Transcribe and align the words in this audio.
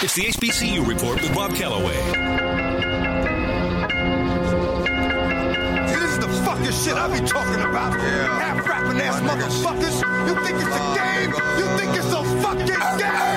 It's 0.00 0.14
the 0.14 0.26
HBCU 0.26 0.86
Report 0.86 1.20
with 1.20 1.34
Rob 1.34 1.52
Calloway. 1.56 1.96
This 5.88 6.12
is 6.12 6.18
the 6.20 6.28
fucking 6.44 6.70
shit 6.70 6.94
I 6.94 7.08
be 7.18 7.26
talking 7.26 7.60
about. 7.60 7.98
Yeah. 7.98 8.38
Half 8.38 8.68
rapping 8.68 9.00
ass 9.00 9.20
motherfuckers. 9.22 9.98
You 10.28 10.34
think 10.44 10.56
it's 10.62 10.76
a 10.76 10.94
game? 10.94 11.30
You 11.58 11.66
think 11.78 11.96
it's 11.96 12.12
a 12.12 12.22
fucking 12.42 12.98
game? 12.98 13.27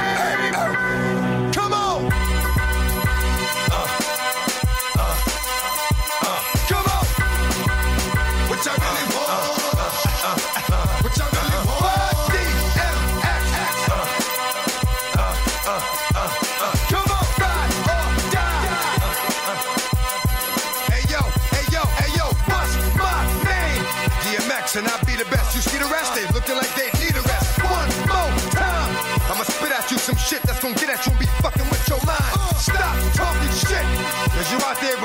Like 26.50 26.74
need 27.00 27.16
a. 27.16 27.22
One 27.62 27.90
more 28.10 28.34
time. 28.52 28.92
I'ma 29.30 29.44
spit 29.44 29.72
at 29.72 29.92
you 29.92 29.98
some 29.98 30.16
shit 30.16 30.42
that's 30.44 30.60
gonna 30.60 30.74
get 30.76 30.90
at 30.90 31.06
you 31.06 31.12
and 31.12 31.20
be 31.20 31.28
fucking 31.46 31.68
with 31.70 31.88
your 31.88 32.02
mind. 32.06 32.34
Stop 32.58 32.98
talking 33.14 33.54
shit. 33.54 33.86
Cause 34.34 34.50
you 34.52 34.58
out 34.66 34.80
there 34.82 34.98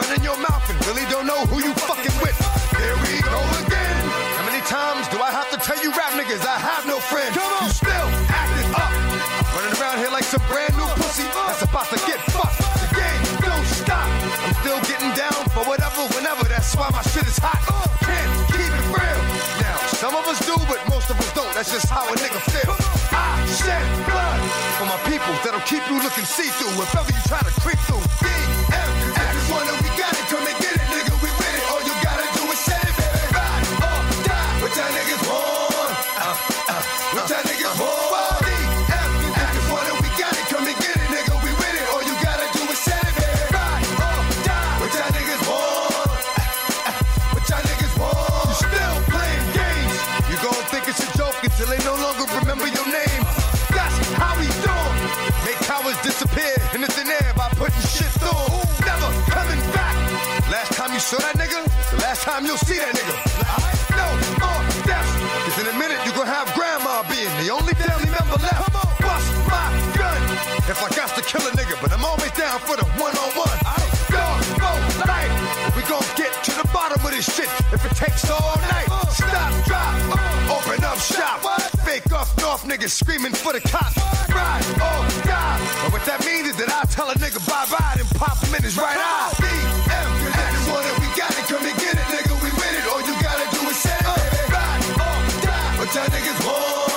just 21.76 21.90
how 21.90 22.08
a 22.08 22.16
nigga 22.16 22.40
feel. 22.48 22.72
I 23.12 23.44
shed 23.52 23.84
blood 24.08 24.40
for 24.80 24.86
my 24.88 24.96
people 25.04 25.34
that'll 25.44 25.60
keep 25.68 25.84
you 25.90 26.00
looking 26.00 26.24
see-through 26.24 26.72
if 26.80 26.96
ever 26.96 27.12
you 27.12 27.20
try 27.28 27.40
to 27.40 27.52
creep 27.60 27.76
through. 27.84 28.00
DMX, 28.24 29.12
one 29.12 29.25
niggas 82.76 82.90
screaming 82.90 83.32
for 83.32 83.52
the 83.52 83.60
cops. 83.60 83.96
Ride 84.28 84.64
or 84.76 85.24
die. 85.24 85.58
And 85.84 85.92
what 85.92 86.04
that 86.04 86.20
means 86.26 86.48
is 86.48 86.56
that 86.56 86.68
I 86.68 86.84
tell 86.92 87.08
a 87.08 87.14
nigga 87.14 87.40
bye-bye 87.48 87.96
and 88.00 88.08
pop 88.20 88.36
him 88.44 88.54
in 88.54 88.62
his 88.62 88.76
right 88.76 88.96
eye. 88.96 89.32
This 89.40 90.68
one 90.68 90.84
that 90.84 90.96
we 91.00 91.08
got 91.16 91.32
it, 91.32 91.44
come 91.48 91.64
get 91.64 91.96
it, 91.96 92.06
nigga. 92.12 92.36
We 92.42 92.50
with 92.52 92.76
it. 92.76 92.84
All 92.92 93.00
you 93.00 93.14
gotta 93.22 93.48
do 93.56 93.64
is 93.68 93.76
say 93.80 93.96
it. 93.96 94.04
Or 94.04 94.20
die. 94.52 95.72
What 95.80 95.94
y'all 95.94 96.04
niggas 96.12 96.40
want? 96.44 96.92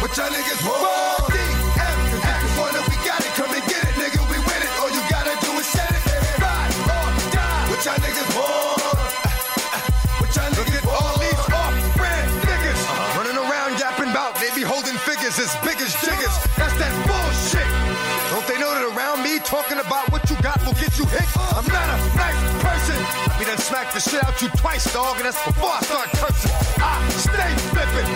What 0.00 0.16
y'all 0.16 0.30
niggas 0.30 0.62
want? 0.62 0.95
Be 14.56 14.64
holding 14.64 14.96
figures 15.04 15.36
as 15.36 15.52
big 15.60 15.76
as 15.84 15.92
jiggers. 16.00 16.32
That's 16.56 16.72
that 16.80 16.88
bullshit. 17.04 17.68
Don't 18.32 18.48
they 18.48 18.56
know 18.56 18.72
that 18.72 18.88
around 18.88 19.20
me 19.20 19.36
talking 19.44 19.76
about 19.76 20.08
what 20.08 20.24
you 20.32 20.36
got 20.40 20.56
will 20.64 20.72
get 20.80 20.96
you 20.96 21.04
hit? 21.12 21.28
I'm 21.52 21.68
not 21.68 21.84
a 21.92 21.98
nice 22.16 22.40
person. 22.64 22.96
I 22.96 23.36
We 23.36 23.44
done 23.44 23.60
smacked 23.60 23.92
the 23.92 24.00
shit 24.00 24.24
out 24.24 24.40
you 24.40 24.48
twice, 24.56 24.88
dog, 24.96 25.20
and 25.20 25.28
that's 25.28 25.36
before 25.44 25.76
I 25.76 25.80
start 25.84 26.08
cursing. 26.16 26.56
I 26.80 27.04
stay 27.20 27.52
flipping. 27.68 28.08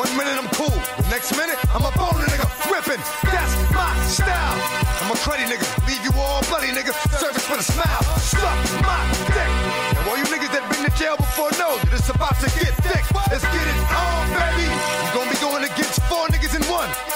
One 0.00 0.08
minute 0.16 0.32
I'm 0.40 0.48
cool, 0.56 0.72
the 0.72 1.12
next 1.12 1.36
minute 1.36 1.60
I'm 1.76 1.84
a 1.84 1.92
bone 1.92 2.24
nigga 2.24 2.48
ripping. 2.72 3.02
That's 3.28 3.52
my 3.76 3.92
style. 4.08 4.56
I'm 5.04 5.12
a 5.12 5.16
cruddy 5.20 5.44
nigga, 5.44 5.68
leave 5.84 6.00
you 6.08 6.12
all 6.16 6.40
bloody 6.48 6.72
nigga. 6.72 6.96
Service 7.20 7.44
with 7.52 7.60
a 7.60 7.68
smile. 7.68 8.02
Suck 8.16 8.56
my 8.80 8.96
dick. 9.28 9.52
And 10.00 10.08
all 10.08 10.16
you 10.16 10.24
niggas 10.24 10.56
that 10.56 10.64
been 10.72 10.88
to 10.88 10.92
jail 10.96 11.20
before 11.20 11.52
know 11.60 11.76
that 11.84 11.92
it's 11.92 12.08
about 12.08 12.40
to 12.40 12.48
get 12.56 12.72
thick. 12.80 13.04
Let's 13.28 13.44
get 13.44 13.66
it 13.68 13.80
on, 13.92 14.24
baby. 14.32 14.68
You 14.72 15.08
gonna 15.12 15.31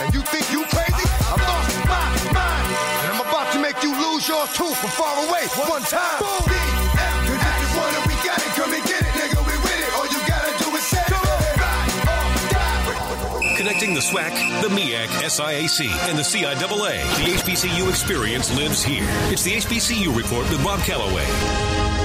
And 0.00 0.14
you 0.14 0.20
think 0.22 0.44
you 0.52 0.64
crazy? 0.72 1.06
I've 1.28 1.40
lost 1.40 1.72
my 1.84 2.32
mind. 2.32 2.68
And 3.02 3.08
I'm 3.12 3.20
about 3.20 3.52
to 3.52 3.58
make 3.58 3.82
you 3.82 3.92
lose 3.92 4.28
yours 4.28 4.50
too 4.52 4.68
from 4.74 4.90
far 4.90 5.14
away 5.28 5.44
one 5.68 5.82
time. 5.82 6.20
DM, 6.20 7.36
this 7.36 7.56
is 7.64 7.72
one 7.76 7.90
that 7.96 8.04
we 8.08 8.14
got 8.24 8.38
it. 8.38 8.50
Come 8.56 8.72
and 8.72 8.84
get 8.84 9.02
it, 9.02 9.12
nigga. 9.16 9.40
We 9.44 9.54
with 9.64 9.80
it. 9.80 9.90
All 9.96 10.06
you 10.08 10.20
gotta 10.28 10.52
do 10.62 10.68
is 10.76 10.84
say 10.84 11.00
it. 11.00 11.12
Ride 11.60 11.92
or 12.08 12.48
die. 12.52 13.56
Connecting 13.56 13.94
the 13.94 14.00
SWAC, 14.00 14.32
the 14.62 14.68
MEAC, 14.68 15.08
SIAC, 15.24 15.88
and 16.08 16.18
the 16.18 16.22
CIAA. 16.22 17.02
The 17.16 17.32
HBCU 17.40 17.88
experience 17.88 18.54
lives 18.56 18.82
here. 18.82 19.06
It's 19.32 19.42
the 19.42 19.54
HBCU 19.54 20.14
Report 20.14 20.48
with 20.50 20.62
Rob 20.64 20.80
Calloway. 20.80 21.95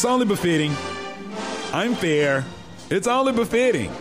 It's 0.00 0.06
only 0.06 0.24
befitting. 0.24 0.74
I'm 1.74 1.94
fair. 1.94 2.42
It's 2.88 3.06
only 3.06 3.34
befitting. 3.34 3.92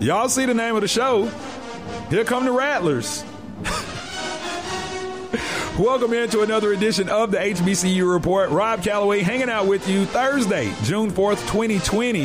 Y'all 0.00 0.28
see 0.28 0.46
the 0.46 0.52
name 0.52 0.74
of 0.74 0.82
the 0.82 0.88
show? 0.88 1.26
Here 2.10 2.24
come 2.24 2.44
the 2.44 2.50
Rattlers. 2.50 3.22
Welcome 5.78 6.12
into 6.12 6.40
another 6.40 6.72
edition 6.72 7.08
of 7.08 7.30
the 7.30 7.36
HBCU 7.36 8.12
Report. 8.12 8.50
Rob 8.50 8.82
Calloway 8.82 9.20
hanging 9.20 9.48
out 9.48 9.68
with 9.68 9.88
you 9.88 10.06
Thursday, 10.06 10.74
June 10.82 11.12
4th, 11.12 11.46
2020. 11.46 12.24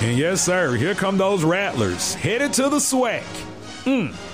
And 0.00 0.18
yes, 0.18 0.42
sir, 0.42 0.74
here 0.74 0.96
come 0.96 1.16
those 1.16 1.44
Rattlers 1.44 2.14
headed 2.14 2.52
to 2.54 2.68
the 2.68 2.78
SWAC. 2.78 3.22
Mm. 3.84 4.33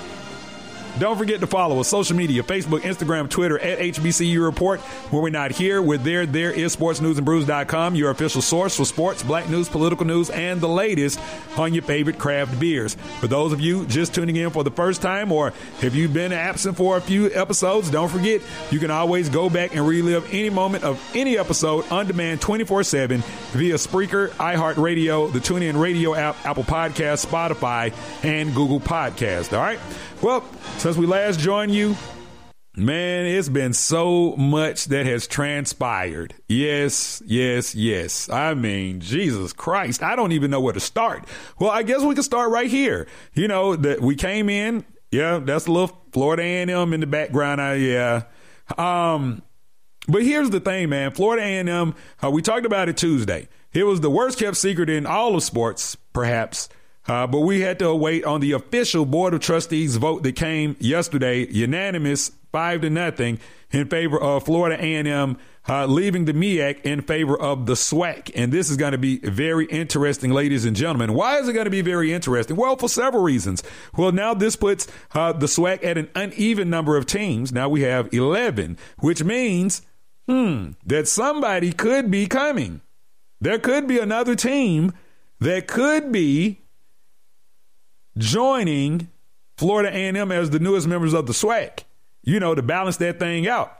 Don't 0.99 1.17
forget 1.17 1.41
to 1.41 1.47
follow 1.47 1.81
us 1.81 1.89
social 1.89 2.17
media 2.17 2.43
Facebook, 2.43 2.81
Instagram, 2.81 3.29
Twitter 3.31 3.59
at 3.59 3.79
HBCU 3.79 4.43
Report. 4.45 4.81
When 5.11 5.23
we're 5.23 5.31
not 5.31 5.51
here, 5.53 5.81
we're 5.81 5.99
there. 5.99 6.27
There 6.27 6.51
is 6.51 6.77
sportsnewsandbrews.com, 6.77 7.95
your 7.95 8.11
official 8.11 8.43
source 8.43 8.77
for 8.77 8.85
sports, 8.85 9.23
black 9.23 9.49
news, 9.49 9.69
political 9.69 10.05
news, 10.07 10.31
and 10.31 10.61
the 10.61 10.69
latest 10.69 11.21
on 11.57 11.73
your 11.73 11.83
favorite 11.83 12.19
craft 12.19 12.59
beers. 12.61 12.95
For 13.21 13.29
those 13.29 13.53
of 13.53 13.61
you 13.61 13.87
just 13.87 14.15
tuning 14.15 14.37
in 14.37 14.51
for 14.51 14.65
the 14.65 14.71
first 14.71 15.01
time, 15.01 15.33
or 15.33 15.49
if 15.81 15.95
you've 15.95 16.13
been 16.13 16.33
absent 16.33 16.77
for 16.77 16.97
a 16.97 17.01
few 17.01 17.33
episodes, 17.33 17.91
don't 17.91 18.09
forget 18.09 18.43
you 18.71 18.79
can 18.79 18.91
always 18.91 19.29
go 19.29 19.49
back 19.49 19.75
and 19.75 19.87
relive 19.87 20.27
any 20.33 20.51
moment 20.51 20.85
of 20.85 21.01
any 21.15 21.39
episode 21.39 21.91
on 21.91 22.07
demand 22.07 22.41
24 22.41 22.83
7 22.83 23.23
via 23.53 23.75
Spreaker, 23.75 24.29
iHeartRadio, 24.31 25.33
the 25.33 25.39
TuneIn 25.39 25.81
Radio 25.81 26.15
app, 26.15 26.45
Apple 26.45 26.65
Podcast, 26.65 27.27
Spotify, 27.27 27.95
and 28.25 28.55
Google 28.55 28.81
Podcast. 28.81 29.53
All 29.57 29.63
right? 29.63 29.79
Well, 30.22 30.44
since 30.78 30.96
we 30.96 31.06
last 31.06 31.40
joined 31.40 31.75
you, 31.75 31.96
Man, 32.76 33.26
it's 33.26 33.49
been 33.49 33.72
so 33.72 34.37
much 34.37 34.84
that 34.87 35.05
has 35.05 35.26
transpired. 35.26 36.34
Yes, 36.49 37.20
yes, 37.26 37.75
yes. 37.75 38.31
I 38.31 38.55
mean, 38.55 39.00
Jesus 39.00 39.52
Christ, 39.52 40.05
I 40.05 40.14
don't 40.14 40.31
even 40.31 40.52
know 40.52 40.61
where 40.61 40.72
to 40.72 40.81
start. 40.81 41.26
Well, 41.58 41.70
I 41.70 41.82
guess 41.82 42.02
we 42.02 42.14
can 42.14 42.22
start 42.22 42.50
right 42.52 42.70
here. 42.70 43.08
You 43.34 43.49
know 43.49 43.75
that 43.75 44.00
we 44.00 44.14
came 44.14 44.49
in. 44.49 44.84
Yeah, 45.11 45.40
that's 45.40 45.67
a 45.67 45.72
little 45.72 46.00
Florida 46.12 46.44
A&M 46.44 46.93
in 46.93 47.00
the 47.00 47.08
background. 47.08 47.61
Uh, 47.61 47.72
yeah. 47.72 48.22
Um, 48.78 49.43
but 50.06 50.22
here's 50.22 50.50
the 50.50 50.61
thing, 50.61 50.90
man. 50.90 51.11
Florida 51.11 51.43
A&M. 51.43 51.94
Uh, 52.22 52.31
we 52.31 52.40
talked 52.40 52.67
about 52.67 52.88
it 52.88 52.96
Tuesday. 52.96 53.49
It 53.72 53.82
was 53.82 54.00
the 54.00 54.11
worst 54.11 54.38
kept 54.38 54.56
secret 54.56 54.88
in 54.88 55.06
all 55.06 55.34
of 55.34 55.43
sports, 55.43 55.96
perhaps. 56.12 56.69
Uh, 57.06 57.26
but 57.26 57.41
we 57.41 57.61
had 57.61 57.79
to 57.79 57.94
wait 57.94 58.25
on 58.25 58.41
the 58.41 58.52
official 58.52 59.05
board 59.05 59.35
of 59.35 59.41
trustees 59.41 59.97
vote 59.97 60.23
that 60.23 60.37
came 60.37 60.76
yesterday, 60.79 61.47
unanimous, 61.50 62.31
five 62.52 62.82
to 62.82 62.91
nothing, 62.91 63.38
in 63.70 63.88
favor 63.88 64.20
of 64.20 64.44
Florida 64.44 64.76
A&M 64.82 65.38
uh, 65.69 65.87
leaving 65.87 66.25
the 66.25 66.32
MEAC 66.32 66.82
in 66.82 67.02
favor 67.02 67.38
of 67.38 67.67
the 67.67 67.75
SWAC. 67.75 68.31
And 68.35 68.52
this 68.52 68.70
is 68.70 68.76
going 68.76 68.93
to 68.93 68.99
be 68.99 69.19
very 69.19 69.67
interesting, 69.67 70.32
ladies 70.32 70.64
and 70.64 70.75
gentlemen. 70.75 71.14
Why 71.14 71.38
is 71.38 71.49
it 71.49 71.52
going 71.52 71.67
to 71.67 71.70
be 71.70 71.82
very 71.82 72.12
interesting? 72.12 72.56
Well, 72.56 72.76
for 72.76 72.88
several 72.88 73.23
reasons. 73.23 73.62
Well, 73.96 74.12
now 74.12 74.35
this 74.35 74.56
puts 74.56 74.88
uh, 75.14 75.32
the 75.32 75.46
SWAC 75.46 75.85
at 75.85 75.99
an 75.99 76.11
uneven 76.14 76.70
number 76.70 76.96
of 76.96 77.06
teams. 77.06 77.53
Now 77.53 77.69
we 77.69 77.82
have 77.82 78.12
11, 78.12 78.79
which 78.99 79.23
means, 79.23 79.82
hmm, 80.29 80.70
that 80.87 81.08
somebody 81.08 81.73
could 81.73 82.11
be 82.11 82.26
coming. 82.26 82.81
There 83.41 83.58
could 83.58 83.87
be 83.87 83.99
another 83.99 84.35
team 84.35 84.93
that 85.41 85.67
could 85.67 86.12
be 86.12 86.60
joining 88.20 89.08
Florida 89.56 89.90
A&M 89.90 90.31
as 90.32 90.50
the 90.50 90.58
newest 90.58 90.87
members 90.87 91.12
of 91.12 91.26
the 91.26 91.32
SWAC, 91.32 91.84
you 92.22 92.40
know, 92.40 92.55
to 92.55 92.62
balance 92.62 92.99
that 92.99 93.19
thing 93.19 93.49
out. 93.49 93.76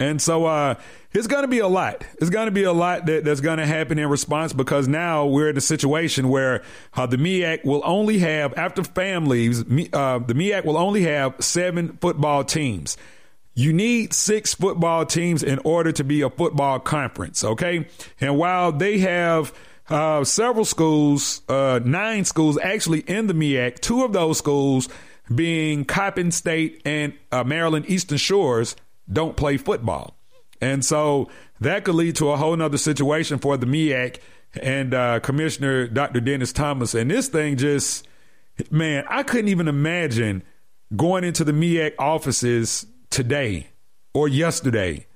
And 0.00 0.22
so 0.22 0.46
uh, 0.46 0.76
it's 1.12 1.26
going 1.26 1.42
to 1.42 1.48
be 1.48 1.58
a 1.58 1.66
lot. 1.66 2.04
It's 2.20 2.30
going 2.30 2.46
to 2.46 2.52
be 2.52 2.62
a 2.62 2.72
lot 2.72 3.06
that, 3.06 3.24
that's 3.24 3.40
going 3.40 3.58
to 3.58 3.66
happen 3.66 3.98
in 3.98 4.08
response 4.08 4.52
because 4.52 4.86
now 4.86 5.26
we're 5.26 5.50
in 5.50 5.56
a 5.56 5.60
situation 5.60 6.28
where 6.28 6.62
uh, 6.94 7.06
the 7.06 7.16
MEAC 7.16 7.64
will 7.64 7.82
only 7.84 8.18
have, 8.20 8.56
after 8.56 8.84
FAM 8.84 9.26
leaves, 9.26 9.60
uh, 9.60 10.20
the 10.20 10.34
MEAC 10.34 10.64
will 10.64 10.78
only 10.78 11.02
have 11.02 11.34
seven 11.40 11.98
football 12.00 12.44
teams. 12.44 12.96
You 13.54 13.72
need 13.72 14.14
six 14.14 14.54
football 14.54 15.04
teams 15.04 15.42
in 15.42 15.58
order 15.64 15.90
to 15.90 16.04
be 16.04 16.22
a 16.22 16.30
football 16.30 16.78
conference, 16.78 17.42
okay? 17.42 17.88
And 18.20 18.38
while 18.38 18.70
they 18.70 18.98
have– 18.98 19.52
uh, 19.88 20.24
several 20.24 20.64
schools, 20.64 21.42
uh, 21.48 21.80
nine 21.84 22.24
schools 22.24 22.58
actually 22.58 23.00
in 23.00 23.26
the 23.26 23.34
MEAC, 23.34 23.80
two 23.80 24.04
of 24.04 24.12
those 24.12 24.38
schools 24.38 24.88
being 25.34 25.84
Coppin 25.84 26.30
State 26.30 26.82
and 26.84 27.14
uh, 27.32 27.44
Maryland 27.44 27.86
Eastern 27.88 28.18
Shores 28.18 28.76
don't 29.10 29.36
play 29.36 29.56
football. 29.56 30.16
And 30.60 30.84
so 30.84 31.30
that 31.60 31.84
could 31.84 31.94
lead 31.94 32.16
to 32.16 32.30
a 32.30 32.36
whole 32.36 32.56
nother 32.56 32.78
situation 32.78 33.38
for 33.38 33.56
the 33.56 33.66
MEAC 33.66 34.18
and 34.60 34.94
uh, 34.94 35.20
Commissioner 35.20 35.86
Dr. 35.86 36.20
Dennis 36.20 36.52
Thomas. 36.52 36.94
And 36.94 37.10
this 37.10 37.28
thing 37.28 37.56
just, 37.56 38.06
man, 38.70 39.04
I 39.08 39.22
couldn't 39.22 39.48
even 39.48 39.68
imagine 39.68 40.42
going 40.96 41.24
into 41.24 41.44
the 41.44 41.52
MEAC 41.52 41.92
offices 41.98 42.86
today 43.10 43.68
or 44.14 44.28
yesterday 44.28 45.06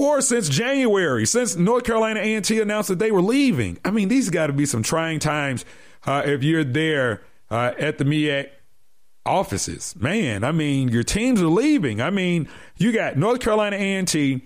or 0.00 0.22
since 0.22 0.48
January, 0.48 1.26
since 1.26 1.56
North 1.56 1.84
Carolina 1.84 2.20
A&T 2.20 2.58
announced 2.58 2.88
that 2.88 2.98
they 2.98 3.10
were 3.10 3.20
leaving. 3.20 3.76
I 3.84 3.90
mean, 3.90 4.08
these 4.08 4.30
got 4.30 4.46
to 4.46 4.54
be 4.54 4.64
some 4.64 4.82
trying 4.82 5.18
times 5.18 5.66
uh, 6.06 6.22
if 6.24 6.42
you're 6.42 6.64
there 6.64 7.20
uh, 7.50 7.72
at 7.78 7.98
the 7.98 8.04
MEAC 8.04 8.48
offices. 9.26 9.94
Man, 9.96 10.42
I 10.42 10.52
mean, 10.52 10.88
your 10.88 11.02
teams 11.02 11.42
are 11.42 11.48
leaving. 11.48 12.00
I 12.00 12.08
mean, 12.08 12.48
you 12.78 12.92
got 12.92 13.18
North 13.18 13.40
Carolina 13.40 13.76
A&T 13.76 14.40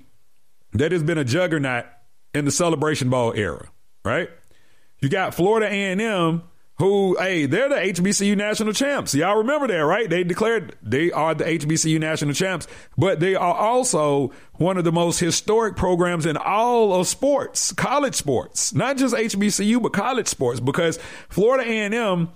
that 0.73 0.91
has 0.91 1.05
been 1.05 1.19
a 1.19 1.25
juggernaut 1.25 1.87
in 2.35 2.47
the 2.47 2.51
Celebration 2.51 3.09
Bowl 3.09 3.33
era, 3.33 3.69
right? 4.05 4.29
You 4.99 5.09
got 5.09 5.37
Florida 5.37 5.67
A&M 5.67 6.43
who, 6.79 7.17
hey, 7.19 7.47
they're 7.47 7.69
the 7.69 7.77
HBCU 7.77 8.37
national 8.37 8.73
champs. 8.73 9.15
Y'all 9.15 9.37
remember 9.37 9.69
that, 9.69 9.85
right? 9.85 10.11
They 10.11 10.25
declared 10.25 10.77
they 10.83 11.13
are 11.13 11.35
the 11.35 11.45
HBCU 11.45 12.01
national 12.01 12.35
champs, 12.35 12.67
but 12.99 13.21
they 13.21 13.37
are 13.37 13.55
also 13.55 14.33
one 14.55 14.77
of 14.77 14.85
the 14.85 14.91
most 14.93 15.21
historic 15.21 15.77
programs 15.77 16.27
in 16.27 16.37
all 16.37 16.93
of 16.95 17.07
sports, 17.07 17.73
college 17.73 18.15
sports, 18.15 18.75
not 18.75 18.97
just 18.97 19.15
HBCU, 19.15 19.81
but 19.83 19.93
college 19.93 20.27
sports, 20.27 20.59
because 20.59 20.99
Florida 21.29 21.69
A&M 21.69 22.31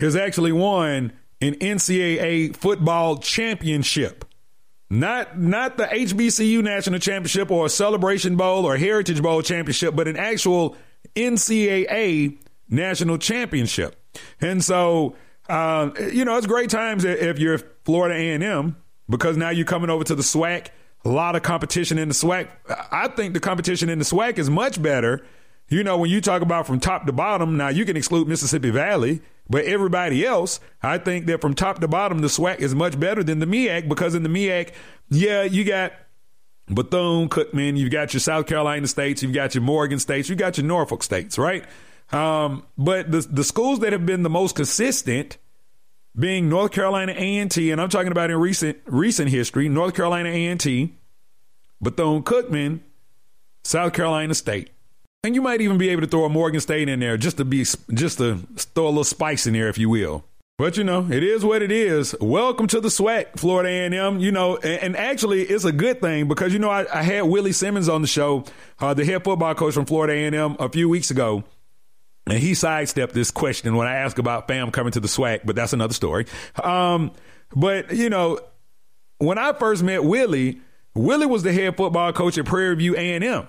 has 0.00 0.16
actually 0.16 0.52
won 0.52 1.12
an 1.40 1.54
NCAA 1.54 2.56
football 2.56 3.18
championship. 3.18 4.24
Not 4.90 5.40
not 5.40 5.76
the 5.76 5.84
HBCU 5.86 6.62
national 6.62 6.98
championship 6.98 7.50
or 7.50 7.66
a 7.66 7.68
Celebration 7.68 8.36
Bowl 8.36 8.64
or 8.64 8.76
Heritage 8.76 9.22
Bowl 9.22 9.40
championship, 9.42 9.96
but 9.96 10.06
an 10.06 10.16
actual 10.16 10.76
NCAA 11.16 12.38
national 12.68 13.18
championship. 13.18 13.96
And 14.40 14.62
so, 14.62 15.16
uh, 15.48 15.90
you 16.12 16.24
know, 16.24 16.36
it's 16.36 16.46
great 16.46 16.70
times 16.70 17.04
if 17.04 17.38
you're 17.38 17.58
Florida 17.84 18.14
A&M 18.14 18.76
because 19.08 19.36
now 19.36 19.50
you're 19.50 19.66
coming 19.66 19.90
over 19.90 20.04
to 20.04 20.14
the 20.14 20.22
SWAC. 20.22 20.68
A 21.04 21.10
lot 21.10 21.36
of 21.36 21.42
competition 21.42 21.98
in 21.98 22.08
the 22.08 22.14
SWAC. 22.14 22.48
I 22.90 23.08
think 23.08 23.34
the 23.34 23.40
competition 23.40 23.90
in 23.90 23.98
the 23.98 24.04
SWAC 24.06 24.38
is 24.38 24.48
much 24.48 24.80
better. 24.80 25.24
You 25.68 25.84
know, 25.84 25.98
when 25.98 26.10
you 26.10 26.20
talk 26.20 26.42
about 26.42 26.66
from 26.66 26.80
top 26.80 27.06
to 27.06 27.12
bottom, 27.12 27.56
now 27.56 27.68
you 27.68 27.84
can 27.84 27.96
exclude 27.96 28.28
Mississippi 28.28 28.70
Valley, 28.70 29.20
but 29.48 29.64
everybody 29.64 30.24
else, 30.24 30.60
I 30.82 30.98
think 30.98 31.26
that 31.26 31.40
from 31.40 31.54
top 31.54 31.80
to 31.80 31.88
bottom, 31.88 32.20
the 32.20 32.28
SWAC 32.28 32.60
is 32.60 32.74
much 32.74 32.98
better 32.98 33.22
than 33.22 33.38
the 33.38 33.46
MEAC 33.46 33.88
because 33.88 34.14
in 34.14 34.22
the 34.22 34.28
MEAC, 34.28 34.72
yeah, 35.10 35.42
you 35.42 35.64
got 35.64 35.92
Bethune 36.68 37.28
Cookman, 37.28 37.76
you've 37.76 37.90
got 37.90 38.14
your 38.14 38.20
South 38.20 38.46
Carolina 38.46 38.86
states, 38.86 39.22
you've 39.22 39.34
got 39.34 39.54
your 39.54 39.62
Morgan 39.62 39.98
states, 39.98 40.28
you've 40.28 40.38
got 40.38 40.56
your 40.56 40.66
Norfolk 40.66 41.02
states, 41.02 41.38
right? 41.38 41.64
Um, 42.14 42.64
but 42.78 43.10
the 43.10 43.20
the 43.22 43.42
schools 43.42 43.80
that 43.80 43.92
have 43.92 44.06
been 44.06 44.22
the 44.22 44.30
most 44.30 44.54
consistent 44.54 45.36
being 46.16 46.48
North 46.48 46.70
Carolina 46.70 47.12
A&T, 47.16 47.72
and 47.72 47.80
I'm 47.80 47.88
talking 47.88 48.12
about 48.12 48.30
in 48.30 48.38
recent 48.38 48.78
recent 48.86 49.30
history, 49.30 49.68
North 49.68 49.94
Carolina 49.94 50.28
A&T, 50.28 50.94
Bethune 51.82 52.22
Cookman, 52.22 52.80
South 53.64 53.92
Carolina 53.94 54.32
State. 54.34 54.70
And 55.24 55.34
you 55.34 55.42
might 55.42 55.60
even 55.60 55.76
be 55.76 55.88
able 55.88 56.02
to 56.02 56.06
throw 56.06 56.24
a 56.24 56.28
Morgan 56.28 56.60
State 56.60 56.88
in 56.88 57.00
there 57.00 57.16
just 57.16 57.38
to 57.38 57.44
be 57.44 57.64
just 57.92 58.18
to 58.18 58.38
throw 58.56 58.86
a 58.86 58.88
little 58.88 59.02
spice 59.04 59.48
in 59.48 59.54
there, 59.54 59.68
if 59.68 59.76
you 59.76 59.88
will. 59.88 60.24
But 60.56 60.76
you 60.76 60.84
know, 60.84 61.10
it 61.10 61.24
is 61.24 61.44
what 61.44 61.62
it 61.62 61.72
is. 61.72 62.14
Welcome 62.20 62.68
to 62.68 62.80
the 62.80 62.90
SWAC, 62.90 63.40
Florida 63.40 63.68
A&M. 63.70 64.20
You 64.20 64.30
know, 64.30 64.56
and, 64.58 64.82
and 64.82 64.96
actually, 64.96 65.42
it's 65.42 65.64
a 65.64 65.72
good 65.72 66.00
thing 66.00 66.28
because 66.28 66.52
you 66.52 66.60
know 66.60 66.70
I, 66.70 66.86
I 66.94 67.02
had 67.02 67.22
Willie 67.22 67.50
Simmons 67.50 67.88
on 67.88 68.02
the 68.02 68.06
show, 68.06 68.44
uh, 68.78 68.94
the 68.94 69.04
head 69.04 69.24
football 69.24 69.56
coach 69.56 69.74
from 69.74 69.86
Florida 69.86 70.12
A&M, 70.12 70.56
a 70.60 70.68
few 70.68 70.88
weeks 70.88 71.10
ago, 71.10 71.42
and 72.26 72.38
he 72.38 72.54
sidestepped 72.54 73.12
this 73.12 73.30
question 73.30 73.76
when 73.76 73.86
I 73.86 73.96
asked 73.96 74.18
about 74.18 74.48
fam 74.48 74.70
coming 74.70 74.92
to 74.92 75.00
the 75.00 75.08
SWAC, 75.08 75.40
but 75.44 75.56
that's 75.56 75.72
another 75.72 75.94
story. 75.94 76.26
Um, 76.62 77.12
but, 77.54 77.94
you 77.94 78.08
know, 78.08 78.38
when 79.18 79.38
I 79.38 79.52
first 79.52 79.82
met 79.82 80.04
Willie, 80.04 80.60
Willie 80.94 81.26
was 81.26 81.42
the 81.42 81.52
head 81.52 81.76
football 81.76 82.12
coach 82.12 82.38
at 82.38 82.46
Prairie 82.46 82.76
View 82.76 82.94
A&M. 82.96 83.46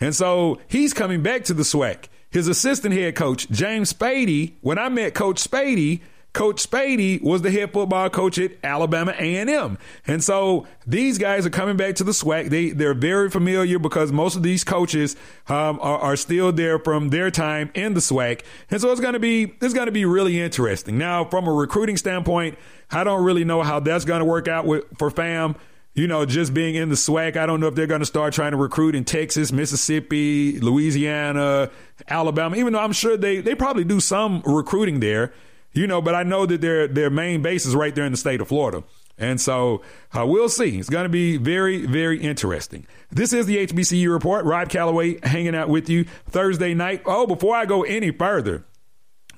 And 0.00 0.14
so 0.14 0.60
he's 0.68 0.92
coming 0.92 1.22
back 1.22 1.44
to 1.44 1.54
the 1.54 1.62
SWAC. 1.62 2.08
His 2.30 2.48
assistant 2.48 2.94
head 2.94 3.14
coach, 3.14 3.48
James 3.50 3.92
Spady, 3.92 4.54
when 4.60 4.78
I 4.78 4.90
met 4.90 5.14
Coach 5.14 5.42
Spady, 5.42 6.00
Coach 6.32 6.68
Spady 6.68 7.20
was 7.22 7.42
the 7.42 7.50
head 7.50 7.72
football 7.72 8.08
coach 8.10 8.38
at 8.38 8.52
Alabama 8.62 9.12
A&M. 9.18 9.78
And 10.06 10.22
so 10.22 10.66
these 10.86 11.18
guys 11.18 11.46
are 11.46 11.50
coming 11.50 11.76
back 11.76 11.94
to 11.96 12.04
the 12.04 12.12
SWAC. 12.12 12.50
They, 12.50 12.70
they're 12.70 12.94
very 12.94 13.30
familiar 13.30 13.78
because 13.78 14.12
most 14.12 14.36
of 14.36 14.42
these 14.42 14.62
coaches 14.62 15.16
um, 15.48 15.78
are, 15.80 15.98
are, 15.98 16.16
still 16.16 16.52
there 16.52 16.78
from 16.78 17.08
their 17.08 17.30
time 17.30 17.70
in 17.74 17.94
the 17.94 18.00
SWAC. 18.00 18.42
And 18.70 18.80
so 18.80 18.92
it's 18.92 19.00
going 19.00 19.14
to 19.14 19.18
be, 19.18 19.54
it's 19.60 19.74
going 19.74 19.86
to 19.86 19.92
be 19.92 20.04
really 20.04 20.38
interesting. 20.40 20.98
Now, 20.98 21.24
from 21.24 21.48
a 21.48 21.52
recruiting 21.52 21.96
standpoint, 21.96 22.58
I 22.90 23.04
don't 23.04 23.24
really 23.24 23.44
know 23.44 23.62
how 23.62 23.80
that's 23.80 24.04
going 24.04 24.20
to 24.20 24.24
work 24.24 24.48
out 24.48 24.66
with, 24.66 24.84
for 24.98 25.10
FAM 25.10 25.56
you 25.94 26.06
know, 26.06 26.24
just 26.24 26.54
being 26.54 26.76
in 26.76 26.90
the 26.90 26.94
SWAC, 26.94 27.36
I 27.36 27.44
don't 27.44 27.58
know 27.58 27.66
if 27.66 27.74
they're 27.74 27.88
going 27.88 28.02
to 28.02 28.06
start 28.06 28.32
trying 28.32 28.52
to 28.52 28.56
recruit 28.56 28.94
in 28.94 29.04
Texas, 29.04 29.50
Mississippi, 29.50 30.60
Louisiana, 30.60 31.70
Alabama, 32.08 32.54
even 32.54 32.72
though 32.72 32.78
I'm 32.78 32.92
sure 32.92 33.16
they, 33.16 33.40
they 33.40 33.56
probably 33.56 33.82
do 33.82 33.98
some 33.98 34.40
recruiting 34.46 35.00
there 35.00 35.32
you 35.78 35.86
know, 35.86 36.02
but 36.02 36.14
I 36.14 36.24
know 36.24 36.44
that 36.44 36.60
their 36.60 36.88
their 36.88 37.08
main 37.08 37.40
base 37.40 37.64
is 37.64 37.74
right 37.74 37.94
there 37.94 38.04
in 38.04 38.12
the 38.12 38.18
state 38.18 38.40
of 38.40 38.48
Florida. 38.48 38.82
And 39.16 39.40
so 39.40 39.82
uh, 40.16 40.24
we'll 40.26 40.48
see. 40.48 40.78
It's 40.78 40.88
going 40.88 41.04
to 41.04 41.08
be 41.08 41.36
very, 41.36 41.86
very 41.86 42.20
interesting. 42.20 42.86
This 43.10 43.32
is 43.32 43.46
the 43.46 43.66
HBCU 43.66 44.12
report. 44.12 44.44
Rob 44.44 44.68
Calloway 44.68 45.18
hanging 45.26 45.56
out 45.56 45.68
with 45.68 45.88
you 45.88 46.04
Thursday 46.28 46.72
night. 46.72 47.02
Oh, 47.04 47.26
before 47.26 47.56
I 47.56 47.64
go 47.64 47.82
any 47.82 48.12
further, 48.12 48.64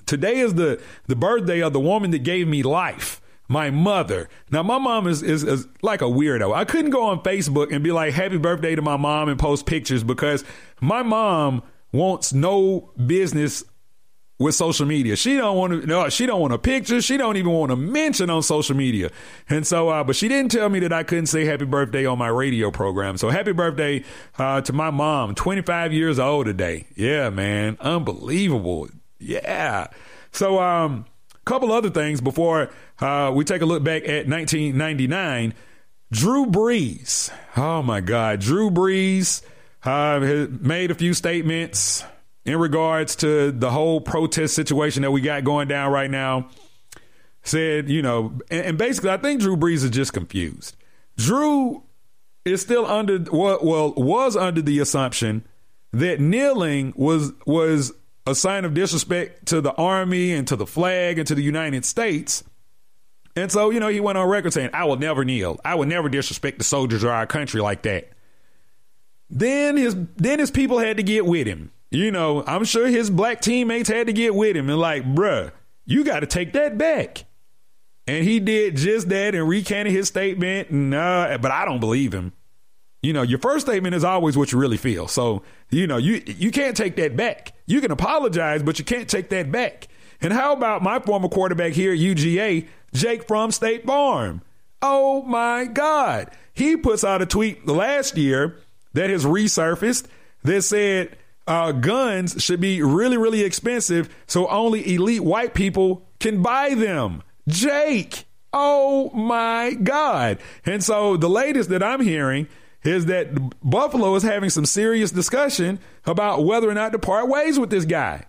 today 0.05 0.37
is 0.39 0.53
the 0.55 0.81
the 1.07 1.15
birthday 1.15 1.61
of 1.61 1.73
the 1.73 1.79
woman 1.79 2.11
that 2.11 2.23
gave 2.23 2.47
me 2.47 2.63
life. 2.63 3.19
My 3.47 3.69
mother. 3.69 4.29
Now, 4.49 4.63
my 4.63 4.77
mom 4.77 5.07
is, 5.07 5.21
is, 5.21 5.43
is 5.43 5.67
like 5.81 6.01
a 6.01 6.05
weirdo. 6.05 6.55
I 6.55 6.63
couldn't 6.63 6.91
go 6.91 7.03
on 7.03 7.21
Facebook 7.21 7.73
and 7.73 7.83
be 7.83 7.91
like, 7.91 8.13
happy 8.13 8.37
birthday 8.37 8.75
to 8.75 8.81
my 8.81 8.95
mom 8.95 9.27
and 9.27 9.37
post 9.37 9.65
pictures 9.65 10.05
because 10.05 10.45
my 10.79 11.03
mom 11.03 11.61
wants 11.91 12.31
no 12.31 12.93
business 13.05 13.65
with 14.41 14.55
social 14.55 14.85
media. 14.85 15.15
She 15.15 15.37
don't 15.37 15.55
want 15.55 15.81
to 15.81 15.87
no, 15.87 16.09
she 16.09 16.25
don't 16.25 16.41
want 16.41 16.53
a 16.53 16.57
picture. 16.57 17.01
She 17.01 17.15
don't 17.15 17.37
even 17.37 17.51
want 17.51 17.69
to 17.69 17.75
mention 17.75 18.29
on 18.29 18.41
social 18.41 18.75
media. 18.75 19.11
And 19.47 19.65
so 19.65 19.89
uh, 19.89 20.03
but 20.03 20.15
she 20.15 20.27
didn't 20.27 20.51
tell 20.51 20.67
me 20.67 20.79
that 20.79 20.91
I 20.91 21.03
couldn't 21.03 21.27
say 21.27 21.45
happy 21.45 21.65
birthday 21.65 22.05
on 22.05 22.17
my 22.17 22.27
radio 22.27 22.71
program. 22.71 23.17
So 23.17 23.29
happy 23.29 23.51
birthday 23.51 24.03
uh, 24.37 24.61
to 24.61 24.73
my 24.73 24.89
mom, 24.89 25.35
25 25.35 25.93
years 25.93 26.19
old 26.19 26.47
today. 26.47 26.87
Yeah, 26.95 27.29
man. 27.29 27.77
Unbelievable. 27.79 28.89
Yeah. 29.19 29.87
So 30.31 30.59
um 30.59 31.05
a 31.35 31.43
couple 31.45 31.71
other 31.71 31.89
things 31.89 32.19
before 32.19 32.69
uh, 32.99 33.31
we 33.33 33.43
take 33.43 33.61
a 33.61 33.65
look 33.65 33.83
back 33.83 34.03
at 34.03 34.27
1999. 34.27 35.53
Drew 36.11 36.45
Brees. 36.45 37.31
Oh 37.55 37.81
my 37.81 38.01
God. 38.01 38.39
Drew 38.39 38.69
Brees 38.69 39.43
uh, 39.83 40.47
made 40.59 40.91
a 40.91 40.95
few 40.95 41.13
statements 41.13 42.03
in 42.45 42.57
regards 42.57 43.15
to 43.17 43.51
the 43.51 43.71
whole 43.71 44.01
protest 44.01 44.55
situation 44.55 45.03
that 45.03 45.11
we 45.11 45.21
got 45.21 45.43
going 45.43 45.67
down 45.67 45.91
right 45.91 46.09
now. 46.09 46.49
Said, 47.43 47.89
you 47.89 48.01
know, 48.01 48.37
and, 48.51 48.65
and 48.65 48.77
basically, 48.77 49.09
I 49.09 49.17
think 49.17 49.41
Drew 49.41 49.57
Brees 49.57 49.83
is 49.83 49.89
just 49.89 50.13
confused. 50.13 50.75
Drew 51.17 51.83
is 52.45 52.61
still 52.61 52.85
under 52.85 53.19
well, 53.31 53.93
was 53.95 54.35
under 54.35 54.61
the 54.61 54.79
assumption 54.79 55.45
that 55.91 56.19
kneeling 56.19 56.93
was 56.95 57.31
was 57.45 57.93
a 58.27 58.35
sign 58.35 58.65
of 58.65 58.75
disrespect 58.75 59.47
to 59.47 59.61
the 59.61 59.73
army 59.73 60.31
and 60.33 60.47
to 60.47 60.55
the 60.55 60.67
flag 60.67 61.17
and 61.17 61.27
to 61.27 61.35
the 61.35 61.41
United 61.41 61.83
States. 61.83 62.43
And 63.35 63.51
so, 63.51 63.69
you 63.69 63.79
know, 63.79 63.87
he 63.87 63.99
went 63.99 64.17
on 64.17 64.27
record 64.27 64.53
saying, 64.53 64.71
I 64.73 64.85
will 64.85 64.97
never 64.97 65.23
kneel. 65.23 65.59
I 65.63 65.75
will 65.75 65.85
never 65.85 66.09
disrespect 66.09 66.57
the 66.57 66.63
soldiers 66.63 67.03
of 67.03 67.09
our 67.09 67.25
country 67.25 67.61
like 67.61 67.83
that. 67.83 68.09
Then 69.29 69.77
his 69.77 69.95
then 70.17 70.39
his 70.39 70.51
people 70.51 70.77
had 70.77 70.97
to 70.97 71.03
get 71.03 71.25
with 71.25 71.47
him 71.47 71.71
you 71.91 72.09
know, 72.11 72.43
I'm 72.47 72.63
sure 72.63 72.87
his 72.87 73.09
black 73.09 73.41
teammates 73.41 73.89
had 73.89 74.07
to 74.07 74.13
get 74.13 74.33
with 74.33 74.55
him 74.55 74.69
and 74.69 74.79
like, 74.79 75.03
bruh, 75.03 75.51
you 75.85 76.03
got 76.03 76.21
to 76.21 76.25
take 76.25 76.53
that 76.53 76.77
back. 76.77 77.25
And 78.07 78.23
he 78.23 78.39
did 78.39 78.77
just 78.77 79.09
that 79.09 79.35
and 79.35 79.47
recanted 79.47 79.93
his 79.93 80.07
statement. 80.07 80.69
And, 80.69 80.93
uh, 80.93 81.37
but 81.39 81.51
I 81.51 81.65
don't 81.65 81.79
believe 81.79 82.13
him. 82.13 82.33
You 83.01 83.13
know, 83.13 83.23
your 83.23 83.39
first 83.39 83.65
statement 83.65 83.95
is 83.95 84.03
always 84.03 84.37
what 84.37 84.51
you 84.51 84.59
really 84.59 84.77
feel. 84.77 85.07
So, 85.07 85.43
you 85.69 85.87
know, 85.87 85.97
you 85.97 86.21
you 86.25 86.51
can't 86.51 86.77
take 86.77 86.95
that 86.97 87.17
back. 87.17 87.53
You 87.65 87.81
can 87.81 87.91
apologize, 87.91 88.61
but 88.61 88.77
you 88.77 88.85
can't 88.85 89.09
take 89.09 89.29
that 89.29 89.51
back. 89.51 89.87
And 90.21 90.31
how 90.31 90.53
about 90.53 90.83
my 90.83 90.99
former 90.99 91.27
quarterback 91.27 91.73
here 91.73 91.93
at 91.93 91.99
UGA, 91.99 92.67
Jake 92.93 93.27
from 93.27 93.51
State 93.51 93.85
Farm? 93.85 94.41
Oh 94.81 95.23
my 95.23 95.65
God. 95.65 96.29
He 96.53 96.77
puts 96.77 97.03
out 97.03 97.21
a 97.21 97.25
tweet 97.25 97.67
last 97.67 98.17
year 98.17 98.57
that 98.93 99.09
has 99.09 99.25
resurfaced 99.25 100.05
that 100.43 100.61
said, 100.61 101.17
uh, 101.51 101.73
guns 101.73 102.41
should 102.41 102.61
be 102.61 102.81
really, 102.81 103.17
really 103.17 103.41
expensive 103.41 104.07
so 104.25 104.47
only 104.47 104.95
elite 104.95 105.21
white 105.21 105.53
people 105.53 106.07
can 106.21 106.41
buy 106.41 106.73
them. 106.73 107.21
Jake, 107.45 108.23
oh 108.53 109.09
my 109.09 109.73
God. 109.73 110.37
And 110.65 110.81
so 110.81 111.17
the 111.17 111.29
latest 111.29 111.69
that 111.71 111.83
I'm 111.83 111.99
hearing 111.99 112.47
is 112.83 113.07
that 113.07 113.59
Buffalo 113.61 114.15
is 114.15 114.23
having 114.23 114.49
some 114.49 114.65
serious 114.65 115.11
discussion 115.11 115.79
about 116.05 116.45
whether 116.45 116.69
or 116.69 116.73
not 116.73 116.93
to 116.93 116.99
part 116.99 117.27
ways 117.27 117.59
with 117.59 117.69
this 117.69 117.83
guy. 117.83 118.27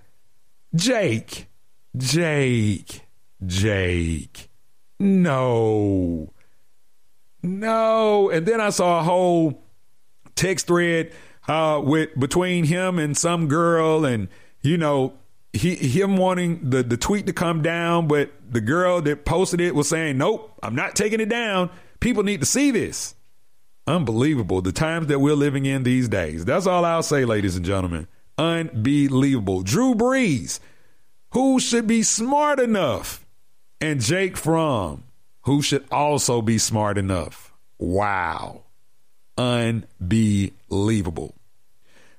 Jake, 0.74 1.46
Jake, 1.96 3.02
Jake. 3.46 4.50
No. 4.98 6.32
No. 7.40 8.30
And 8.30 8.46
then 8.46 8.60
I 8.60 8.70
saw 8.70 8.98
a 8.98 9.04
whole 9.04 9.62
text 10.34 10.66
thread 10.66 11.12
uh, 11.48 11.80
with 11.82 12.18
between 12.18 12.64
him 12.64 12.98
and 12.98 13.16
some 13.16 13.48
girl, 13.48 14.04
and 14.04 14.28
you 14.60 14.76
know 14.76 15.14
he 15.52 15.74
him 15.74 16.16
wanting 16.16 16.70
the 16.70 16.82
the 16.82 16.96
tweet 16.96 17.26
to 17.26 17.32
come 17.32 17.62
down, 17.62 18.08
but 18.08 18.30
the 18.48 18.60
girl 18.60 19.00
that 19.02 19.24
posted 19.24 19.60
it 19.60 19.74
was 19.74 19.88
saying, 19.88 20.18
"Nope, 20.18 20.52
I'm 20.62 20.74
not 20.74 20.96
taking 20.96 21.20
it 21.20 21.28
down. 21.28 21.70
People 22.00 22.22
need 22.22 22.40
to 22.40 22.46
see 22.46 22.70
this." 22.70 23.14
Unbelievable. 23.86 24.62
The 24.62 24.72
times 24.72 25.08
that 25.08 25.18
we're 25.18 25.34
living 25.34 25.66
in 25.66 25.82
these 25.82 26.08
days. 26.08 26.44
That's 26.44 26.68
all 26.68 26.84
I'll 26.84 27.02
say, 27.02 27.24
ladies 27.24 27.56
and 27.56 27.64
gentlemen. 27.64 28.06
Unbelievable. 28.38 29.62
Drew 29.62 29.96
Brees, 29.96 30.60
who 31.30 31.58
should 31.58 31.88
be 31.88 32.04
smart 32.04 32.60
enough, 32.60 33.26
and 33.80 34.00
Jake 34.00 34.36
Fromm, 34.36 35.02
who 35.42 35.62
should 35.62 35.84
also 35.90 36.40
be 36.40 36.58
smart 36.58 36.96
enough. 36.96 37.52
Wow 37.78 38.62
unbelievable. 39.38 41.34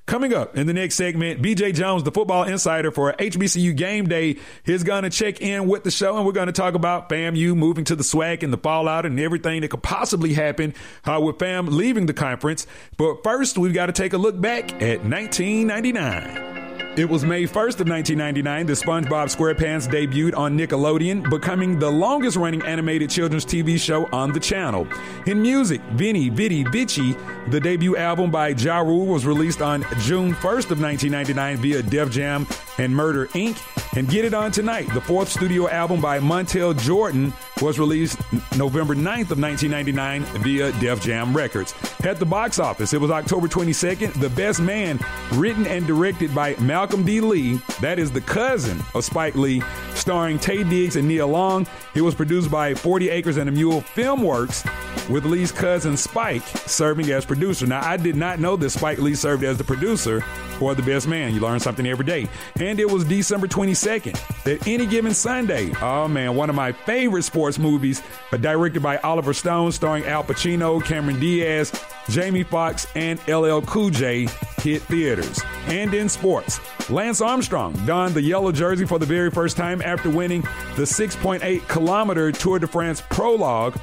Coming 0.06 0.34
up 0.34 0.58
in 0.58 0.68
the 0.68 0.74
next 0.74 0.96
segment, 0.96 1.42
BJ 1.42 1.74
Jones, 1.74 2.04
the 2.04 2.12
football 2.12 2.44
insider 2.44 2.92
for 2.92 3.14
HBCU 3.14 3.74
Game 3.76 4.06
Day, 4.10 4.36
is 4.66 4.84
going 4.84 5.04
to 5.04 5.10
check 5.10 5.40
in 5.40 5.66
with 5.66 5.86
the 5.86 5.92
show, 5.92 6.18
and 6.18 6.26
we're 6.26 6.34
going 6.34 6.48
to 6.48 6.52
talk 6.54 6.74
about 6.74 7.08
FAMU 7.08 7.56
moving 7.56 7.86
to 7.86 7.96
the 7.96 8.04
SWAC 8.04 8.44
and 8.44 8.52
the 8.52 8.58
fallout 8.58 9.06
and 9.06 9.18
everything 9.18 9.62
that 9.62 9.70
could 9.70 9.82
possibly 9.82 10.34
happen 10.34 10.74
uh, 11.06 11.22
with 11.24 11.40
FAM 11.40 11.68
leaving 11.68 12.06
the 12.06 12.14
conference. 12.14 12.68
But 12.98 13.24
first, 13.24 13.58
we've 13.58 13.74
got 13.74 13.86
to 13.86 13.94
take 13.94 14.12
a 14.12 14.18
look 14.18 14.40
back 14.40 14.74
at 14.82 15.06
1999. 15.06 16.63
It 16.96 17.10
was 17.10 17.26
May 17.26 17.46
1st 17.46 17.80
of 17.80 17.90
1999 17.90 18.68
that 18.68 18.74
SpongeBob 18.74 19.36
SquarePants 19.36 19.88
debuted 19.88 20.38
on 20.38 20.56
Nickelodeon, 20.56 21.28
becoming 21.28 21.80
the 21.80 21.90
longest 21.90 22.38
running 22.38 22.62
animated 22.62 23.10
children's 23.10 23.48
TV 23.48 23.80
show 23.80 24.08
on 24.14 24.32
the 24.32 24.40
channel. 24.40 24.88
In 25.26 25.42
music, 25.42 25.82
Venni 25.96 26.30
Vetti 26.30 26.64
Vecci, 26.64 27.18
the 27.50 27.60
debut 27.60 27.98
album 27.98 28.30
by 28.30 28.50
Ja 28.50 28.82
Rule 28.82 29.08
was 29.08 29.26
released 29.26 29.60
on 29.60 29.82
June 30.02 30.36
1st 30.36 30.70
of 30.70 30.80
1999 30.80 31.58
via 31.58 31.82
Def 31.82 32.12
Jam 32.12 32.46
and 32.78 32.96
Murder 32.96 33.26
Inc. 33.30 33.58
And 33.96 34.10
Get 34.10 34.26
It 34.26 34.34
On 34.34 34.52
Tonight, 34.52 34.92
the 34.94 35.02
fourth 35.02 35.30
studio 35.30 35.70
album 35.70 36.02
by 36.02 36.20
Montel 36.20 36.80
Jordan, 36.80 37.32
was 37.62 37.78
released 37.78 38.20
November 38.58 38.96
9th 38.96 39.30
of 39.30 39.40
1999 39.40 40.24
via 40.42 40.72
Def 40.80 41.00
Jam 41.02 41.36
Records. 41.36 41.76
At 42.04 42.18
the 42.18 42.26
box 42.26 42.58
office, 42.58 42.94
it 42.94 43.00
was 43.00 43.12
October 43.12 43.48
22nd, 43.48 44.20
The 44.20 44.30
Best 44.30 44.60
Man, 44.60 45.00
written 45.34 45.68
and 45.68 45.86
directed 45.86 46.34
by 46.34 46.56
Malcolm 46.84 47.06
D. 47.06 47.22
Lee, 47.22 47.62
that 47.80 47.98
is 47.98 48.12
the 48.12 48.20
cousin 48.20 48.78
of 48.94 49.06
Spike 49.06 49.36
Lee, 49.36 49.64
starring 49.94 50.38
Taye 50.38 50.70
Diggs 50.70 50.98
and 50.98 51.08
Nia 51.08 51.26
Long. 51.26 51.66
It 51.96 52.02
was 52.02 52.14
produced 52.14 52.52
by 52.52 52.74
40 52.74 53.10
Acres 53.10 53.38
and 53.38 53.48
a 53.48 53.54
Mule 53.54 53.80
Filmworks, 53.80 54.70
with 55.10 55.24
Lee's 55.24 55.52
cousin 55.52 55.96
Spike 55.96 56.46
serving 56.66 57.10
as 57.10 57.24
producer. 57.24 57.66
Now, 57.66 57.80
I 57.88 57.96
did 57.96 58.18
not 58.18 58.40
know 58.40 58.58
that 58.58 58.70
Spike 58.70 58.98
Lee 58.98 59.16
served 59.16 59.46
as 59.46 59.58
the 59.58 59.64
producer 59.64 60.26
for 60.60 60.76
The 60.76 60.82
Best 60.82 61.08
Man. 61.08 61.34
You 61.34 61.40
learn 61.40 61.60
something 61.60 61.86
every 61.88 62.06
day. 62.06 62.28
And 62.60 62.80
it 62.80 62.90
was 62.90 63.04
December 63.06 63.48
22nd 63.48 64.44
that 64.44 64.68
any 64.68 64.86
given 64.86 65.14
Sunday, 65.14 65.72
oh 65.82 66.08
man, 66.08 66.36
one 66.36 66.50
of 66.50 66.56
my 66.56 66.72
favorite 66.72 67.24
sports 67.24 67.58
movies, 67.58 68.04
but 68.30 68.42
directed 68.42 68.84
by 68.84 68.98
Oliver 68.98 69.34
Stone, 69.34 69.72
starring 69.72 70.06
Al 70.06 70.24
Pacino, 70.24 70.84
Cameron 70.84 71.20
Diaz, 71.20 71.72
Jamie 72.10 72.44
Foxx, 72.44 72.88
and 72.96 73.20
LL 73.28 73.62
Cool 73.62 73.90
J 73.90 74.28
hit 74.60 74.82
theaters. 74.84 75.42
And 75.68 75.94
in 75.94 76.08
sports, 76.10 76.60
Lance 76.90 77.22
Armstrong 77.22 77.74
donned 77.86 78.14
the 78.14 78.22
yellow 78.22 78.52
jersey 78.52 78.86
for 78.86 79.00
the 79.00 79.06
very 79.06 79.32
first 79.32 79.56
time 79.56 79.82
after 79.82 80.10
winning 80.10 80.42
the 80.76 80.84
6.8 80.84 81.68
kilometer 81.68 82.32
Tour 82.32 82.60
de 82.60 82.68
France 82.68 83.02
prologue 83.10 83.80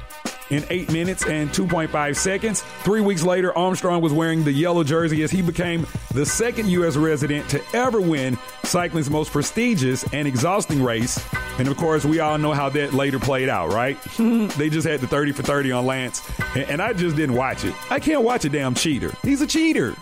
in 0.51 0.65
8 0.69 0.91
minutes 0.91 1.25
and 1.25 1.49
2.5 1.49 2.15
seconds. 2.15 2.61
Three 2.83 3.01
weeks 3.01 3.23
later, 3.23 3.57
Armstrong 3.57 4.01
was 4.01 4.13
wearing 4.13 4.43
the 4.43 4.51
yellow 4.51 4.83
jersey 4.83 5.23
as 5.23 5.31
he 5.31 5.41
became 5.41 5.87
the 6.13 6.25
second 6.25 6.69
U.S. 6.69 6.95
resident 6.95 7.49
to 7.49 7.61
ever 7.73 7.99
win 7.99 8.37
cycling's 8.63 9.09
most 9.09 9.31
prestigious 9.31 10.03
and 10.13 10.27
exhausting 10.27 10.83
race. 10.83 11.23
And 11.57 11.67
of 11.67 11.77
course, 11.77 12.05
we 12.05 12.19
all 12.19 12.37
know 12.37 12.53
how 12.53 12.69
that 12.69 12.93
later 12.93 13.19
played 13.19 13.49
out, 13.49 13.71
right? 13.71 13.97
they 14.57 14.69
just 14.69 14.87
had 14.87 14.99
the 14.99 15.07
30 15.07 15.31
for 15.31 15.43
30 15.43 15.71
on 15.71 15.85
Lance, 15.85 16.21
and 16.55 16.81
I 16.81 16.93
just 16.93 17.15
didn't 17.15 17.35
watch 17.35 17.65
it. 17.65 17.73
I 17.89 17.99
can't 17.99 18.23
watch 18.23 18.45
a 18.45 18.49
damn 18.49 18.75
cheater. 18.75 19.11
He's 19.23 19.41
a 19.41 19.47
cheater. 19.47 19.95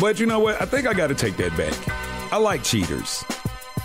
But 0.00 0.20
you 0.20 0.26
know 0.26 0.38
what? 0.38 0.62
I 0.62 0.64
think 0.64 0.86
I 0.86 0.94
got 0.94 1.08
to 1.08 1.14
take 1.14 1.36
that 1.38 1.56
back. 1.56 2.17
I 2.30 2.36
like 2.36 2.62
cheaters. 2.62 3.24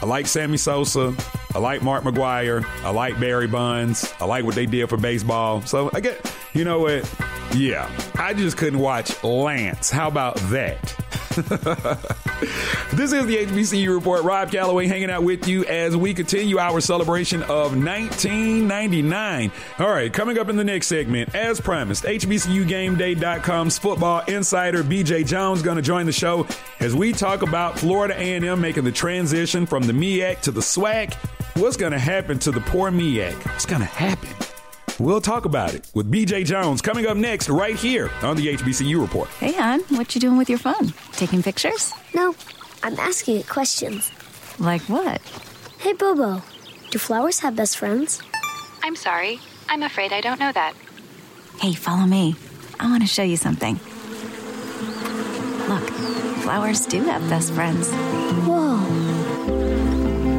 I 0.02 0.06
like 0.06 0.28
Sammy 0.28 0.58
Sosa. 0.58 1.16
I 1.56 1.60
like 1.60 1.82
Mark 1.82 2.04
McGwire. 2.04 2.66
I 2.84 2.90
like 2.90 3.18
Barry 3.20 3.48
Bonds. 3.48 4.14
I 4.20 4.26
like 4.26 4.44
what 4.44 4.56
they 4.56 4.66
did 4.66 4.90
for 4.90 4.98
baseball. 4.98 5.62
So 5.62 5.90
I 5.94 6.02
get, 6.02 6.34
you 6.54 6.66
know 6.66 6.80
what? 6.80 7.10
Yeah, 7.54 7.90
I 8.16 8.34
just 8.34 8.58
couldn't 8.58 8.80
watch 8.80 9.24
Lance. 9.24 9.90
How 9.90 10.08
about 10.08 10.36
that? 10.50 10.94
this 12.94 13.12
is 13.12 13.26
the 13.26 13.38
HBCU 13.48 13.94
Report. 13.94 14.24
Rob 14.24 14.52
Calloway 14.52 14.86
hanging 14.88 15.10
out 15.10 15.24
with 15.24 15.48
you 15.48 15.66
as 15.66 15.98
we 15.98 16.14
continue 16.14 16.60
our 16.60 16.80
celebration 16.80 17.42
of 17.44 17.76
1999. 17.76 19.52
All 19.80 19.90
right, 19.90 20.14
coming 20.14 20.38
up 20.38 20.50
in 20.50 20.58
the 20.58 20.64
next 20.64 20.88
segment, 20.88 21.34
as 21.34 21.60
promised, 21.60 22.04
HBCUGameDay.com's 22.04 23.80
football 23.80 24.24
insider 24.28 24.84
BJ 24.84 25.26
Jones 25.26 25.64
going 25.64 25.78
to 25.78 25.82
join 25.82 26.06
the 26.06 26.12
show 26.12 26.46
as 26.80 26.94
we 26.96 27.12
talk 27.14 27.42
about 27.42 27.80
Florida 27.80 28.14
A&M 28.16 28.62
making 28.62 28.84
the 28.84 28.92
transition 28.92 29.66
from 29.66 29.84
the 29.84 29.94
MEAC 29.94 30.42
to 30.42 30.52
the 30.52 30.62
SWAC. 30.62 31.16
What's 31.56 31.78
going 31.78 31.94
to 31.94 32.00
happen 32.00 32.38
to 32.40 32.52
the 32.52 32.62
poor 32.62 32.92
MEAC? 32.92 33.34
What's 33.46 33.66
going 33.66 33.82
to 33.82 33.88
happen? 33.88 34.53
We'll 35.00 35.22
talk 35.22 35.46
about 35.46 35.74
it 35.74 35.88
with 35.96 36.12
BJ 36.12 36.46
Jones 36.46 36.82
coming 36.82 37.08
up 37.08 37.18
next 37.18 37.50
right 37.50 37.76
here 37.76 38.12
on 38.22 38.36
the 38.36 38.48
HBCU 38.48 39.02
Report. 39.02 39.28
Hey, 39.40 39.54
hon, 39.54 39.80
what 39.90 40.14
you 40.14 40.22
doing 40.22 40.38
with 40.38 40.50
your 40.50 40.60
phone? 40.60 40.94
Taking 41.14 41.42
pictures? 41.42 41.92
No, 42.14 42.36
I'm 42.84 42.98
asking 43.00 43.38
it 43.38 43.50
questions. 43.50 44.12
Like 44.60 44.82
what? 44.84 45.20
Hey, 45.80 45.94
Bobo. 45.94 46.42
Do 46.92 47.00
flowers 47.00 47.40
have 47.40 47.56
best 47.56 47.78
friends? 47.78 48.22
I'm 48.84 48.96
sorry. 48.96 49.40
I'm 49.68 49.82
afraid 49.82 50.14
I 50.14 50.22
don't 50.22 50.40
know 50.40 50.52
that. 50.52 50.74
Hey, 51.60 51.74
follow 51.74 52.06
me. 52.06 52.36
I 52.80 52.88
want 52.88 53.02
to 53.02 53.08
show 53.08 53.24
you 53.24 53.38
something. 53.38 53.80
Look, 55.68 55.90
flowers 56.44 56.86
do 56.86 57.02
have 57.06 57.28
best 57.30 57.52
friends. 57.54 57.90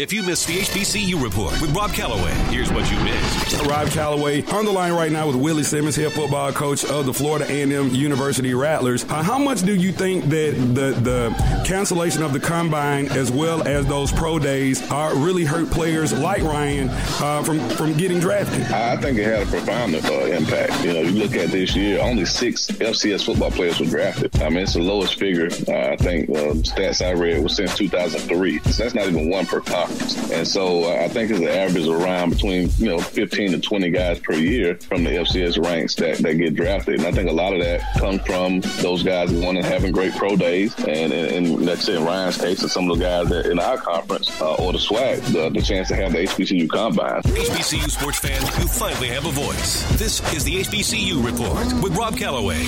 If 0.00 0.10
you 0.10 0.22
missed 0.22 0.46
the 0.46 0.56
HBCU 0.58 1.22
report 1.22 1.60
with 1.60 1.76
Rob 1.76 1.92
Calloway, 1.92 2.32
here's 2.50 2.72
what 2.72 2.90
you 2.90 2.98
missed. 3.04 3.60
Rob 3.66 3.88
Calloway 3.88 4.42
on 4.46 4.64
the 4.64 4.72
line 4.72 4.92
right 4.92 5.12
now 5.12 5.26
with 5.26 5.36
Willie 5.36 5.62
Simmons, 5.62 5.96
head 5.96 6.12
football 6.12 6.50
coach 6.50 6.82
of 6.84 7.04
the 7.04 7.12
Florida 7.12 7.44
A&M 7.48 7.88
University 7.90 8.54
Rattlers. 8.54 9.04
Uh, 9.04 9.22
how 9.22 9.38
much 9.38 9.60
do 9.62 9.74
you 9.74 9.92
think 9.92 10.24
that 10.24 10.52
the 10.74 10.92
the 11.00 11.62
cancellation 11.66 12.22
of 12.22 12.32
the 12.32 12.40
combine 12.40 13.06
as 13.12 13.30
well 13.30 13.68
as 13.68 13.86
those 13.86 14.10
pro 14.10 14.38
days 14.38 14.82
are 14.90 15.14
really 15.14 15.44
hurt 15.44 15.70
players 15.70 16.12
like 16.12 16.42
Ryan 16.42 16.88
uh, 16.88 17.42
from 17.42 17.60
from 17.70 17.92
getting 17.92 18.18
drafted? 18.18 18.62
I 18.72 18.96
think 18.96 19.18
it 19.18 19.24
had 19.26 19.46
a 19.46 19.50
profound 19.50 19.94
uh, 19.94 19.98
impact. 20.24 20.84
You 20.84 20.94
know, 20.94 21.00
you 21.02 21.22
look 21.22 21.34
at 21.34 21.50
this 21.50 21.76
year, 21.76 22.00
only 22.00 22.24
six 22.24 22.66
FCS 22.66 23.26
football 23.26 23.50
players 23.50 23.78
were 23.78 23.86
drafted. 23.86 24.34
I 24.42 24.48
mean, 24.48 24.60
it's 24.60 24.72
the 24.72 24.80
lowest 24.80 25.18
figure. 25.18 25.48
Uh, 25.68 25.92
I 25.92 25.96
think 25.96 26.30
uh, 26.30 26.54
stats 26.64 27.04
I 27.04 27.12
read 27.12 27.42
was 27.42 27.56
since 27.56 27.76
2003. 27.76 28.58
So 28.60 28.82
that's 28.82 28.94
not 28.94 29.06
even 29.06 29.28
one 29.28 29.44
per 29.44 29.60
conference. 29.86 30.30
And 30.30 30.46
so 30.46 30.84
uh, 30.84 31.04
I 31.04 31.08
think 31.08 31.30
it's 31.30 31.40
an 31.40 31.48
average 31.48 31.86
around 31.86 32.30
between, 32.30 32.70
you 32.78 32.88
know, 32.88 32.98
15 32.98 33.52
to 33.52 33.60
20 33.60 33.90
guys 33.90 34.18
per 34.18 34.34
year 34.34 34.76
from 34.76 35.04
the 35.04 35.10
FCS 35.10 35.62
ranks 35.64 35.94
that, 35.96 36.18
that 36.18 36.34
get 36.34 36.54
drafted. 36.54 36.96
And 36.96 37.06
I 37.06 37.12
think 37.12 37.28
a 37.28 37.32
lot 37.32 37.52
of 37.52 37.60
that 37.60 37.80
comes 37.98 38.22
from 38.22 38.60
those 38.82 39.02
guys 39.02 39.32
that 39.32 39.44
want 39.44 39.58
to 39.58 39.64
having 39.64 39.92
great 39.92 40.14
pro 40.14 40.36
days. 40.36 40.74
And, 40.78 41.12
and, 41.12 41.46
and 41.46 41.66
let's 41.66 41.84
say 41.84 41.96
in 41.96 42.04
Ryan's 42.04 42.38
case, 42.38 42.62
and 42.62 42.70
some 42.70 42.90
of 42.90 42.98
the 42.98 43.04
guys 43.04 43.28
that 43.28 43.46
in 43.46 43.58
our 43.58 43.76
conference 43.76 44.40
uh, 44.40 44.54
or 44.54 44.72
the 44.72 44.78
SWAC, 44.78 45.20
the, 45.32 45.50
the 45.50 45.62
chance 45.62 45.88
to 45.88 45.96
have 45.96 46.12
the 46.12 46.18
HBCU 46.18 46.68
combine. 46.68 47.22
HBCU 47.22 47.90
sports 47.90 48.18
fans, 48.18 48.42
you 48.58 48.66
finally 48.66 49.08
have 49.08 49.26
a 49.26 49.32
voice. 49.32 49.82
This 49.98 50.20
is 50.34 50.44
the 50.44 50.62
HBCU 50.62 51.24
Report 51.24 51.66
with 51.82 51.96
Rob 51.96 52.16
Calloway. 52.16 52.62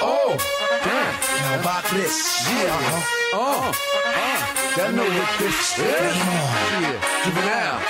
oh, 0.00 0.36
damn. 0.84 1.40
Now 1.40 1.60
about 1.60 1.84
this. 1.90 2.46
Yeah. 2.48 3.02
Oh, 3.36 3.72
oh. 4.04 4.33
Y'all 4.76 4.90
know 4.90 5.04
what 5.04 5.38
this 5.38 5.78
is. 5.78 5.78
Yeah. 5.78 7.24
Juvenile. 7.24 7.80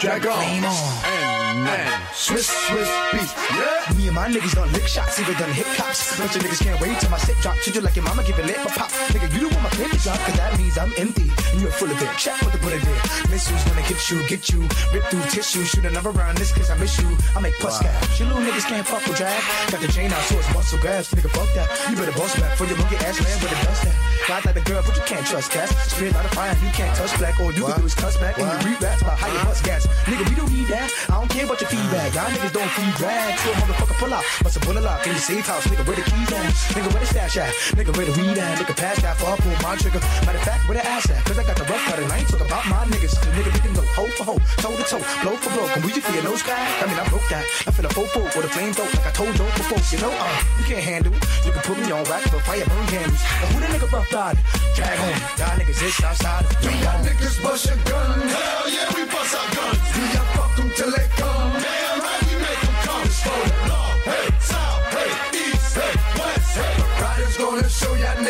Drag-On. 0.00 1.45
And 1.46 2.02
Swiss, 2.14 2.50
Swizz 2.50 2.90
Beatz. 3.12 3.32
Yeah. 3.54 3.96
Me 3.96 4.06
and 4.08 4.16
my 4.16 4.26
niggas 4.28 4.54
done 4.54 4.72
lick 4.72 4.86
shots, 4.86 5.20
even 5.20 5.34
done 5.38 5.52
hip 5.52 5.66
cops. 5.78 6.18
Bunch 6.18 6.34
of 6.34 6.42
niggas 6.42 6.62
can't 6.62 6.80
wait 6.80 6.98
till 6.98 7.10
my 7.10 7.18
stick 7.18 7.36
drop. 7.38 7.56
Treat 7.62 7.76
you 7.76 7.82
like 7.82 7.94
your 7.94 8.04
mama, 8.04 8.24
give 8.24 8.38
it 8.38 8.46
lip 8.46 8.58
a 8.64 8.68
pop. 8.68 8.90
Nigga, 9.14 9.32
you 9.32 9.40
don't 9.46 9.52
want 9.54 9.64
my 9.64 9.70
pinky 9.70 9.98
drop, 9.98 10.18
cause 10.26 10.36
that 10.36 10.58
means 10.58 10.76
I'm 10.76 10.92
empty. 10.98 11.30
And 11.52 11.60
you're 11.60 11.70
full 11.70 11.90
of 11.90 12.02
it. 12.02 12.10
Check 12.18 12.40
what 12.42 12.52
the 12.52 12.58
bullet 12.58 12.82
did. 12.82 12.98
Missiles 13.30 13.62
gonna 13.64 13.82
hit 13.82 14.00
you, 14.10 14.26
get 14.26 14.50
you. 14.50 14.66
Rip 14.92 15.04
through 15.06 15.22
tissue. 15.30 15.62
Shoot 15.62 15.84
another 15.84 16.10
round 16.10 16.36
this 16.38 16.50
cause 16.52 16.70
I 16.70 16.76
miss 16.78 16.98
you. 16.98 17.08
I 17.36 17.40
make 17.40 17.54
puss 17.60 17.78
wow. 17.78 17.90
gas. 17.92 18.18
You 18.18 18.26
little 18.26 18.42
niggas 18.42 18.66
can't 18.66 18.86
fuck 18.86 19.06
with 19.06 19.16
drag. 19.16 19.38
Got 19.70 19.80
the 19.80 19.88
chain 19.88 20.10
out, 20.10 20.22
so 20.26 20.38
it's 20.38 20.52
muscle 20.52 20.80
gas. 20.82 21.14
Nigga, 21.14 21.30
fuck 21.30 21.48
that. 21.54 21.70
You 21.90 21.96
better 21.96 22.16
boss 22.18 22.34
back 22.40 22.56
for 22.58 22.66
your 22.66 22.76
monkey 22.78 22.96
ass 23.06 23.22
man 23.22 23.38
with 23.38 23.54
a 23.54 23.58
dust 23.64 23.84
that. 23.84 23.94
God 24.26 24.44
like 24.44 24.54
the 24.54 24.66
girl, 24.66 24.82
but 24.84 24.96
you 24.96 25.02
can't 25.06 25.24
trust 25.26 25.52
gas. 25.52 25.70
Spit 25.92 26.14
out 26.16 26.24
of 26.24 26.32
fire, 26.32 26.56
you 26.64 26.70
can't 26.72 26.94
touch 26.96 27.16
black. 27.18 27.38
All 27.38 27.52
you 27.52 27.62
what? 27.62 27.74
can 27.74 27.80
do 27.82 27.86
is 27.86 27.94
cuss 27.94 28.16
back 28.16 28.36
what? 28.38 28.50
and 28.50 28.62
you 28.64 28.74
read 28.74 28.82
raps 28.82 29.02
about 29.02 29.18
how 29.18 29.30
you 29.30 29.38
bust 29.44 29.64
gas. 29.64 29.86
Nigga, 30.10 30.28
we 30.28 30.34
don't 30.34 30.52
need 30.52 30.66
that. 30.68 30.90
I 31.08 31.14
don't 31.20 31.30
care 31.36 31.44
about 31.44 31.60
your 31.60 31.68
feedback. 31.68 32.14
Y'all 32.16 32.32
niggas 32.32 32.52
don't 32.56 32.72
feed 32.72 32.94
drag. 32.96 33.36
So 33.44 33.52
motherfucker 33.60 33.96
pull 34.00 34.14
out. 34.14 34.24
Bust 34.42 34.56
a 34.56 34.60
bullet 34.64 34.82
lock 34.82 35.04
in 35.04 35.12
your 35.12 35.20
safe 35.20 35.44
house. 35.44 35.66
Nigga, 35.68 35.84
where 35.84 35.96
the 36.00 36.06
keys 36.08 36.32
at? 36.32 36.48
Nigga, 36.72 36.88
where 36.88 37.02
the 37.04 37.10
stash 37.12 37.36
at? 37.36 37.52
Nigga, 37.76 37.92
where 37.92 38.06
the 38.08 38.14
weed 38.16 38.38
at? 38.40 38.56
Nigga, 38.56 38.72
pass 38.72 38.96
that 39.04 39.20
for 39.20 39.28
I 39.28 39.36
pull 39.36 39.52
my 39.60 39.76
trigger. 39.76 40.00
Matter 40.24 40.40
of 40.40 40.46
fact, 40.48 40.64
where 40.64 40.76
the 40.80 40.84
ass 40.88 41.04
at? 41.12 41.20
Cause 41.28 41.38
I 41.38 41.44
got 41.44 41.56
the 41.60 41.68
rough 41.68 41.84
cut 41.84 41.98
and 42.00 42.08
I 42.08 42.24
ain't 42.24 42.28
talking 42.32 42.48
about 42.48 42.64
my 42.72 42.82
niggas. 42.88 43.12
The 43.20 43.28
nigga, 43.36 43.52
we 43.52 43.60
can 43.60 43.74
go 43.76 43.84
hoe 43.92 44.12
for 44.16 44.24
hoe, 44.24 44.40
toe 44.64 44.76
to 44.80 44.84
toe, 44.88 45.04
blow 45.20 45.36
for 45.36 45.50
blow. 45.52 45.68
Can 45.68 45.82
we 45.84 45.92
just 45.92 46.08
feel 46.08 46.24
no 46.24 46.34
sky? 46.40 46.56
I 46.56 46.84
mean, 46.88 46.96
I 46.96 47.04
broke 47.12 47.28
that. 47.28 47.44
I 47.68 47.70
feel 47.76 47.84
a 47.84 47.92
fofo 47.92 48.24
with 48.24 48.48
a 48.48 48.52
flame 48.56 48.72
throat 48.72 48.88
like 48.96 49.06
I 49.06 49.12
told 49.12 49.36
you 49.36 49.44
before. 49.60 49.82
You 49.92 50.00
know, 50.00 50.12
uh, 50.16 50.40
you 50.56 50.64
can't 50.64 50.84
handle. 50.88 51.12
You 51.44 51.52
can 51.52 51.62
put 51.68 51.76
me 51.76 51.92
on 51.92 52.04
rack 52.08 52.24
for 52.32 52.40
fire 52.48 52.64
burn 52.64 52.86
candles. 52.88 53.20
But 53.44 53.48
who 53.52 53.60
the 53.60 53.68
nigga 53.76 53.92
rough 53.92 54.08
got? 54.08 54.40
Drag-On. 54.72 55.16
Y'all 55.36 55.52
niggas 55.60 55.84
is 55.84 56.00
outside. 56.00 56.48
Do 56.64 56.72
y'all 56.80 56.96
niggas 57.04 57.36
bust 57.44 57.68
your 57.68 57.76
gun? 57.84 58.24
Hell 58.24 58.64
yeah, 58.72 58.88
we 58.96 59.04
bust 59.04 59.36
our 59.36 59.48
guns. 59.52 59.84
Do 59.92 60.00
y'all 60.16 60.28
fuck 60.32 60.56
them 60.56 60.70
till 60.72 60.90
they 60.96 61.06
come? 61.12 61.25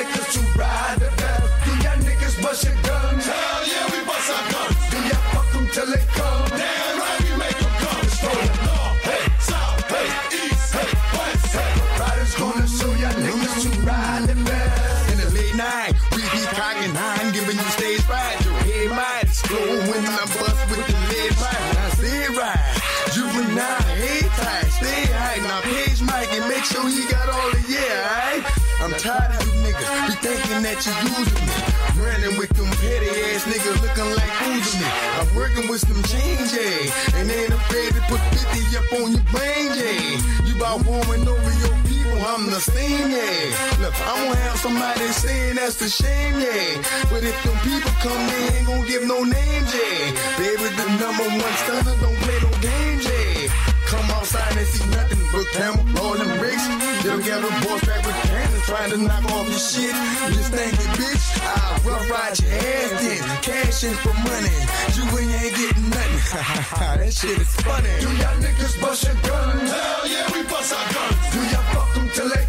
Niggas 0.06 0.32
to 0.34 0.58
ride 0.58 0.98
the 0.98 1.10
best. 1.16 1.64
Do 1.64 1.70
y'all 1.82 1.98
niggas 1.98 2.42
bust 2.42 2.64
your 2.64 2.74
guns? 2.82 3.45
That 30.76 30.84
you 30.84 31.08
using 31.16 31.44
me. 31.48 31.56
Running 31.96 32.36
with 32.36 32.52
them 32.52 32.68
petty 32.84 33.08
ass 33.32 33.48
niggas 33.48 33.80
looking 33.80 34.10
like 34.12 34.32
fools 34.44 34.72
me. 34.76 34.88
I'm 35.16 35.28
working 35.32 35.68
with 35.68 35.80
some 35.80 36.02
change, 36.04 36.52
yeah. 36.52 37.16
And 37.16 37.30
ain't 37.30 37.52
afraid 37.52 37.96
to 37.96 38.00
put 38.12 38.20
50 38.20 38.76
up 38.76 38.88
on 39.00 39.08
your 39.16 39.26
brain, 39.32 39.72
yeah. 39.72 40.44
You 40.44 40.52
about 40.56 40.84
warming 40.84 41.24
over 41.24 41.52
your 41.64 41.76
people, 41.88 42.18
I'm 42.20 42.46
the 42.52 42.60
same, 42.60 43.08
yeah. 43.08 43.80
Look, 43.80 43.96
I 43.96 44.12
won't 44.24 44.38
have 44.38 44.58
somebody 44.60 45.06
saying 45.16 45.56
that's 45.56 45.76
the 45.76 45.88
shame, 45.88 46.36
yeah. 46.40 46.84
But 47.08 47.24
if 47.24 47.36
them 47.40 47.56
people 47.64 47.92
come 48.04 48.20
in, 48.20 48.52
ain't 48.52 48.66
gonna 48.66 48.86
give 48.86 49.04
no 49.08 49.24
names, 49.24 49.70
yeah. 49.72 50.12
Baby, 50.36 50.68
the 50.76 50.86
number 51.00 51.24
one 51.24 51.56
stunner 51.64 51.96
don't 52.04 52.20
play 52.20 52.38
no 52.44 52.52
games, 52.60 53.04
yeah. 53.08 53.48
Come 53.88 54.10
outside 54.12 54.56
and 54.56 54.66
see 54.66 54.84
nothing 54.90 55.22
but 55.32 55.46
camel 55.56 55.84
rolling 55.96 56.36
bricks. 56.38 56.66
Get 57.06 57.38
a 57.38 57.50
boss 57.64 57.80
back 57.86 58.04
with 58.04 58.25
trying 58.66 58.90
to 58.90 58.96
knock 58.98 59.24
off 59.30 59.48
your 59.48 59.58
shit. 59.58 59.94
Just 60.34 60.50
think 60.52 60.74
it, 60.74 60.92
bitch. 60.98 61.26
I'll 61.42 61.80
rough 61.86 62.10
ride 62.10 62.38
your 62.40 62.52
ass 62.52 62.90
then. 63.00 63.22
Cash 63.42 63.84
in 63.84 63.94
for 64.02 64.14
money. 64.26 64.56
You 64.96 65.04
ain't 65.22 65.54
getting 65.54 65.88
nothing. 65.90 66.98
that 66.98 67.12
shit 67.12 67.38
is 67.38 67.54
funny. 67.62 67.88
Do 68.00 68.10
y'all 68.18 68.36
niggas 68.42 68.80
bust 68.80 69.04
your 69.04 69.14
guns? 69.22 69.70
Hell 69.70 70.08
yeah, 70.08 70.32
we 70.32 70.42
bust 70.50 70.74
our 70.74 70.86
guns. 70.92 71.16
Do 71.32 71.40
y'all 71.52 71.62
fuck 71.72 71.94
them 71.94 72.10
till 72.12 72.28
they 72.28 72.45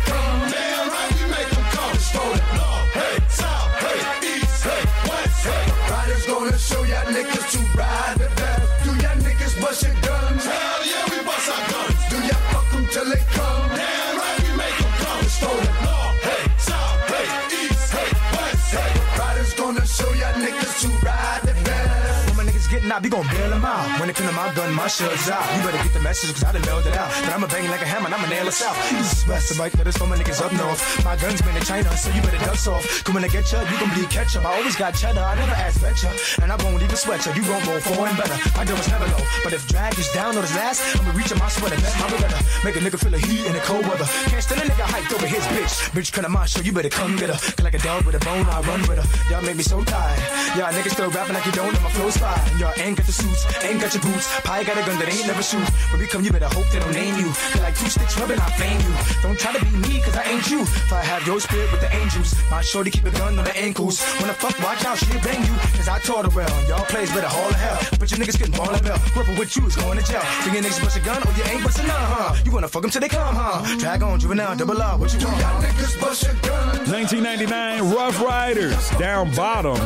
out, 22.92 23.04
we 23.04 23.10
gon' 23.10 23.28
bail 23.28 23.50
them 23.50 23.66
out. 23.66 24.00
When 24.00 24.10
it 24.10 24.16
come 24.16 24.28
to 24.28 24.34
my 24.34 24.54
gun, 24.54 24.74
my 24.74 24.88
shit's 24.88 25.30
out. 25.30 25.44
You 25.56 25.64
better 25.64 25.84
get 25.84 25.94
the 25.94 26.00
message, 26.00 26.34
cause 26.34 26.44
I 26.44 26.52
done 26.52 26.62
mailed 26.64 26.86
it 26.86 26.96
out. 26.96 27.10
But 27.24 27.34
I'ma 27.34 27.48
bang 27.48 27.70
like 27.70 27.82
a 27.82 27.86
hammer, 27.86 28.06
and 28.06 28.16
I'ma 28.16 28.28
nail 28.28 28.48
us 28.48 28.62
out. 28.62 28.76
This 28.92 29.24
is 29.24 29.28
west 29.28 29.58
Mike, 29.58 29.74
but 29.78 29.88
it's 29.88 29.98
for 29.98 30.08
my 30.08 30.18
niggas 30.18 30.42
up 30.42 30.52
north. 30.54 30.82
My 31.04 31.16
guns 31.16 31.42
been 31.42 31.56
in 31.56 31.64
China, 31.64 31.90
so 31.98 32.10
you 32.12 32.22
better 32.22 32.38
dust 32.46 32.68
off. 32.68 32.84
Come 33.04 33.16
when 33.16 33.24
I 33.24 33.28
get 33.28 33.52
ya, 33.52 33.62
you 33.62 33.78
gon' 33.80 33.90
bleed 33.94 34.10
ketchup. 34.10 34.46
I 34.46 34.58
always 34.58 34.76
got 34.76 34.96
cheddar, 34.96 35.20
I 35.20 35.36
never 35.36 35.54
ask 35.54 35.82
betcha. 35.82 36.12
And 36.42 36.52
I 36.52 36.56
won't 36.64 36.82
even 36.82 36.96
sweat 36.96 37.26
ya, 37.26 37.34
you 37.34 37.44
gon' 37.44 37.64
roll 37.68 37.80
four 37.80 38.08
and 38.08 38.18
better. 38.18 38.38
My 38.58 38.64
was 38.68 38.88
never 38.90 39.08
low, 39.08 39.24
but 39.44 39.54
if 39.54 39.68
drag 39.68 39.98
is 39.98 40.10
down 40.14 40.36
on 40.36 40.44
his 40.44 40.56
last, 40.56 40.82
I'ma 41.00 41.12
reach 41.12 41.32
in 41.32 41.40
my 41.40 41.50
sweater, 41.50 41.76
bet 41.78 41.94
my 42.00 42.08
beretta. 42.12 42.40
Make 42.64 42.76
a 42.76 42.80
nigga 42.80 43.00
feel 43.00 43.12
the 43.12 43.20
heat 43.20 43.46
in 43.46 43.54
the 43.54 43.64
cold 43.66 43.86
weather. 43.88 44.06
Can't 44.30 44.44
stand 44.44 44.62
a 44.62 44.66
nigga 44.66 44.86
hyped 44.86 45.14
over 45.14 45.28
his 45.28 45.44
bitch. 45.56 45.90
Bitch, 45.92 46.12
cut 46.12 46.30
my 46.30 46.46
show, 46.46 46.62
you 46.62 46.72
better 46.72 46.90
come 46.90 47.16
get 47.16 47.30
her. 47.30 47.40
Like 47.64 47.74
a 47.74 47.80
dog 47.80 48.06
with 48.06 48.16
a 48.16 48.20
bone, 48.20 48.46
I 48.50 48.62
run 48.62 48.82
with 48.88 49.00
her. 49.00 49.08
Y'all 49.32 49.44
make 49.44 49.58
me 49.58 49.64
so 49.64 49.84
tired. 49.84 50.20
Y'all 50.58 50.72
niggas 50.74 50.92
still 50.92 51.10
rapping 51.10 51.34
like 51.34 51.46
you 51.46 51.52
don't 51.52 51.74
know 51.74 51.82
my 51.82 51.90
flow's 51.90 52.18
fire. 52.18 52.42
Y'all 52.60 52.77
ain't 52.80 52.98
got 52.98 53.06
the 53.06 53.12
suits, 53.12 53.46
ain't 53.64 53.82
got 53.82 53.94
your 53.94 54.04
boots. 54.04 54.28
Pie 54.42 54.64
got 54.64 54.78
a 54.78 54.84
gun 54.86 55.00
that 55.00 55.10
ain't 55.10 55.28
never 55.28 55.44
shoot. 55.44 55.68
When 55.92 56.02
we 56.02 56.08
come, 56.08 56.24
you 56.24 56.32
better 56.32 56.50
hope 56.50 56.68
they 56.72 56.80
don't 56.80 56.94
name 56.94 57.16
you. 57.16 57.30
Cause 57.54 57.62
like 57.62 57.76
two 57.78 57.90
sticks 57.90 58.18
rubbing, 58.20 58.40
I 58.40 58.50
flame 58.58 58.80
you. 58.82 58.94
Don't 59.22 59.40
try 59.40 59.54
to 59.54 59.62
be 59.64 59.72
me, 59.78 60.02
cause 60.02 60.16
I 60.16 60.24
ain't 60.24 60.50
you. 60.50 60.62
If 60.62 60.94
I 60.94 61.02
have 61.02 61.26
your 61.26 61.40
spirit 61.40 61.72
with 61.72 61.82
the 61.82 61.92
angels, 61.96 62.36
my 62.50 62.62
shorty 62.62 62.92
keep 62.92 63.06
a 63.06 63.12
gun 63.12 63.38
on 63.40 63.46
the 63.46 63.56
ankles. 63.58 64.02
When 64.20 64.28
the 64.28 64.34
fuck, 64.34 64.58
watch 64.64 64.86
out, 64.86 64.98
she'll 64.98 65.22
bang 65.22 65.42
you. 65.46 65.54
Cause 65.78 65.88
I 65.88 66.00
taught 66.00 66.26
her 66.26 66.34
well. 66.36 66.68
Y'all 66.68 66.86
plays 66.86 67.12
better 67.14 67.28
haul 67.28 67.50
to 67.50 67.58
hell. 67.58 67.80
But 68.00 68.12
you 68.12 68.18
niggas 68.18 68.38
getting 68.38 68.56
ball 68.56 68.74
and 68.74 68.84
bell. 68.84 69.00
Grip 69.14 69.28
a 69.28 69.40
with 69.40 69.56
you 69.56 69.66
is 69.66 69.76
going 69.76 69.98
to 69.98 70.06
jail. 70.06 70.22
So 70.44 70.52
your 70.52 70.64
niggas 70.64 70.82
bust 70.82 70.98
a 70.98 71.02
gun 71.02 71.22
or 71.24 71.32
you 71.34 71.44
ain't 71.46 71.64
busting 71.64 71.88
none, 71.88 72.08
huh? 72.14 72.36
You 72.46 72.52
wanna 72.52 72.68
fuck 72.68 72.82
them 72.82 72.92
till 72.92 73.02
they 73.02 73.10
come, 73.10 73.36
huh? 73.36 73.78
Drag-On, 73.78 74.20
juvenile, 74.20 74.56
double 74.56 74.82
up, 74.82 75.00
what 75.00 75.14
you 75.14 75.26
want? 75.26 75.40
Y'all 75.40 75.62
niggas 75.62 76.00
bust 76.00 76.24
a 76.24 76.34
gun. 76.48 76.68
1999 76.92 77.94
Ruff 77.94 78.22
Ryders 78.22 78.90
down 78.92 79.34
bottom. 79.36 79.78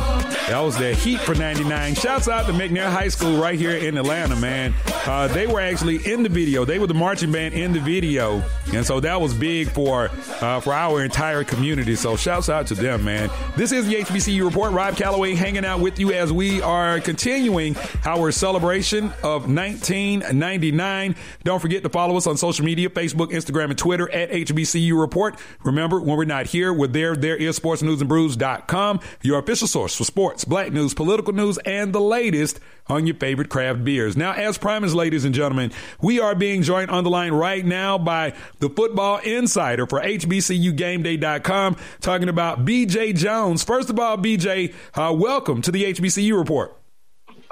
That 0.49 0.59
was 0.59 0.77
their 0.77 0.95
heat 0.95 1.19
for 1.21 1.35
99. 1.35 1.95
Shouts 1.95 2.27
out 2.27 2.45
to 2.47 2.53
McNair 2.53 2.80
High 2.89 3.09
School 3.09 3.41
right 3.41 3.57
here 3.57 3.75
in 3.75 3.97
Atlanta, 3.97 4.35
man. 4.35 4.73
Uh, 5.05 5.27
they 5.27 5.47
were 5.47 5.59
actually 5.59 5.97
in 6.11 6.23
the 6.23 6.29
video. 6.29 6.65
They 6.65 6.79
were 6.79 6.87
the 6.87 6.93
marching 6.93 7.31
band 7.31 7.53
in 7.53 7.73
the 7.73 7.79
video, 7.79 8.43
and 8.73 8.85
so 8.85 8.99
that 8.99 9.19
was 9.19 9.33
big 9.33 9.69
for 9.69 10.09
uh, 10.41 10.59
for 10.59 10.73
our 10.73 11.03
entire 11.03 11.43
community. 11.43 11.95
So 11.95 12.15
shouts 12.15 12.49
out 12.49 12.67
to 12.67 12.75
them, 12.75 13.03
man. 13.03 13.29
This 13.55 13.71
is 13.71 13.87
the 13.87 13.95
HBCU 13.95 14.45
report. 14.45 14.71
Rob 14.73 14.95
Calloway 14.95 15.35
hanging 15.35 15.65
out 15.65 15.79
with 15.79 15.99
you 15.99 16.11
as 16.13 16.31
we 16.31 16.61
are 16.61 16.99
continuing 16.99 17.75
our 18.05 18.31
celebration 18.31 19.05
of 19.23 19.47
1999. 19.47 21.15
Don't 21.43 21.59
forget 21.59 21.83
to 21.83 21.89
follow 21.89 22.15
us 22.17 22.27
on 22.27 22.37
social 22.37 22.65
media: 22.65 22.89
Facebook, 22.89 23.31
Instagram, 23.31 23.65
and 23.71 23.77
Twitter 23.77 24.09
at 24.11 24.31
HBCU 24.31 24.99
Report. 24.99 25.37
Remember, 25.63 25.99
when 25.99 26.17
we're 26.17 26.25
not 26.25 26.47
here, 26.47 26.71
we're 26.73 26.87
there. 26.87 27.15
There 27.15 27.35
is 27.35 27.59
sportsnewsandbrews.com, 27.59 28.99
your 29.21 29.39
official 29.39 29.67
source 29.67 29.95
for 29.95 30.03
sports, 30.03 30.45
black 30.45 30.71
news, 30.71 30.93
political 30.93 31.33
news, 31.33 31.57
and 31.59 31.93
the 31.93 32.01
latest 32.01 32.59
on 32.87 33.07
your 33.07 33.15
favorite 33.15 33.49
craft 33.49 33.83
beers. 33.83 34.17
Now, 34.17 34.33
as 34.33 34.57
promised, 34.57 34.95
ladies 34.95 35.25
and 35.25 35.33
gentlemen, 35.33 35.71
we 36.01 36.19
are 36.19 36.35
being 36.35 36.61
joined 36.61 36.91
on 36.91 37.03
the 37.03 37.09
line 37.09 37.31
right 37.31 37.65
now 37.65 37.97
by 37.97 38.33
the 38.59 38.69
football 38.69 39.17
insider 39.19 39.85
for 39.85 40.01
HBCUGameDay.com, 40.01 41.77
talking 42.01 42.29
about 42.29 42.65
BJ 42.65 43.15
Jones. 43.15 43.63
First 43.63 43.89
of 43.89 43.99
all, 43.99 44.17
BJ, 44.17 44.73
uh, 44.95 45.13
welcome 45.13 45.61
to 45.61 45.71
the 45.71 45.85
HBCU 45.85 46.37
report. 46.37 46.77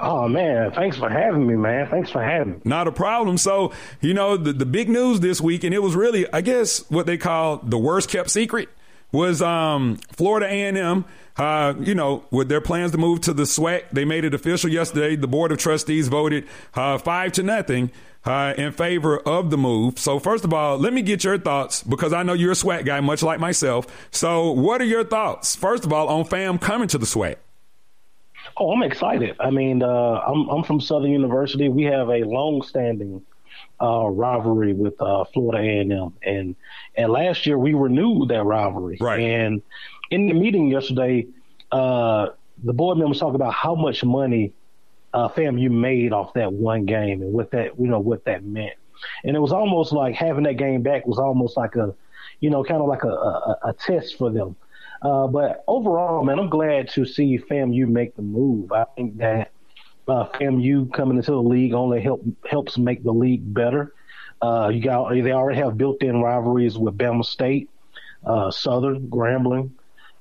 Oh 0.02 0.28
man, 0.28 0.70
thanks 0.72 0.96
for 0.96 1.10
having 1.10 1.46
me, 1.46 1.56
man. 1.56 1.86
Thanks 1.88 2.10
for 2.10 2.22
having 2.22 2.54
me. 2.54 2.60
Not 2.64 2.88
a 2.88 2.92
problem. 2.92 3.36
So, 3.36 3.72
you 4.00 4.14
know, 4.14 4.38
the, 4.38 4.54
the 4.54 4.64
big 4.64 4.88
news 4.88 5.20
this 5.20 5.42
week, 5.42 5.62
and 5.62 5.74
it 5.74 5.82
was 5.82 5.94
really, 5.94 6.30
I 6.32 6.40
guess, 6.40 6.90
what 6.90 7.04
they 7.04 7.18
call 7.18 7.58
the 7.58 7.76
worst 7.76 8.08
kept 8.08 8.30
secret 8.30 8.70
was 9.12 9.42
um, 9.42 9.96
Florida 10.12 10.46
A&M. 10.46 11.04
Uh, 11.40 11.72
you 11.80 11.94
know, 11.94 12.22
with 12.30 12.50
their 12.50 12.60
plans 12.60 12.92
to 12.92 12.98
move 12.98 13.22
to 13.22 13.32
the 13.32 13.44
SWAC, 13.44 13.84
they 13.90 14.04
made 14.04 14.24
it 14.24 14.34
official 14.34 14.68
yesterday. 14.68 15.16
The 15.16 15.26
board 15.26 15.50
of 15.50 15.56
trustees 15.56 16.08
voted 16.08 16.46
uh, 16.74 16.98
five 16.98 17.32
to 17.32 17.42
nothing 17.42 17.90
uh, 18.26 18.52
in 18.58 18.72
favor 18.72 19.18
of 19.20 19.48
the 19.48 19.56
move. 19.56 19.98
So, 19.98 20.18
first 20.18 20.44
of 20.44 20.52
all, 20.52 20.76
let 20.76 20.92
me 20.92 21.00
get 21.00 21.24
your 21.24 21.38
thoughts 21.38 21.82
because 21.82 22.12
I 22.12 22.24
know 22.24 22.34
you're 22.34 22.52
a 22.52 22.54
SWAC 22.54 22.84
guy, 22.84 23.00
much 23.00 23.22
like 23.22 23.40
myself. 23.40 23.86
So, 24.10 24.52
what 24.52 24.82
are 24.82 24.84
your 24.84 25.02
thoughts, 25.02 25.56
first 25.56 25.86
of 25.86 25.94
all, 25.94 26.08
on 26.08 26.26
FAM 26.26 26.58
coming 26.58 26.88
to 26.88 26.98
the 26.98 27.06
SWAC? 27.06 27.36
Oh, 28.58 28.72
I'm 28.72 28.82
excited. 28.82 29.34
I 29.40 29.50
mean, 29.50 29.82
uh, 29.82 29.86
I'm, 30.26 30.46
I'm 30.50 30.62
from 30.62 30.78
Southern 30.78 31.10
University. 31.10 31.70
We 31.70 31.84
have 31.84 32.10
a 32.10 32.22
long-standing 32.24 33.22
uh, 33.80 34.08
rivalry 34.08 34.74
with 34.74 35.00
uh, 35.00 35.24
Florida 35.32 35.66
A&M, 35.66 36.12
and 36.22 36.54
and 36.96 37.10
last 37.10 37.46
year 37.46 37.56
we 37.56 37.72
renewed 37.72 38.28
that 38.28 38.44
rivalry. 38.44 38.98
Right. 39.00 39.20
And 39.20 39.62
in 40.10 40.26
the 40.26 40.34
meeting 40.34 40.68
yesterday, 40.68 41.26
uh, 41.72 42.28
the 42.62 42.72
board 42.72 42.98
members 42.98 43.20
talked 43.20 43.36
about 43.36 43.54
how 43.54 43.74
much 43.74 44.04
money 44.04 44.52
uh, 45.14 45.28
FAMU 45.28 45.70
made 45.70 46.12
off 46.12 46.34
that 46.34 46.52
one 46.52 46.84
game 46.84 47.22
and 47.22 47.32
what 47.32 47.50
that 47.52 47.78
you 47.78 47.88
know 47.88 48.00
what 48.00 48.24
that 48.24 48.44
meant. 48.44 48.74
And 49.24 49.34
it 49.36 49.40
was 49.40 49.52
almost 49.52 49.92
like 49.92 50.14
having 50.14 50.44
that 50.44 50.54
game 50.56 50.82
back 50.82 51.06
was 51.06 51.18
almost 51.18 51.56
like 51.56 51.74
a, 51.76 51.94
you 52.40 52.50
know, 52.50 52.62
kind 52.62 52.82
of 52.82 52.88
like 52.88 53.02
a, 53.02 53.08
a, 53.08 53.58
a 53.64 53.72
test 53.72 54.18
for 54.18 54.30
them. 54.30 54.56
Uh, 55.02 55.26
but 55.26 55.64
overall, 55.66 56.22
man, 56.22 56.38
I'm 56.38 56.50
glad 56.50 56.90
to 56.90 57.06
see 57.06 57.38
FAMU 57.38 57.88
make 57.88 58.14
the 58.16 58.22
move. 58.22 58.72
I 58.72 58.84
think 58.96 59.16
that 59.18 59.52
uh, 60.06 60.26
FAMU 60.34 60.92
coming 60.92 61.16
into 61.16 61.30
the 61.30 61.42
league 61.42 61.72
only 61.72 62.02
help 62.02 62.22
helps 62.48 62.76
make 62.76 63.02
the 63.02 63.12
league 63.12 63.54
better. 63.54 63.94
Uh, 64.42 64.70
you 64.72 64.82
got 64.82 65.10
they 65.10 65.32
already 65.32 65.58
have 65.58 65.78
built-in 65.78 66.20
rivalries 66.20 66.76
with 66.78 66.96
Bama 66.96 67.24
State, 67.24 67.70
uh, 68.24 68.50
Southern, 68.50 69.08
Grambling. 69.08 69.70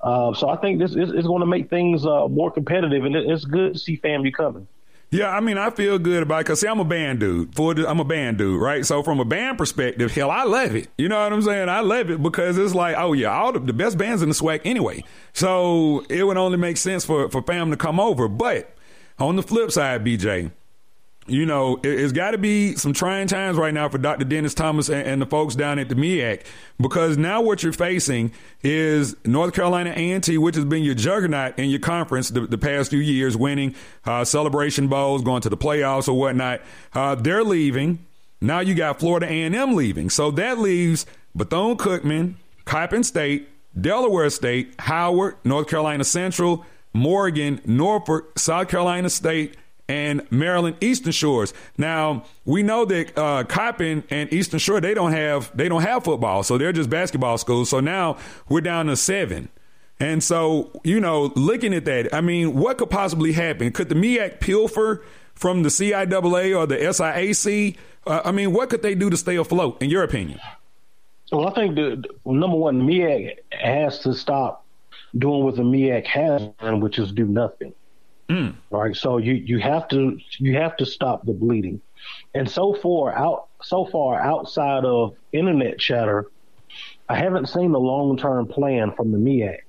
Uh, 0.02 0.34
so 0.34 0.50
I 0.50 0.56
think 0.58 0.80
this 0.80 0.92
is, 0.92 1.26
going 1.28 1.42
to 1.42 1.46
make 1.46 1.70
things 1.70 2.06
uh, 2.06 2.28
more 2.28 2.52
competitive, 2.52 3.06
and 3.06 3.16
it's 3.16 3.46
good 3.46 3.74
to 3.74 3.80
see 3.80 3.98
FAMU 3.98 4.34
coming. 4.34 4.68
Yeah, 5.12 5.36
I 5.36 5.40
mean, 5.40 5.58
I 5.58 5.72
feel 5.72 5.98
good 5.98 6.22
about 6.22 6.42
it 6.42 6.44
because, 6.46 6.60
see, 6.60 6.68
I'm 6.68 6.80
a 6.80 6.86
band 6.86 7.20
dude. 7.20 7.56
For 7.56 7.72
I'm 7.72 8.00
a 8.00 8.06
band 8.06 8.38
dude, 8.38 8.62
right? 8.62 8.86
So, 8.86 9.02
from 9.02 9.20
a 9.20 9.26
band 9.26 9.58
perspective, 9.58 10.14
hell, 10.14 10.30
I 10.30 10.44
love 10.44 10.76
it. 10.76 10.88
You 11.00 11.10
know 11.10 11.22
what 11.24 11.34
I'm 11.34 11.42
saying? 11.42 11.68
I 11.68 11.80
love 11.80 12.12
it 12.12 12.22
because 12.22 12.60
it's 12.60 12.76
like, 12.76 12.96
oh, 12.96 13.14
yeah, 13.14 13.36
all 13.36 13.52
the, 13.52 13.60
the 13.60 13.74
best 13.74 13.98
bands 13.98 14.22
in 14.22 14.30
the 14.30 14.36
SWAC 14.36 14.62
anyway. 14.66 15.04
So, 15.34 16.06
it 16.10 16.24
would 16.24 16.38
only 16.38 16.58
make 16.58 16.78
sense 16.78 17.06
for, 17.06 17.28
for 17.30 17.42
fam 17.42 17.72
to 17.72 17.78
come 17.78 18.00
over. 18.00 18.28
But 18.28 18.76
on 19.18 19.36
the 19.36 19.42
flip 19.42 19.72
side, 19.72 20.06
BJ, 20.06 20.52
you 21.30 21.46
know, 21.46 21.80
it, 21.84 22.00
has 22.00 22.12
got 22.12 22.32
to 22.32 22.38
be 22.38 22.76
some 22.76 22.94
trying 22.94 23.28
times 23.28 23.58
right 23.58 23.74
now 23.74 23.90
for 23.90 23.98
Dr. 23.98 24.26
Dennis 24.26 24.54
Thomas 24.54 24.90
and, 24.90 25.08
and, 25.08 25.22
the 25.22 25.26
folks 25.26 25.56
down 25.56 25.80
at 25.80 25.90
the 25.90 25.96
MEAC 25.96 26.44
because 26.80 27.18
now 27.18 27.42
what 27.42 27.64
you're 27.64 27.74
facing 27.74 28.32
is 28.64 29.16
North 29.26 29.54
Carolina 29.54 29.94
A&T, 29.96 30.38
which 30.38 30.56
has 30.56 30.66
been 30.66 30.84
your 30.84 30.96
juggernaut 30.96 31.58
in 31.60 31.70
your 31.70 31.80
conference 31.80 32.30
the, 32.30 32.42
the 32.42 32.58
past 32.58 32.90
few 32.90 33.00
years, 33.00 33.36
winning 33.36 33.76
uh, 34.06 34.24
celebration 34.24 34.88
bowls, 34.88 35.22
going 35.22 35.42
to 35.42 35.50
the 35.50 35.58
playoffs 35.58 36.08
or 36.08 36.14
whatnot. 36.14 36.62
Uh, 36.94 37.16
they're 37.16 37.44
leaving. 37.44 38.06
Now 38.42 38.60
you 38.60 38.74
got 38.76 39.00
Florida 39.00 39.28
A&M 39.28 39.76
leaving, 39.76 40.10
so 40.10 40.32
that 40.32 40.58
leaves 40.58 41.06
Bethune-Cookman, 41.36 42.36
Coppin 42.66 43.04
State, 43.04 43.50
Delaware 43.80 44.30
State, 44.30 44.74
Howard, 44.80 45.36
North 45.44 45.68
Carolina 45.68 46.04
Central, 46.04 46.66
Morgan, 46.94 47.62
Norfolk, 47.66 48.40
South 48.40 48.70
Carolina 48.70 49.10
State 49.10 49.56
and 49.90 50.26
Maryland 50.32 50.78
Eastern 50.80 51.12
Shores. 51.12 51.54
Now 51.78 52.24
we 52.46 52.64
know 52.64 52.86
that 52.86 53.18
uh, 53.18 53.44
Coppin 53.44 54.04
and 54.10 54.32
Eastern 54.32 54.60
Shore 54.60 54.80
they 54.80 54.94
don't 54.94 55.12
have 55.12 55.52
they 55.58 55.68
don't 55.68 55.82
have 55.82 56.06
football, 56.06 56.44
so 56.44 56.58
they're 56.58 56.72
just 56.72 56.90
basketball 56.90 57.38
schools. 57.38 57.70
So 57.70 57.82
now 57.82 58.18
we're 58.48 58.62
down 58.62 58.86
to 58.86 58.96
seven. 58.96 59.50
And 60.02 60.24
so, 60.24 60.72
you 60.86 61.02
know, 61.02 61.34
looking 61.36 61.74
at 61.74 61.84
that, 61.84 62.14
I 62.14 62.22
mean, 62.22 62.56
what 62.56 62.78
could 62.78 62.90
possibly 62.90 63.34
happen? 63.34 63.74
Could 63.74 63.90
the 63.90 63.96
MEAC 63.96 64.40
pilfer 64.40 65.04
from 65.36 65.64
the 65.64 65.70
CIAA 65.70 66.58
or 66.58 66.66
the 66.66 66.78
SIAC? 66.78 67.76
Uh, 68.08 68.22
I 68.24 68.32
mean, 68.32 68.54
what 68.54 68.70
could 68.70 68.82
they 68.82 68.96
do 68.96 69.10
to 69.10 69.18
stay 69.18 69.36
afloat, 69.36 69.82
in 69.82 69.90
your 69.90 70.04
opinion? 70.04 70.40
Well, 71.34 71.50
I 71.50 71.54
think 71.54 71.76
the, 71.76 72.02
number 72.26 72.56
one, 72.56 72.82
MEAC 72.82 73.40
has 73.52 74.00
to 74.00 74.14
stop 74.14 74.66
doing 75.18 75.44
what 75.44 75.58
the 75.58 75.64
MEAC 75.64 76.08
has 76.08 76.48
done, 76.62 76.80
which 76.80 76.98
is 76.98 77.12
do 77.12 77.26
nothing. 77.26 77.74
Mm. 78.30 78.56
Right. 78.70 78.96
So 78.96 79.18
you, 79.18 79.34
you 79.34 79.60
have 79.60 79.88
to 79.90 80.18
you 80.38 80.56
have 80.56 80.78
to 80.78 80.86
stop 80.86 81.26
the 81.26 81.34
bleeding. 81.34 81.82
And 82.34 82.50
so 82.50 82.74
far 82.74 83.12
out 83.12 83.48
so 83.64 83.86
far 83.86 84.22
outside 84.22 84.86
of 84.86 85.16
internet 85.32 85.80
chatter, 85.80 86.32
I 87.08 87.16
haven't 87.16 87.50
seen 87.50 87.72
the 87.72 87.80
long 87.80 88.18
term 88.18 88.48
plan 88.48 88.94
from 88.96 89.12
the 89.12 89.18
MEAC. 89.18 89.60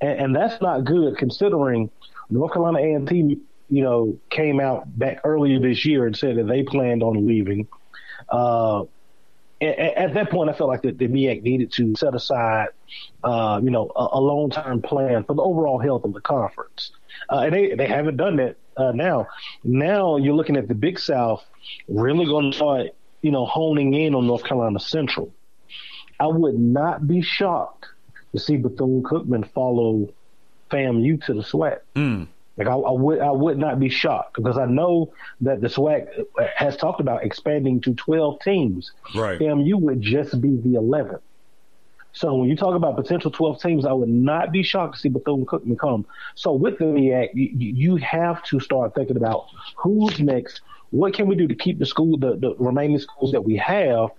And, 0.00 0.20
and, 0.20 0.36
that's 0.36 0.60
not 0.60 0.84
good 0.84 1.16
considering 1.16 1.90
North 2.30 2.52
Carolina 2.52 2.78
A 2.78 2.92
and 2.92 3.08
T, 3.08 3.38
you 3.68 3.82
know, 3.82 4.16
came 4.30 4.60
out 4.60 4.98
back 4.98 5.20
earlier 5.24 5.58
this 5.58 5.84
year 5.84 6.06
and 6.06 6.16
said 6.16 6.36
that 6.36 6.46
they 6.46 6.62
planned 6.62 7.02
on 7.02 7.26
leaving. 7.26 7.66
Uh, 8.28 8.84
at, 9.60 10.14
that 10.14 10.30
point, 10.30 10.50
I 10.50 10.52
felt 10.52 10.68
like 10.68 10.82
the, 10.82 10.92
the 10.92 11.08
MEAC 11.08 11.42
needed 11.42 11.72
to 11.72 11.94
set 11.96 12.14
aside, 12.14 12.68
uh, 13.24 13.60
you 13.62 13.70
know, 13.70 13.90
a, 13.96 14.08
a 14.12 14.20
long 14.20 14.50
term 14.50 14.82
plan 14.82 15.24
for 15.24 15.34
the 15.34 15.42
overall 15.42 15.78
health 15.78 16.04
of 16.04 16.12
the 16.12 16.20
conference. 16.20 16.92
Uh, 17.28 17.40
and 17.40 17.54
they, 17.54 17.74
they 17.74 17.86
haven't 17.86 18.16
done 18.16 18.36
that 18.36 18.56
uh, 18.76 18.92
now. 18.92 19.26
Now 19.64 20.16
you're 20.16 20.34
looking 20.34 20.56
at 20.56 20.68
the 20.68 20.74
Big 20.74 20.98
South 20.98 21.44
really 21.88 22.24
going 22.24 22.52
to 22.52 22.56
start, 22.56 22.90
you 23.22 23.30
know, 23.30 23.46
honing 23.46 23.94
in 23.94 24.14
on 24.14 24.26
North 24.26 24.44
Carolina 24.44 24.78
Central. 24.78 25.32
I 26.20 26.26
would 26.26 26.58
not 26.58 27.06
be 27.06 27.22
shocked 27.22 27.86
to 28.32 28.40
see 28.40 28.56
Bethune 28.56 29.02
Cookman 29.02 29.50
follow 29.52 30.12
FAMU 30.70 31.24
to 31.26 31.34
the 31.34 31.42
SWAC. 31.42 31.78
Mm. 31.94 32.28
Like 32.58 32.66
I, 32.66 32.72
I, 32.72 32.90
would, 32.90 33.20
I 33.20 33.30
would 33.30 33.56
not 33.56 33.78
be 33.78 33.88
shocked 33.88 34.34
because 34.34 34.58
I 34.58 34.66
know 34.66 35.12
that 35.42 35.60
the 35.60 35.68
SWAC 35.68 36.08
has 36.56 36.76
talked 36.76 37.00
about 37.00 37.24
expanding 37.24 37.80
to 37.82 37.94
12 37.94 38.40
teams. 38.40 38.90
Right. 39.14 39.38
FAMU 39.38 39.80
would 39.80 40.02
just 40.02 40.40
be 40.40 40.56
the 40.56 40.74
11th. 40.74 41.20
So 42.12 42.34
when 42.34 42.48
you 42.48 42.56
talk 42.56 42.74
about 42.74 42.96
potential 42.96 43.30
12 43.30 43.62
teams, 43.62 43.86
I 43.86 43.92
would 43.92 44.08
not 44.08 44.50
be 44.50 44.64
shocked 44.64 44.94
to 44.94 45.00
see 45.00 45.08
Bethune 45.08 45.46
Cookman 45.46 45.78
come. 45.78 46.04
So 46.34 46.52
with 46.52 46.78
the 46.78 46.86
MEAC, 46.86 47.28
you, 47.34 47.50
you 47.54 47.96
have 47.96 48.42
to 48.44 48.58
start 48.58 48.94
thinking 48.94 49.16
about 49.16 49.46
who's 49.76 50.18
next. 50.18 50.60
What 50.90 51.14
can 51.14 51.26
we 51.26 51.36
do 51.36 51.46
to 51.46 51.54
keep 51.54 51.78
the 51.78 51.86
school, 51.86 52.16
the, 52.16 52.36
the 52.36 52.54
remaining 52.58 52.98
schools 52.98 53.32
that 53.32 53.42
we 53.42 53.56
have? 53.56 54.10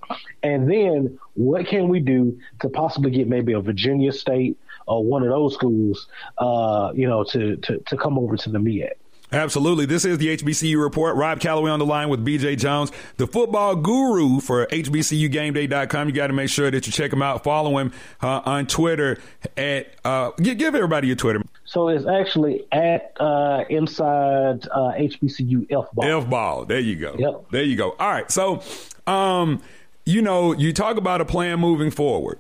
And 0.44 0.70
then 0.70 1.18
what 1.34 1.66
can 1.68 1.90
we 1.90 2.00
do 2.00 2.40
to 2.62 2.70
possibly 2.70 3.12
get 3.12 3.28
maybe 3.28 3.54
a 3.54 3.60
Virginia 3.60 4.12
State 4.12 4.58
or 4.88 5.04
one 5.04 5.24
of 5.24 5.30
those 5.30 5.54
schools, 5.54 6.08
uh, 6.38 6.92
you 6.94 7.08
know, 7.08 7.24
to, 7.26 7.58
to, 7.58 7.80
to 7.80 7.98
come 7.98 8.18
over 8.20 8.38
to 8.38 8.50
the 8.50 8.60
MEAC? 8.60 8.92
Absolutely. 9.32 9.86
This 9.86 10.06
is 10.06 10.18
the 10.18 10.36
HBCU 10.38 10.82
report. 10.82 11.16
Rob 11.16 11.40
Calloway 11.40 11.70
on 11.70 11.80
the 11.80 11.86
line 11.86 12.10
with 12.10 12.26
BJ 12.26 12.58
Jones, 12.58 12.92
the 13.18 13.28
football 13.28 13.76
guru 13.76 14.40
for 14.40 14.66
HBCUGameDay.com. 14.68 16.08
You 16.08 16.14
got 16.14 16.28
to 16.28 16.34
make 16.34 16.50
sure 16.50 16.72
that 16.72 16.88
you 16.88 16.92
check 16.94 17.14
him 17.14 17.22
out. 17.22 17.44
Follow 17.44 17.78
him 17.78 17.94
uh, 18.22 18.42
on 18.46 18.66
Twitter 18.66 19.20
at, 19.56 19.94
uh, 20.04 20.32
give 20.32 20.76
everybody 20.76 21.08
your 21.08 21.16
Twitter. 21.16 21.42
So 21.66 21.90
it's 21.90 22.08
actually 22.08 22.66
at 22.72 23.16
uh, 23.20 23.64
inside 23.70 24.68
uh, 24.72 24.94
HBCU 24.98 25.68
F 25.72 25.92
ball. 25.94 26.24
F 26.24 26.30
ball. 26.30 26.66
There 26.66 26.80
you 26.80 26.96
go. 26.96 27.16
Yep. 27.18 27.52
There 27.52 27.64
you 27.64 27.76
go. 27.76 27.92
All 28.00 28.10
right. 28.10 28.32
So, 28.32 28.64
um, 29.06 29.62
you 30.06 30.24
know, 30.24 30.54
you 30.54 30.74
talk 30.74 30.98
about 30.98 31.22
a 31.22 31.26
plan 31.26 31.60
moving 31.60 31.92
forward. 31.92 32.40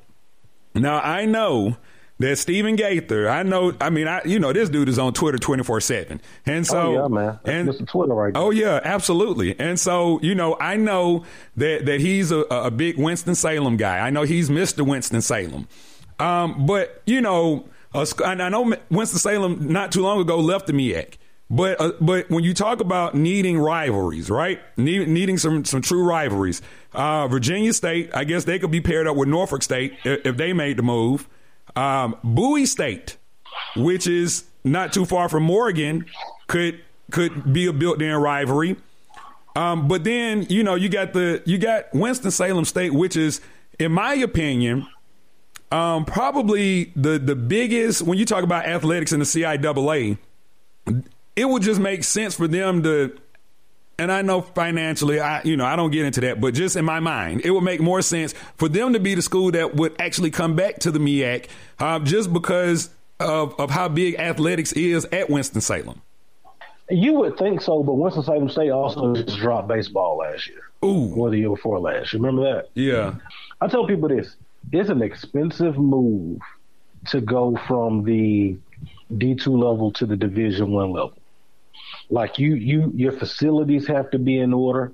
Now, 0.73 0.99
I 1.01 1.25
know 1.25 1.77
that 2.19 2.37
Stephen 2.37 2.75
Gaither, 2.75 3.29
I 3.29 3.43
know, 3.43 3.73
I 3.79 3.89
mean, 3.89 4.07
I, 4.07 4.21
you 4.25 4.39
know, 4.39 4.51
this 4.51 4.69
dude 4.69 4.89
is 4.89 4.99
on 4.99 5.13
Twitter 5.13 5.37
24 5.37 5.81
7. 5.81 6.21
And 6.45 6.67
so, 6.67 6.79
oh, 6.79 6.93
yeah, 6.93 7.07
man. 7.07 7.39
That's 7.43 7.47
and, 7.47 7.69
Mr. 7.69 7.87
Twitter 7.87 8.13
right 8.13 8.33
there. 8.33 8.43
Oh, 8.43 8.49
yeah, 8.51 8.81
absolutely. 8.83 9.57
And 9.57 9.79
so, 9.79 10.19
you 10.21 10.35
know, 10.35 10.57
I 10.59 10.75
know 10.75 11.25
that, 11.55 11.85
that 11.85 12.01
he's 12.01 12.31
a, 12.31 12.39
a 12.41 12.71
big 12.71 12.97
Winston-Salem 12.97 13.77
guy. 13.77 13.99
I 13.99 14.09
know 14.09 14.23
he's 14.23 14.49
Mr. 14.49 14.85
Winston-Salem. 14.85 15.67
Um, 16.19 16.65
but, 16.65 17.01
you 17.05 17.21
know, 17.21 17.69
I 17.93 18.35
know 18.49 18.75
Winston-Salem 18.91 19.71
not 19.71 19.93
too 19.93 20.01
long 20.01 20.19
ago 20.19 20.39
left 20.39 20.67
the 20.67 20.73
MEAC. 20.73 21.15
But 21.51 21.81
uh, 21.81 21.93
but 21.99 22.29
when 22.29 22.43
you 22.43 22.53
talk 22.53 22.79
about 22.79 23.15
needing 23.15 23.57
rivalries, 23.57 24.29
right? 24.29 24.61
Need, 24.77 25.07
needing 25.07 25.39
some 25.39 25.65
some 25.65 25.81
true 25.81 26.03
rivalries, 26.03 26.61
uh, 26.93 27.27
Virginia 27.27 27.73
State, 27.73 28.11
I 28.13 28.23
guess 28.23 28.43
they 28.43 28.59
could 28.59 28.69
be 28.69 28.81
paired 28.81 29.07
up 29.07 29.15
with 29.15 29.29
Norfolk 29.29 29.63
State 29.63 29.93
if, 30.03 30.27
if 30.27 30.37
they 30.37 30.53
made 30.53 30.77
the 30.77 30.83
move. 30.83 31.27
Um, 31.79 32.17
Bowie 32.25 32.65
State, 32.65 33.15
which 33.77 34.05
is 34.05 34.43
not 34.65 34.91
too 34.91 35.05
far 35.05 35.29
from 35.29 35.43
Morgan, 35.43 36.05
could 36.47 36.81
could 37.09 37.53
be 37.53 37.67
a 37.67 37.73
built-in 37.73 38.13
rivalry. 38.15 38.75
Um, 39.55 39.87
but 39.87 40.03
then 40.03 40.45
you 40.49 40.61
know 40.61 40.75
you 40.75 40.89
got 40.89 41.13
the 41.13 41.41
you 41.45 41.57
got 41.57 41.85
Winston 41.93 42.31
Salem 42.31 42.65
State, 42.65 42.93
which 42.93 43.15
is, 43.15 43.39
in 43.79 43.93
my 43.93 44.15
opinion, 44.15 44.87
um, 45.71 46.03
probably 46.03 46.91
the 46.97 47.17
the 47.17 47.35
biggest 47.35 48.01
when 48.01 48.17
you 48.17 48.25
talk 48.25 48.43
about 48.43 48.65
athletics 48.65 49.13
in 49.13 49.19
the 49.19 49.25
CIAA. 49.25 50.17
It 51.37 51.45
would 51.45 51.63
just 51.63 51.79
make 51.79 52.03
sense 52.03 52.35
for 52.35 52.49
them 52.49 52.83
to 52.83 53.17
and 53.99 54.11
I 54.11 54.21
know 54.21 54.41
financially, 54.41 55.19
I 55.19 55.43
you 55.43 55.57
know 55.57 55.65
I 55.65 55.75
don't 55.75 55.91
get 55.91 56.05
into 56.05 56.21
that, 56.21 56.41
but 56.41 56.53
just 56.53 56.75
in 56.75 56.85
my 56.85 56.99
mind, 56.99 57.41
it 57.43 57.51
would 57.51 57.63
make 57.63 57.81
more 57.81 58.01
sense 58.01 58.33
for 58.55 58.69
them 58.69 58.93
to 58.93 58.99
be 58.99 59.13
the 59.15 59.21
school 59.21 59.51
that 59.51 59.75
would 59.75 59.99
actually 59.99 60.31
come 60.31 60.55
back 60.55 60.79
to 60.79 60.91
the 60.91 60.99
MEAC, 60.99 61.47
uh, 61.79 61.99
just 61.99 62.31
because 62.31 62.89
of 63.19 63.59
of 63.59 63.69
how 63.69 63.89
big 63.89 64.15
athletics 64.15 64.71
is 64.73 65.05
at 65.11 65.29
Winston 65.29 65.61
Salem. 65.61 66.01
You 66.89 67.13
would 67.15 67.37
think 67.37 67.61
so, 67.61 67.83
but 67.83 67.93
Winston 67.93 68.23
Salem 68.23 68.49
State 68.49 68.71
also 68.71 69.13
just 69.13 69.37
dropped 69.37 69.67
baseball 69.67 70.17
last 70.17 70.47
year. 70.47 70.61
Ooh, 70.83 71.13
or 71.13 71.29
the 71.29 71.37
year 71.37 71.49
before 71.49 71.79
last. 71.79 72.13
You 72.13 72.19
remember 72.19 72.43
that? 72.53 72.69
Yeah. 72.73 73.15
I 73.61 73.67
tell 73.67 73.85
people 73.85 74.09
this: 74.09 74.35
it's 74.71 74.89
an 74.89 75.01
expensive 75.01 75.77
move 75.77 76.39
to 77.07 77.21
go 77.21 77.59
from 77.67 78.03
the 78.03 78.57
D 79.17 79.35
two 79.35 79.57
level 79.57 79.91
to 79.93 80.05
the 80.05 80.15
Division 80.15 80.71
one 80.71 80.91
level. 80.91 81.13
Like 82.09 82.39
you, 82.39 82.55
you, 82.55 82.91
your 82.95 83.11
facilities 83.11 83.87
have 83.87 84.09
to 84.11 84.19
be 84.19 84.39
in 84.39 84.53
order. 84.53 84.91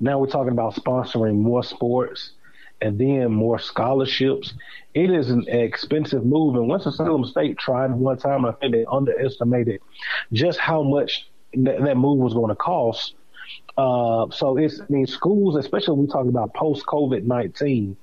Now 0.00 0.18
we're 0.18 0.26
talking 0.26 0.52
about 0.52 0.74
sponsoring 0.74 1.36
more 1.36 1.62
sports 1.62 2.32
and 2.80 2.98
then 2.98 3.32
more 3.32 3.58
scholarships. 3.58 4.54
It 4.94 5.10
is 5.10 5.30
an 5.30 5.48
expensive 5.48 6.24
move. 6.24 6.54
And 6.54 6.68
Winston-Salem 6.68 7.24
State 7.24 7.58
tried 7.58 7.92
one 7.92 8.18
time, 8.18 8.44
I 8.44 8.52
think 8.52 8.72
they 8.72 8.84
underestimated 8.84 9.80
just 10.32 10.58
how 10.58 10.82
much 10.82 11.28
that, 11.54 11.82
that 11.82 11.96
move 11.96 12.18
was 12.18 12.34
going 12.34 12.50
to 12.50 12.56
cost. 12.56 13.14
Uh, 13.76 14.26
so 14.30 14.56
it's, 14.58 14.80
I 14.80 14.84
mean, 14.88 15.06
schools, 15.06 15.56
especially 15.56 15.94
when 15.94 16.06
we 16.06 16.12
talk 16.12 16.26
about 16.26 16.54
post 16.54 16.84
COVID 16.86 17.24
19, 17.24 17.96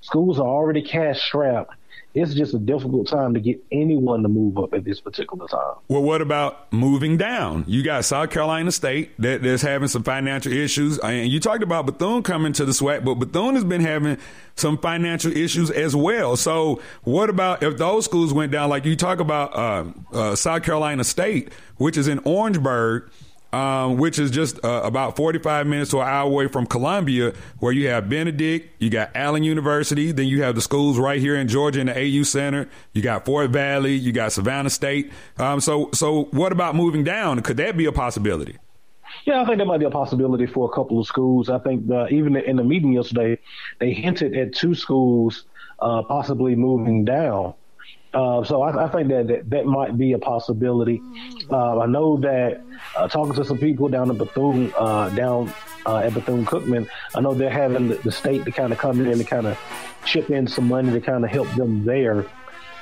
schools 0.00 0.38
are 0.38 0.46
already 0.46 0.82
cash 0.82 1.20
strapped 1.20 1.74
it's 2.14 2.32
just 2.32 2.54
a 2.54 2.58
difficult 2.58 3.08
time 3.08 3.34
to 3.34 3.40
get 3.40 3.62
anyone 3.72 4.22
to 4.22 4.28
move 4.28 4.56
up 4.56 4.72
at 4.72 4.84
this 4.84 5.00
particular 5.00 5.48
time. 5.48 5.74
Well, 5.88 6.02
what 6.02 6.22
about 6.22 6.72
moving 6.72 7.16
down? 7.16 7.64
You 7.66 7.82
got 7.82 8.04
South 8.04 8.30
Carolina 8.30 8.70
State 8.70 9.10
that, 9.20 9.42
that's 9.42 9.62
having 9.62 9.88
some 9.88 10.04
financial 10.04 10.52
issues, 10.52 10.98
and 10.98 11.28
you 11.28 11.40
talked 11.40 11.64
about 11.64 11.86
Bethune 11.86 12.22
coming 12.22 12.52
to 12.54 12.64
the 12.64 12.72
SWAC, 12.72 13.04
but 13.04 13.16
Bethune 13.16 13.56
has 13.56 13.64
been 13.64 13.80
having 13.80 14.16
some 14.54 14.78
financial 14.78 15.36
issues 15.36 15.70
as 15.72 15.96
well. 15.96 16.36
So, 16.36 16.80
what 17.02 17.30
about 17.30 17.64
if 17.64 17.76
those 17.78 18.04
schools 18.04 18.32
went 18.32 18.52
down? 18.52 18.70
Like 18.70 18.84
you 18.84 18.94
talk 18.94 19.18
about 19.18 19.56
uh, 19.56 19.84
uh, 20.12 20.36
South 20.36 20.62
Carolina 20.62 21.02
State, 21.02 21.52
which 21.78 21.96
is 21.96 22.06
in 22.06 22.20
Orangeburg 22.20 23.10
um, 23.54 23.98
which 23.98 24.18
is 24.18 24.32
just 24.32 24.62
uh, 24.64 24.80
about 24.82 25.14
45 25.14 25.68
minutes 25.68 25.92
to 25.92 26.00
an 26.00 26.08
hour 26.08 26.26
away 26.26 26.48
from 26.48 26.66
Columbia, 26.66 27.32
where 27.60 27.72
you 27.72 27.86
have 27.86 28.08
Benedict, 28.08 28.68
you 28.80 28.90
got 28.90 29.12
Allen 29.14 29.44
University, 29.44 30.10
then 30.10 30.26
you 30.26 30.42
have 30.42 30.56
the 30.56 30.60
schools 30.60 30.98
right 30.98 31.20
here 31.20 31.36
in 31.36 31.46
Georgia 31.46 31.78
in 31.80 31.86
the 31.86 31.96
AU 31.96 32.24
Center, 32.24 32.68
you 32.94 33.00
got 33.00 33.24
Fort 33.24 33.50
Valley, 33.50 33.94
you 33.94 34.10
got 34.10 34.32
Savannah 34.32 34.70
State. 34.70 35.12
Um, 35.38 35.60
so, 35.60 35.90
so 35.94 36.24
what 36.32 36.50
about 36.50 36.74
moving 36.74 37.04
down? 37.04 37.40
Could 37.42 37.56
that 37.58 37.76
be 37.76 37.84
a 37.84 37.92
possibility? 37.92 38.58
Yeah, 39.24 39.40
I 39.40 39.44
think 39.44 39.58
that 39.58 39.66
might 39.66 39.78
be 39.78 39.86
a 39.86 39.90
possibility 39.90 40.46
for 40.46 40.68
a 40.68 40.74
couple 40.74 40.98
of 40.98 41.06
schools. 41.06 41.48
I 41.48 41.60
think 41.60 41.88
even 42.10 42.34
in 42.34 42.56
the 42.56 42.64
meeting 42.64 42.92
yesterday, 42.92 43.38
they 43.78 43.92
hinted 43.92 44.36
at 44.36 44.52
two 44.52 44.74
schools 44.74 45.44
uh, 45.78 46.02
possibly 46.02 46.56
moving 46.56 47.04
down. 47.04 47.54
Uh, 48.14 48.44
so 48.44 48.62
I, 48.62 48.84
I, 48.84 48.88
think 48.88 49.08
that, 49.08 49.26
that, 49.26 49.50
that 49.50 49.66
might 49.66 49.98
be 49.98 50.12
a 50.12 50.18
possibility. 50.18 51.02
Uh, 51.50 51.80
I 51.80 51.86
know 51.86 52.16
that 52.18 52.62
uh, 52.96 53.08
talking 53.08 53.34
to 53.34 53.44
some 53.44 53.58
people 53.58 53.88
down 53.88 54.08
in 54.08 54.16
Bethune, 54.16 54.72
uh, 54.78 55.08
down 55.10 55.52
uh, 55.84 55.96
at 55.96 56.14
Bethune 56.14 56.46
Cookman, 56.46 56.88
I 57.14 57.20
know 57.20 57.34
they're 57.34 57.50
having 57.50 57.88
the, 57.88 57.96
the 57.96 58.12
state 58.12 58.44
to 58.44 58.52
kind 58.52 58.72
of 58.72 58.78
come 58.78 59.00
in 59.00 59.08
and 59.08 59.26
kind 59.26 59.46
of 59.46 59.58
chip 60.04 60.30
in 60.30 60.46
some 60.46 60.68
money 60.68 60.92
to 60.92 61.00
kind 61.00 61.24
of 61.24 61.30
help 61.30 61.50
them 61.56 61.84
there. 61.84 62.24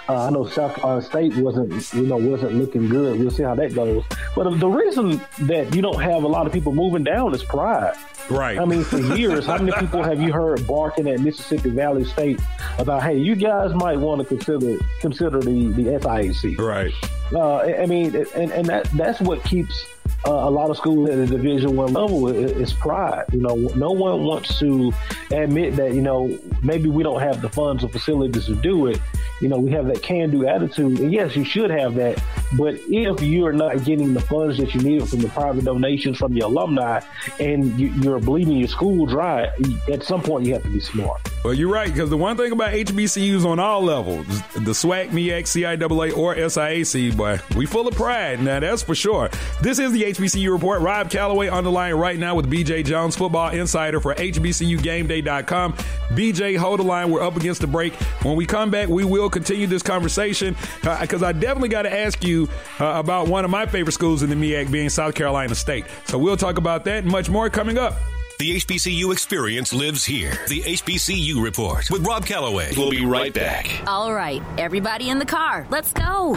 Uh, 0.08 0.26
I 0.26 0.30
know 0.30 0.46
South 0.46 0.74
Carolina 0.74 1.02
State 1.02 1.36
wasn't, 1.36 1.92
you 1.94 2.02
know, 2.02 2.16
wasn't 2.16 2.54
looking 2.54 2.88
good. 2.88 3.20
We'll 3.20 3.30
see 3.30 3.44
how 3.44 3.54
that 3.54 3.74
goes. 3.74 4.04
But 4.34 4.58
the 4.58 4.68
reason 4.68 5.20
that 5.40 5.74
you 5.74 5.82
don't 5.82 6.00
have 6.00 6.24
a 6.24 6.28
lot 6.28 6.46
of 6.46 6.52
people 6.52 6.72
moving 6.72 7.04
down 7.04 7.34
is 7.34 7.44
pride. 7.44 7.94
Right. 8.28 8.58
I 8.58 8.64
mean, 8.64 8.84
for 8.84 8.98
years, 9.16 9.46
how 9.46 9.58
many 9.58 9.72
people 9.72 10.02
have 10.02 10.20
you 10.20 10.32
heard 10.32 10.66
barking 10.66 11.08
at 11.08 11.20
Mississippi 11.20 11.70
Valley 11.70 12.04
State 12.04 12.40
about, 12.78 13.02
hey, 13.02 13.16
you 13.16 13.36
guys 13.36 13.74
might 13.74 13.98
want 13.98 14.20
to 14.20 14.26
consider 14.26 14.78
consider 15.00 15.40
the 15.40 15.68
the 15.72 15.84
SIAC. 15.84 16.58
Right. 16.58 16.94
Uh, 17.32 17.58
I 17.58 17.86
mean, 17.86 18.14
and 18.34 18.50
and 18.52 18.66
that 18.66 18.90
that's 18.92 19.20
what 19.20 19.42
keeps 19.44 19.86
uh, 20.26 20.30
a 20.30 20.50
lot 20.50 20.70
of 20.70 20.76
schools 20.76 21.10
at 21.10 21.16
the 21.16 21.26
Division 21.26 21.76
One 21.76 21.92
level 21.92 22.28
is, 22.28 22.72
pride. 22.72 23.24
You 23.32 23.40
know, 23.40 23.54
no 23.76 23.90
one 23.90 24.24
wants 24.24 24.58
to 24.60 24.92
admit 25.30 25.76
that 25.76 25.94
you 25.94 26.00
know 26.00 26.38
maybe 26.62 26.88
we 26.88 27.02
don't 27.02 27.20
have 27.20 27.42
the 27.42 27.48
funds 27.48 27.84
or 27.84 27.88
facilities 27.88 28.46
to 28.46 28.54
do 28.54 28.86
it. 28.86 29.00
You 29.40 29.48
know, 29.48 29.58
we 29.58 29.72
have 29.72 29.86
that 29.86 30.02
can-do 30.02 30.46
attitude, 30.46 31.00
and 31.00 31.12
yes, 31.12 31.34
you 31.34 31.44
should 31.44 31.70
have 31.70 31.94
that. 31.96 32.22
But 32.56 32.74
if 32.88 33.20
you're 33.20 33.52
not 33.52 33.84
getting 33.84 34.14
the 34.14 34.20
funds 34.20 34.58
that 34.58 34.74
you 34.74 34.80
need 34.80 35.08
from 35.08 35.20
the 35.20 35.28
private 35.28 35.64
donations 35.64 36.18
from 36.18 36.32
your 36.34 36.46
alumni, 36.46 37.00
and 37.40 37.78
you, 37.78 38.14
are 38.14 38.20
bleeding 38.20 38.56
your 38.56 38.68
school 38.68 39.06
dry, 39.06 39.50
at 39.92 40.02
some 40.04 40.22
point 40.22 40.46
you 40.46 40.52
have 40.52 40.62
to 40.62 40.70
be 40.70 40.80
smart. 40.80 41.20
Well, 41.44 41.54
you're 41.54 41.72
right 41.72 41.92
because 41.92 42.08
the 42.08 42.16
one 42.16 42.36
thing 42.36 42.52
about 42.52 42.72
HBCUs 42.72 43.44
on 43.44 43.58
all 43.58 43.82
levels, 43.82 44.26
the 44.54 44.70
SWAC, 44.72 45.08
MEAC, 45.08 45.42
CIAA, 45.42 46.16
or 46.16 46.36
SIAC, 46.36 47.16
boy, 47.16 47.40
we 47.56 47.66
full 47.66 47.88
of 47.88 47.96
pride. 47.96 48.40
Now 48.40 48.60
that's 48.60 48.82
for 48.82 48.94
sure. 48.94 49.28
This 49.60 49.80
is 49.80 49.90
the 49.92 50.01
HBCU 50.04 50.52
report. 50.52 50.80
Rob 50.80 51.10
Calloway 51.10 51.48
on 51.48 51.64
the 51.64 51.70
line 51.70 51.94
right 51.94 52.18
now 52.18 52.34
with 52.34 52.50
BJ 52.50 52.84
Jones, 52.84 53.16
football 53.16 53.50
insider 53.50 54.00
for 54.00 54.14
HBCUGameDay.com. 54.14 55.72
BJ, 56.10 56.56
hold 56.56 56.80
the 56.80 56.84
line. 56.84 57.10
We're 57.10 57.22
up 57.22 57.36
against 57.36 57.60
the 57.60 57.66
break. 57.66 57.94
When 58.22 58.36
we 58.36 58.46
come 58.46 58.70
back, 58.70 58.88
we 58.88 59.04
will 59.04 59.30
continue 59.30 59.66
this 59.66 59.82
conversation 59.82 60.56
because 60.82 61.22
uh, 61.22 61.26
I 61.26 61.32
definitely 61.32 61.68
got 61.68 61.82
to 61.82 61.92
ask 61.92 62.22
you 62.24 62.48
uh, 62.80 62.84
about 62.86 63.28
one 63.28 63.44
of 63.44 63.50
my 63.50 63.66
favorite 63.66 63.92
schools 63.92 64.22
in 64.22 64.30
the 64.30 64.36
MEAC 64.36 64.70
being 64.70 64.88
South 64.88 65.14
Carolina 65.14 65.54
State. 65.54 65.86
So 66.06 66.18
we'll 66.18 66.36
talk 66.36 66.58
about 66.58 66.84
that 66.84 67.02
and 67.02 67.10
much 67.10 67.28
more 67.28 67.48
coming 67.50 67.78
up. 67.78 67.94
The 68.38 68.56
HBCU 68.56 69.12
experience 69.12 69.72
lives 69.72 70.04
here. 70.04 70.32
The 70.48 70.62
HBCU 70.62 71.40
Report 71.40 71.88
with 71.90 72.04
Rob 72.04 72.26
Calloway. 72.26 72.72
We'll 72.76 72.90
be 72.90 73.04
right 73.04 73.32
back. 73.32 73.70
All 73.86 74.12
right, 74.12 74.42
everybody 74.58 75.10
in 75.10 75.18
the 75.20 75.26
car. 75.26 75.66
Let's 75.70 75.92
go. 75.92 76.36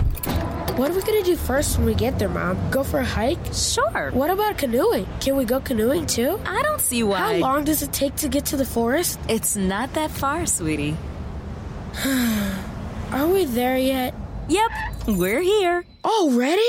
What 0.73 0.91
are 0.91 0.93
we 0.93 1.01
to 1.01 1.23
do 1.23 1.35
first 1.37 1.77
when 1.77 1.85
we 1.85 1.93
get 1.93 2.19
there, 2.19 2.27
Mom? 2.27 2.57
Go 2.69 2.83
for 2.83 2.99
a 2.99 3.05
hike? 3.05 3.39
Sure. 3.53 4.11
What 4.11 4.29
about 4.29 4.57
canoeing? 4.57 5.07
Can 5.21 5.37
we 5.37 5.45
go 5.45 5.59
canoeing 5.61 6.05
too? 6.05 6.39
I 6.45 6.61
don't 6.63 6.81
see 6.81 7.01
why. 7.03 7.17
How 7.17 7.33
long 7.37 7.63
does 7.63 7.81
it 7.81 7.93
take 7.93 8.15
to 8.17 8.27
get 8.27 8.45
to 8.47 8.57
the 8.57 8.65
forest? 8.65 9.19
It's 9.29 9.55
not 9.55 9.93
that 9.93 10.11
far, 10.11 10.45
sweetie. 10.45 10.97
are 12.05 13.27
we 13.27 13.45
there 13.45 13.77
yet? 13.77 14.13
Yep, 14.49 14.71
we're 15.07 15.41
here. 15.41 15.85
Already? 16.03 16.61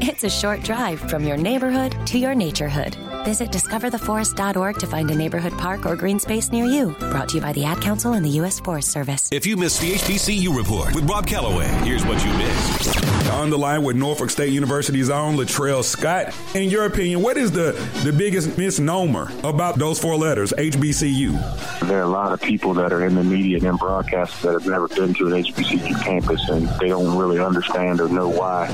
It's 0.00 0.24
a 0.24 0.30
short 0.30 0.62
drive 0.62 0.98
from 1.10 1.24
your 1.24 1.36
neighborhood 1.36 1.94
to 2.06 2.18
your 2.18 2.34
naturehood 2.34 3.07
Visit 3.24 3.50
discovertheforest.org 3.50 4.78
to 4.78 4.86
find 4.86 5.10
a 5.10 5.14
neighborhood 5.14 5.52
park 5.58 5.86
or 5.86 5.96
green 5.96 6.18
space 6.18 6.50
near 6.50 6.64
you. 6.64 6.94
Brought 7.10 7.28
to 7.30 7.36
you 7.36 7.40
by 7.42 7.52
the 7.52 7.64
Ad 7.64 7.80
Council 7.80 8.14
and 8.14 8.24
the 8.24 8.30
U.S. 8.30 8.60
Forest 8.60 8.90
Service. 8.90 9.28
If 9.32 9.46
you 9.46 9.56
missed 9.56 9.80
the 9.80 9.92
HBCU 9.92 10.56
report 10.56 10.94
with 10.94 11.08
Rob 11.08 11.26
Calloway, 11.26 11.66
here's 11.84 12.04
what 12.04 12.24
you 12.24 12.32
missed. 12.34 13.04
On 13.30 13.50
the 13.50 13.58
line 13.58 13.84
with 13.84 13.96
Norfolk 13.96 14.30
State 14.30 14.52
University's 14.52 15.10
own 15.10 15.36
Latrell 15.36 15.84
Scott. 15.84 16.34
In 16.54 16.70
your 16.70 16.86
opinion, 16.86 17.22
what 17.22 17.36
is 17.36 17.52
the, 17.52 17.72
the 18.04 18.12
biggest 18.12 18.56
misnomer 18.56 19.30
about 19.44 19.78
those 19.78 19.98
four 20.00 20.16
letters, 20.16 20.52
HBCU? 20.56 21.78
There 21.88 21.98
are 21.98 22.02
a 22.02 22.08
lot 22.08 22.32
of 22.32 22.40
people 22.40 22.74
that 22.74 22.92
are 22.92 23.04
in 23.06 23.14
the 23.14 23.24
media 23.24 23.68
and 23.68 23.78
broadcast 23.78 24.42
that 24.42 24.52
have 24.52 24.66
never 24.66 24.88
been 24.88 25.14
to 25.14 25.26
an 25.26 25.42
HBCU 25.44 26.02
campus 26.02 26.48
and 26.48 26.66
they 26.80 26.88
don't 26.88 27.16
really 27.16 27.38
understand 27.38 28.00
or 28.00 28.08
know 28.08 28.28
why 28.28 28.68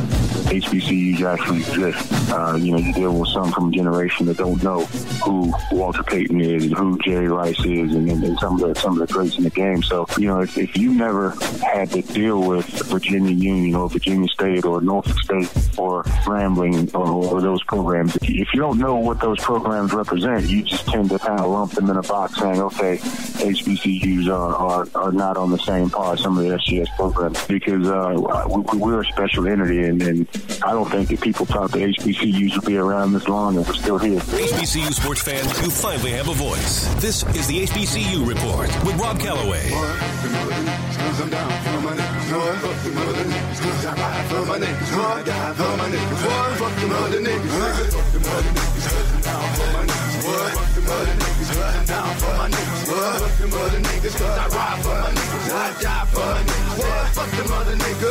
HBCUs 0.44 1.20
actually 1.22 1.58
exist. 1.58 2.12
Uh, 2.30 2.56
you 2.56 2.72
know, 2.72 2.78
you 2.78 2.92
deal 2.92 3.18
with 3.18 3.28
some 3.30 3.50
from 3.52 3.68
a 3.68 3.72
generation 3.72 4.28
that 4.34 4.42
don't 4.42 4.62
know 4.62 4.84
who 5.24 5.52
Walter 5.72 6.02
Payton 6.02 6.40
is, 6.40 6.72
who 6.72 6.98
Jerry 6.98 7.28
Rice 7.28 7.58
is, 7.60 7.94
and, 7.94 8.08
and 8.10 8.38
some 8.38 8.60
of 8.60 8.74
the 8.74 8.80
some 8.80 9.00
of 9.00 9.06
the 9.06 9.12
greats 9.12 9.36
in 9.36 9.44
the 9.44 9.50
game. 9.50 9.82
So, 9.82 10.06
you 10.18 10.26
know, 10.26 10.40
if, 10.40 10.56
if 10.58 10.76
you 10.76 10.92
never 10.92 11.30
had 11.62 11.90
to 11.90 12.02
deal 12.02 12.46
with 12.46 12.66
Virginia 12.86 13.32
Union 13.32 13.74
or 13.74 13.88
Virginia 13.88 14.28
State 14.28 14.64
or 14.64 14.80
Norfolk 14.80 15.18
State 15.20 15.50
or 15.78 16.02
Grambling 16.24 16.94
or, 16.94 17.34
or 17.34 17.40
those 17.40 17.62
programs, 17.64 18.16
if 18.16 18.52
you 18.52 18.60
don't 18.60 18.78
know 18.78 18.96
what 18.96 19.20
those 19.20 19.38
programs 19.40 19.92
represent, 19.92 20.46
you 20.46 20.62
just 20.62 20.86
tend 20.86 21.10
to 21.10 21.18
kind 21.18 21.40
of 21.40 21.50
lump 21.50 21.72
them 21.72 21.90
in 21.90 21.96
a 21.96 22.02
box 22.02 22.38
saying, 22.38 22.60
okay, 22.60 22.96
HBCUs 22.96 24.28
are, 24.28 24.54
are, 24.54 24.88
are 24.94 25.12
not 25.12 25.36
on 25.36 25.50
the 25.50 25.58
same 25.58 25.90
par 25.90 26.14
as 26.14 26.20
some 26.20 26.38
of 26.38 26.44
the 26.44 26.50
FCS 26.50 26.94
programs 26.96 27.44
because 27.46 27.88
uh, 27.88 28.46
we, 28.48 28.78
we're 28.78 29.00
a 29.00 29.04
special 29.06 29.46
entity, 29.46 29.84
and, 29.84 30.02
and 30.02 30.28
I 30.64 30.72
don't 30.72 30.90
think 30.90 31.08
that 31.08 31.20
people 31.20 31.46
thought 31.46 31.72
the 31.72 31.78
HBCUs 31.78 32.56
would 32.56 32.66
be 32.66 32.76
around 32.76 33.12
this 33.12 33.28
long 33.28 33.56
and 33.56 33.66
we're 33.66 33.74
still 33.74 33.98
here. 33.98 34.20
HBCU 34.32 34.92
sports 34.92 35.22
fans, 35.22 35.60
you 35.60 35.70
finally 35.70 36.12
have 36.12 36.28
a 36.28 36.34
voice. 36.34 36.86
This 37.00 37.22
is 37.34 37.46
the 37.46 37.64
HBCU 37.66 38.26
Report 38.26 38.68
with 38.84 38.96
Rob 38.98 39.20
Calloway. 39.20 39.70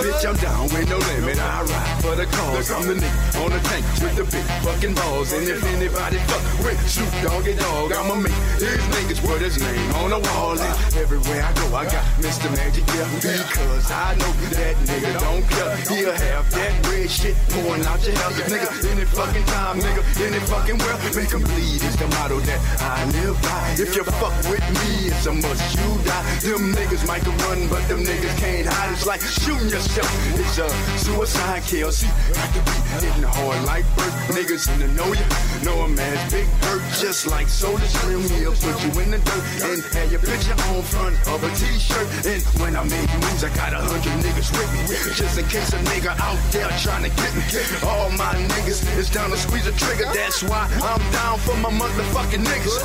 Bitch, 0.03 0.25
I'm 0.27 0.35
down 0.37 0.63
with 0.69 0.89
no 0.89 0.97
limit. 0.97 1.39
I 1.39 1.63
ride 1.63 2.01
for 2.01 2.15
the 2.15 2.25
cause. 2.25 2.71
I'm 2.71 2.87
the 2.87 2.95
nigga 2.95 3.43
on 3.43 3.51
the 3.51 3.59
tank 3.67 3.85
with 4.01 4.15
the 4.15 4.25
big 4.29 4.45
fucking 4.63 4.93
balls. 4.93 5.33
And 5.33 5.47
if 5.47 5.63
anybody 5.63 6.17
fuck 6.29 6.43
with 6.63 6.79
Snoop 6.89 7.11
Doggy 7.23 7.55
Dogg, 7.55 7.93
I'ma 7.93 8.15
make 8.15 8.33
his 8.59 8.83
niggas 8.93 9.21
put 9.25 9.41
his 9.41 9.59
name 9.61 9.91
on 10.03 10.11
the 10.11 10.19
wall. 10.19 10.59
And 10.59 10.95
everywhere 10.95 11.43
I 11.43 11.51
go, 11.53 11.75
I 11.75 11.85
got 11.85 12.03
Mr. 12.21 12.49
Magic 12.55 12.89
here 12.89 13.07
because 13.15 13.91
I 13.91 14.15
know 14.15 14.31
that 14.53 14.75
nigga 14.87 15.11
don't 15.19 15.45
care. 15.49 15.75
He'll 15.91 16.13
have 16.13 16.51
that 16.51 16.73
red 16.87 17.09
shit 17.09 17.35
pouring 17.49 17.85
out 17.85 18.03
your 18.05 18.15
hell. 18.15 18.31
Nigga, 18.31 18.69
any 18.91 19.05
fucking 19.05 19.45
time, 19.45 19.79
nigga, 19.79 20.03
any 20.21 20.39
fucking 20.45 20.77
well, 20.77 20.99
make 21.15 21.31
him 21.31 21.43
bleed 21.43 21.83
is 21.83 21.95
the 22.03 22.15
motto 22.15 22.39
that 22.43 22.59
I 22.81 23.05
live 23.15 23.39
by. 23.41 23.75
If 23.79 23.95
you 23.95 24.03
fuck 24.03 24.35
with 24.51 24.65
me, 24.83 25.07
it's 25.07 25.25
a 25.25 25.33
must 25.33 25.63
you 25.75 25.89
die. 26.03 26.23
Them 26.43 26.75
niggas 26.75 27.07
might 27.07 27.23
can 27.23 27.37
run, 27.47 27.67
but 27.69 27.87
them 27.87 28.03
niggas 28.03 28.35
can't 28.39 28.67
hide. 28.67 28.91
It's 28.91 29.05
like 29.05 29.21
shooting 29.21 29.69
yourself. 29.69 30.11
It's 30.35 30.57
a 30.59 30.67
suicide 30.99 31.63
kill. 31.63 31.91
See, 31.91 32.11
got 32.35 32.49
to 32.51 32.61
be 32.67 32.75
hitting 32.91 33.23
hard 33.23 33.63
like 33.65 33.87
birth. 33.95 34.15
Niggas 34.35 34.67
in 34.73 34.79
the 34.83 34.89
know 34.99 35.07
you. 35.07 35.25
Know 35.63 35.87
a 35.87 35.87
man's 35.87 36.19
big 36.27 36.47
hurt, 36.67 36.83
just 36.99 37.27
like 37.27 37.47
Soulja 37.47 37.87
Slim. 37.87 38.19
He'll 38.35 38.51
put 38.51 38.75
you 38.83 38.91
in 38.99 39.11
the 39.15 39.19
dirt 39.23 39.43
and 39.63 39.79
have 39.95 40.11
your 40.11 40.19
picture 40.19 40.57
on 40.75 40.83
front 40.83 41.15
of 41.31 41.39
a 41.39 41.49
t-shirt. 41.55 42.07
And 42.27 42.43
when 42.59 42.75
I 42.75 42.83
make 42.83 43.07
moves, 43.23 43.43
I 43.47 43.49
got 43.55 43.71
a 43.71 43.79
hundred 43.79 44.19
niggas 44.19 44.51
with 44.51 44.71
me. 44.75 44.83
Just 45.15 45.39
in 45.39 45.47
case 45.47 45.71
a 45.71 45.79
nigga 45.87 46.11
out 46.19 46.39
there 46.51 46.67
trying 46.83 47.07
to 47.07 47.11
get 47.15 47.31
me. 47.31 47.43
All 47.87 48.11
my 48.19 48.35
niggas 48.51 48.83
is 48.99 49.09
down 49.09 49.31
to 49.31 49.37
squeeze 49.37 49.67
a 49.67 49.71
trigger. 49.71 50.11
That's 50.11 50.43
why 50.43 50.67
I'm 50.83 51.03
down 51.15 51.39
for 51.39 51.55
my 51.63 51.71
motherfucking 51.93 52.43
niggas. 52.43 52.79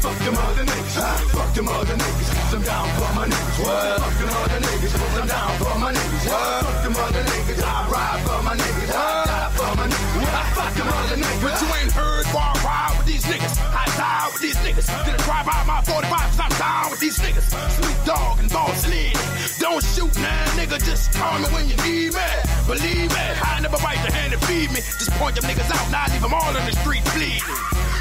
Fuck 0.00 0.18
them 0.24 0.38
other 0.38 0.64
niggas. 0.64 0.96
Fuck 1.30 1.54
them 1.54 1.68
other 1.68 1.94
niggas. 1.94 2.54
I'm 2.54 2.62
down 2.62 2.88
for 2.96 3.14
my 3.14 3.26
niggas. 3.26 3.56
Fuck 3.60 4.18
them 4.18 4.30
other 4.30 4.60
niggas. 4.60 5.20
I'm 5.20 5.28
down 5.28 5.58
for 5.58 5.78
my 5.78 5.92
niggas. 5.92 6.24
Fuck 6.30 6.82
them 6.82 6.96
other 6.96 7.22
niggas. 7.22 7.62
I 7.62 7.88
ride 7.90 8.20
for 8.24 8.42
my 8.42 8.56
niggas. 8.56 8.90
I 8.90 9.24
die 9.26 9.50
for 9.56 9.76
my 9.76 9.86
niggas. 9.86 10.24
I 10.24 10.42
Fuck 10.54 10.74
them 10.74 10.88
other 10.88 11.16
niggas. 11.16 11.42
But 11.42 11.60
you 11.60 11.68
ain't 11.82 11.92
heard 11.92 12.24
bar 12.32 12.54
ride 12.64 12.99
these 14.40 14.56
niggas. 14.64 14.88
I 14.88 15.16
drive 15.24 15.48
out 15.48 15.66
my 15.66 15.80
45 15.84 16.08
cause 16.08 16.40
I'm 16.40 16.54
down 16.56 16.90
with 16.90 17.00
these 17.00 17.18
niggas. 17.20 17.46
Snoop 17.76 17.96
Dogg 18.04 18.40
and 18.40 18.50
Boss 18.50 18.88
Lid. 18.88 19.12
Don't 19.60 19.84
shoot 19.84 20.12
now, 20.16 20.44
nigga. 20.56 20.80
Just 20.82 21.12
call 21.12 21.38
me 21.38 21.46
when 21.52 21.68
you 21.68 21.76
need 21.84 22.16
me. 22.16 22.28
Believe 22.66 23.10
me, 23.12 23.26
I 23.44 23.60
never 23.60 23.76
bite 23.78 24.00
the 24.00 24.12
hand 24.12 24.32
that 24.32 24.40
feed 24.48 24.72
me. 24.72 24.80
Just 24.80 25.12
point 25.20 25.36
them 25.36 25.44
niggas 25.44 25.68
out, 25.68 25.86
now 25.92 26.08
leave 26.08 26.24
them 26.24 26.32
all 26.32 26.56
in 26.56 26.64
the 26.64 26.72
street 26.80 27.04
bleeding. 27.12 27.44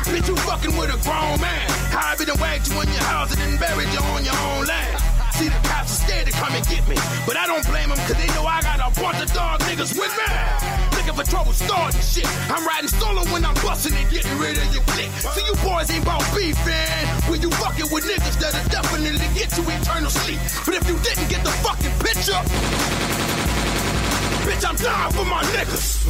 Bitch, 0.08 0.28
you 0.28 0.36
fucking 0.48 0.76
with 0.80 0.90
a 0.90 1.00
grown 1.04 1.38
man. 1.44 1.68
I 1.92 2.16
be 2.18 2.26
done 2.26 2.40
wagged 2.40 2.72
you 2.72 2.80
in 2.82 2.88
your 2.88 3.04
house 3.04 3.32
and 3.36 3.40
then 3.40 3.60
buried 3.60 3.92
you 3.92 4.02
on 4.16 4.24
your 4.24 4.40
own 4.56 4.66
land. 4.66 4.96
See, 5.36 5.52
the 5.52 5.60
cops 5.68 5.92
are 5.92 6.02
scared 6.08 6.26
to 6.26 6.34
come 6.34 6.56
and 6.56 6.66
get 6.68 6.88
me. 6.88 6.96
But 7.28 7.36
I 7.36 7.48
don't 7.48 7.66
blame 7.68 7.90
them, 7.90 8.00
cause 8.08 8.18
they 8.18 8.28
know 8.34 8.48
I 8.48 8.62
got 8.64 8.80
a 8.80 8.90
bunch 8.96 9.22
of 9.22 9.30
dog 9.34 9.60
niggas 9.68 9.94
with 10.00 10.14
me. 10.16 10.89
Looking 11.10 11.26
for 11.26 11.32
trouble 11.32 11.54
starting 11.54 12.02
shit. 12.02 12.28
I'm 12.52 12.64
riding 12.68 12.88
solo 12.88 13.24
when 13.34 13.44
I'm 13.44 13.56
busting 13.56 13.96
and 13.96 14.08
getting 14.12 14.38
rid 14.38 14.56
of 14.60 14.72
your 14.72 14.84
clique. 14.84 15.10
See, 15.10 15.44
you 15.44 15.56
boys 15.68 15.90
ain't 15.90 16.04
about 16.04 16.22
beefing. 16.36 17.08
When 17.32 17.42
you 17.42 17.50
fucking 17.50 17.92
with 17.92 18.06
niggas 18.06 18.38
that'll 18.40 18.70
definitely 18.70 19.18
get 19.34 19.58
you 19.58 19.64
eternal 19.64 20.12
sleep. 20.12 20.38
But 20.68 20.76
if 20.76 20.88
you 20.88 21.00
didn't 21.00 21.28
get 21.28 21.44
the 21.44 21.50
fucking 21.66 21.90
picture, 22.06 22.38
bitch, 24.46 24.64
I'm 24.70 24.76
down 24.76 25.12
for 25.14 25.26
my 25.26 25.42
niggas. 25.50 26.06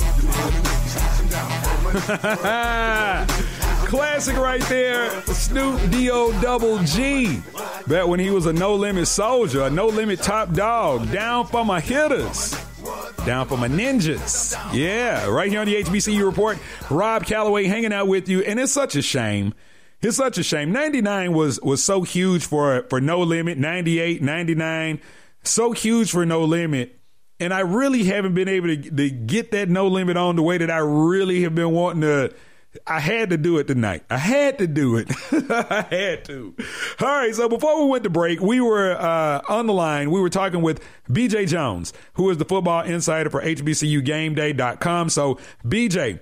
Classic 3.88 4.36
right 4.36 4.62
there, 4.64 5.22
Snoop 5.28 5.92
D-O 5.92 6.38
double 6.42 6.78
G. 6.80 7.42
Back 7.88 8.06
when 8.08 8.20
he 8.20 8.32
was 8.32 8.48
a 8.48 8.54
no 8.54 8.76
limit 8.76 9.08
soldier, 9.08 9.64
a 9.64 9.70
no 9.70 9.88
limit 9.88 10.22
top 10.22 10.52
dog, 10.52 11.10
down 11.10 11.46
for 11.46 11.64
my 11.64 11.80
hitters. 11.80 12.54
Down 13.26 13.48
for 13.48 13.58
my 13.58 13.68
ninjas. 13.68 14.56
Yeah, 14.74 15.28
right 15.28 15.50
here 15.50 15.60
on 15.60 15.66
the 15.68 15.76
HBCU 15.76 16.26
report. 16.26 16.58
Rob 16.90 17.26
Calloway 17.26 17.66
hanging 17.66 17.94
out 17.94 18.08
with 18.08 18.30
you. 18.30 18.42
And 18.42 18.60
it's 18.60 18.72
such 18.72 18.96
a 18.96 19.02
shame. 19.02 19.54
It's 20.02 20.18
such 20.18 20.38
a 20.38 20.44
shame. 20.44 20.72
99 20.72 21.34
was 21.34 21.60
was 21.62 21.84
so 21.84 22.04
huge 22.04 22.46
for 22.46 22.84
for 22.90 23.02
no 23.02 23.20
limit. 23.20 23.58
98, 23.58 24.22
99, 24.22 25.02
so 25.44 25.72
huge 25.74 26.12
for 26.12 26.26
no 26.26 26.44
limit. 26.44 26.98
And 27.42 27.54
I 27.54 27.62
really 27.62 28.04
haven't 28.04 28.34
been 28.34 28.50
able 28.50 28.68
to, 28.68 28.78
to 28.78 29.10
get 29.10 29.52
that 29.52 29.70
no 29.70 29.88
limit 29.88 30.18
on 30.18 30.36
the 30.36 30.44
way 30.44 30.58
that 30.58 30.72
I 30.72 30.80
really 30.80 31.44
have 31.44 31.56
been 31.56 31.72
wanting 31.72 32.02
to 32.02 32.34
I 32.86 33.00
had 33.00 33.32
to 33.32 33.38
do 33.38 33.58
it 33.58 33.68
tonight. 33.68 34.04
I 34.10 34.18
had 34.18 34.60
to 34.60 34.68
do 34.68 34.98
it. 34.98 35.10
I 35.50 35.86
had 35.90 36.26
to. 36.26 36.56
All 37.00 37.08
right. 37.08 37.34
So 37.34 37.50
before 37.50 37.84
we 37.84 37.90
went 37.90 38.04
to 38.04 38.12
break, 38.12 38.40
we 38.42 38.62
were 38.62 38.92
uh, 38.92 39.42
on 39.50 39.66
the 39.66 39.74
line. 39.74 40.12
We 40.12 40.22
were 40.22 40.30
talking 40.30 40.62
with 40.62 40.84
BJ 41.10 41.48
Jones, 41.48 41.94
who 42.14 42.30
is 42.30 42.38
the 42.38 42.46
football 42.46 42.84
insider 42.84 43.30
for 43.32 43.42
HBCUGameDay.com. 43.42 45.10
So, 45.10 45.40
BJ, 45.66 46.20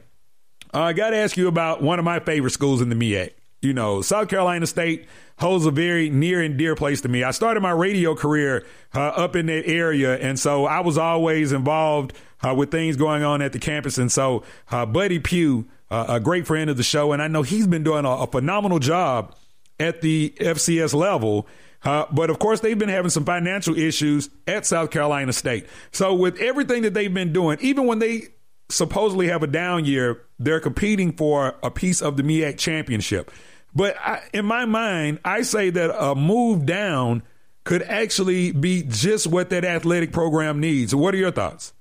uh, 0.74 0.82
I 0.82 0.94
got 0.94 1.10
to 1.10 1.18
ask 1.18 1.36
you 1.36 1.48
about 1.48 1.84
one 1.84 2.00
of 2.00 2.06
my 2.06 2.20
favorite 2.20 2.52
schools 2.52 2.82
in 2.82 2.90
the 2.90 2.96
MEAC. 2.96 3.32
You 3.62 3.74
know, 3.74 4.02
South 4.02 4.30
Carolina 4.30 4.68
State 4.68 5.08
holds 5.40 5.66
a 5.66 5.72
very 5.72 6.10
near 6.10 6.42
and 6.42 6.58
dear 6.58 6.76
place 6.76 7.02
to 7.02 7.10
me. 7.10 7.24
I 7.24 7.32
started 7.32 7.62
my 7.62 7.72
radio 7.72 8.16
career 8.16 8.66
uh, 8.94 9.00
up 9.00 9.36
in 9.36 9.48
that 9.48 9.68
area, 9.68 10.16
and 10.18 10.40
so 10.40 10.66
I 10.66 10.80
was 10.82 10.98
always 10.98 11.52
involved 11.52 12.14
uh, 12.46 12.54
with 12.54 12.72
things 12.72 12.96
going 12.96 13.24
on 13.24 13.42
at 13.42 13.54
the 13.54 13.60
campus. 13.60 13.98
And 13.98 14.12
so, 14.12 14.44
uh, 14.72 14.86
Buddy 14.86 15.20
Pugh 15.20 15.68
uh, 15.90 16.06
a 16.10 16.20
great 16.20 16.48
friend 16.48 16.70
of 16.70 16.78
the 16.78 16.84
show, 16.84 17.12
and 17.12 17.22
I 17.22 17.28
know 17.28 17.42
he's 17.44 17.68
been 17.68 17.84
doing 17.84 18.06
a, 18.06 18.10
a 18.10 18.28
phenomenal 18.28 18.80
job 18.80 19.36
at 19.80 20.02
the 20.02 20.34
FCS 20.38 20.94
level. 20.94 21.48
Uh, 21.84 22.06
but 22.12 22.30
of 22.30 22.40
course, 22.40 22.60
they've 22.60 22.78
been 22.78 22.90
having 22.90 23.10
some 23.10 23.24
financial 23.24 23.78
issues 23.78 24.30
at 24.48 24.66
South 24.66 24.92
Carolina 24.92 25.32
State. 25.32 25.68
So, 25.92 26.14
with 26.14 26.38
everything 26.40 26.82
that 26.82 26.94
they've 26.94 27.14
been 27.14 27.32
doing, 27.32 27.60
even 27.62 27.86
when 27.86 28.00
they 28.00 28.30
supposedly 28.70 29.28
have 29.28 29.44
a 29.44 29.48
down 29.48 29.86
year, 29.86 30.24
they're 30.40 30.60
competing 30.60 31.14
for 31.14 31.56
a 31.64 31.72
piece 31.72 32.02
of 32.02 32.18
the 32.18 32.24
MEAC 32.24 32.58
championship. 32.58 33.32
But 33.74 33.96
I, 34.00 34.22
in 34.34 34.46
my 34.46 34.66
mind, 34.66 35.20
I 35.24 35.44
say 35.44 35.70
that 35.70 35.96
a 35.96 36.16
move 36.16 36.66
down 36.66 37.24
could 37.64 37.84
actually 37.84 38.52
be 38.52 38.84
just 38.84 39.28
what 39.28 39.50
that 39.52 39.64
athletic 39.64 40.12
program 40.12 40.60
needs. 40.60 40.96
What 40.96 41.14
are 41.14 41.18
your 41.18 41.32
thoughts? 41.32 41.74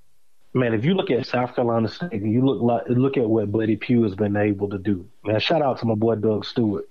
Man, 0.53 0.73
if 0.73 0.83
you 0.85 0.93
look 0.95 1.09
at 1.11 1.25
South 1.25 1.55
Carolina 1.55 1.87
State, 1.87 2.21
you 2.21 2.45
look 2.45 2.61
like 2.61 2.83
look 2.89 3.17
at 3.17 3.29
what 3.29 3.51
Buddy 3.51 3.75
Pugh 3.75 4.03
has 4.03 4.15
been 4.15 4.35
able 4.37 4.69
to 4.69 4.77
do. 4.77 5.05
Man, 5.25 5.39
shout 5.39 5.61
out 5.61 5.79
to 5.79 5.85
my 5.85 5.95
boy 5.95 6.15
Doug 6.15 6.45
Stewart. 6.45 6.87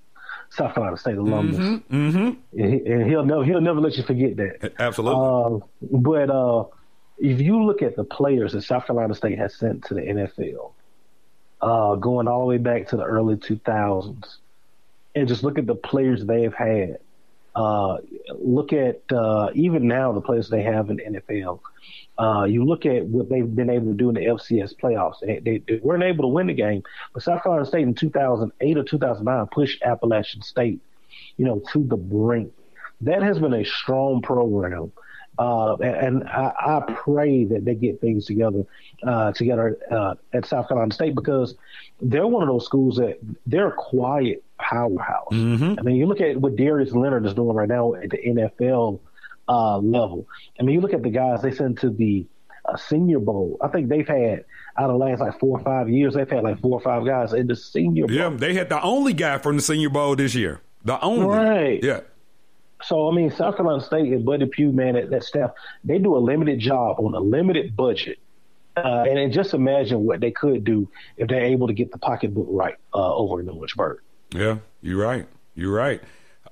South 0.50 0.74
Carolina 0.74 0.96
State 0.96 1.16
alumnus, 1.18 1.80
Mm-hmm. 1.90 2.61
and 2.61 3.11
he'll 3.11 3.24
never 3.24 3.44
he'll 3.44 3.61
never 3.61 3.80
let 3.80 3.96
you 3.96 4.04
forget 4.04 4.36
that. 4.36 4.72
Absolutely. 4.78 5.20
Uh, 5.20 5.66
but 5.98 6.30
uh, 6.30 6.64
if 7.18 7.40
you 7.40 7.64
look 7.64 7.82
at 7.82 7.96
the 7.96 8.04
players 8.04 8.52
that 8.52 8.62
South 8.62 8.86
Carolina 8.86 9.14
State 9.14 9.38
has 9.38 9.57
sent 9.57 9.84
to 9.86 9.94
the 9.94 10.02
NFL, 10.02 10.72
uh, 11.61 11.94
going 11.96 12.28
all 12.28 12.40
the 12.42 12.46
way 12.46 12.59
back 12.59 12.86
to 12.88 12.96
the 12.96 13.02
early 13.02 13.34
2000s, 13.34 14.36
and 15.16 15.26
just 15.26 15.42
look 15.42 15.59
at 15.59 15.66
the 15.66 15.74
players 15.74 16.24
they've 16.24 16.54
had. 16.54 16.98
Uh, 17.57 17.96
look 18.38 18.74
at 18.74 19.00
uh, 19.11 19.48
even 19.54 19.88
now 19.88 20.12
the 20.12 20.20
players 20.20 20.50
they 20.50 20.62
have 20.62 20.90
in 20.90 20.96
the 20.96 21.04
NFL. 21.04 21.59
Uh, 22.18 22.44
you 22.44 22.64
look 22.64 22.84
at 22.84 23.07
what 23.07 23.30
they've 23.30 23.57
been 23.57 23.70
able 23.70 23.86
to 23.86 23.94
do 23.94 24.11
in 24.11 24.14
the 24.14 24.20
FCS 24.20 24.76
playoffs. 24.76 25.20
They, 25.22 25.38
they, 25.38 25.62
they 25.66 25.80
weren't 25.82 26.02
able 26.02 26.24
to 26.24 26.28
win 26.28 26.48
the 26.48 26.54
game, 26.54 26.82
but 27.14 27.22
South 27.22 27.42
Carolina 27.42 27.64
State 27.64 27.82
in 27.82 27.94
2008 27.94 28.76
or 28.76 28.84
2009 28.84 29.46
pushed 29.46 29.82
Appalachian 29.82 30.42
State, 30.42 30.80
you 31.38 31.46
know, 31.46 31.62
to 31.72 31.82
the 31.82 31.96
brink. 31.96 32.52
That 33.00 33.22
has 33.22 33.38
been 33.38 33.54
a 33.54 33.64
strong 33.64 34.20
program. 34.20 34.92
Uh, 35.38 35.76
and 35.76 36.24
I, 36.24 36.52
I 36.59 36.92
pray 36.92 37.44
that 37.44 37.64
they 37.64 37.74
get 37.74 38.00
things 38.00 38.26
together 38.26 38.64
uh, 39.02 39.32
together 39.32 39.78
uh, 39.90 40.14
at 40.32 40.46
South 40.46 40.68
Carolina 40.68 40.92
State 40.92 41.14
because 41.14 41.54
they're 42.00 42.26
one 42.26 42.42
of 42.42 42.48
those 42.48 42.64
schools 42.64 42.96
that 42.96 43.18
they're 43.46 43.70
quiet 43.70 44.42
powerhouse. 44.59 45.32
Mm-hmm. 45.32 45.78
I 45.78 45.82
mean, 45.82 45.96
you 45.96 46.07
look 46.07 46.20
at 46.20 46.36
what 46.36 46.57
Darius 46.57 46.92
Leonard 46.92 47.26
is 47.26 47.34
doing 47.34 47.57
right 47.57 47.68
now 47.68 47.94
at 47.94 48.11
the 48.11 48.18
NFL 48.18 49.00
uh, 49.48 49.78
level. 49.78 50.26
I 50.59 50.62
mean, 50.62 50.74
you 50.74 50.80
look 50.80 50.92
at 50.92 51.02
the 51.02 51.11
guys 51.11 51.42
they 51.42 51.52
send 51.52 51.78
to 51.80 51.90
the 51.90 52.26
uh, 52.64 52.76
Senior 52.76 53.20
Bowl. 53.20 53.59
I 53.61 53.68
think 53.68 53.88
they've 53.88 54.07
had 54.07 54.44
out 54.78 54.90
of 54.90 54.98
the 54.98 55.04
last 55.04 55.20
like 55.20 55.38
four 55.38 55.59
or 55.59 55.64
five 55.64 55.88
years, 55.88 56.14
they've 56.14 56.28
had 56.28 56.42
like 56.42 56.61
four 56.61 56.72
or 56.72 56.80
five 56.80 57.04
guys 57.07 57.32
in 57.32 57.46
the 57.46 57.57
Senior 57.57 58.07
Bowl. 58.07 58.16
Yeah, 58.16 58.30
they 58.30 58.54
had 58.54 58.68
the 58.68 58.82
only 58.82 59.12
guy 59.12 59.38
from 59.38 59.57
the 59.57 59.62
Senior 59.62 59.90
Bowl 59.90 60.16
this 60.16 60.34
year. 60.34 60.61
The 60.84 61.00
only. 61.00 61.26
Right. 61.26 61.82
Yeah. 61.82 62.00
So 62.82 63.11
I 63.11 63.14
mean, 63.14 63.30
South 63.30 63.57
Carolina 63.57 63.82
State 63.82 64.12
and 64.12 64.24
Buddy 64.24 64.46
Pugh, 64.46 64.72
man, 64.72 64.94
that, 64.94 65.11
that 65.11 65.24
staff, 65.24 65.52
they 65.82 65.98
do 65.98 66.16
a 66.16 66.18
limited 66.18 66.61
job 66.61 67.00
on 67.00 67.14
a 67.14 67.20
limited 67.20 67.76
budget. 67.76 68.18
Uh, 68.76 69.04
and 69.09 69.16
then 69.16 69.32
just 69.32 69.54
imagine 69.54 70.04
what 70.04 70.20
they 70.20 70.30
could 70.30 70.62
do 70.62 70.86
if 71.16 71.28
they're 71.28 71.46
able 71.46 71.66
to 71.66 71.72
get 71.72 71.90
the 71.90 71.98
pocketbook 71.98 72.46
right 72.50 72.74
uh, 72.92 73.14
over 73.14 73.40
in 73.40 73.46
Lynchburg. 73.46 74.00
Yeah, 74.35 74.59
you're 74.83 75.03
right. 75.03 75.27
You're 75.55 75.74
right. 75.74 76.03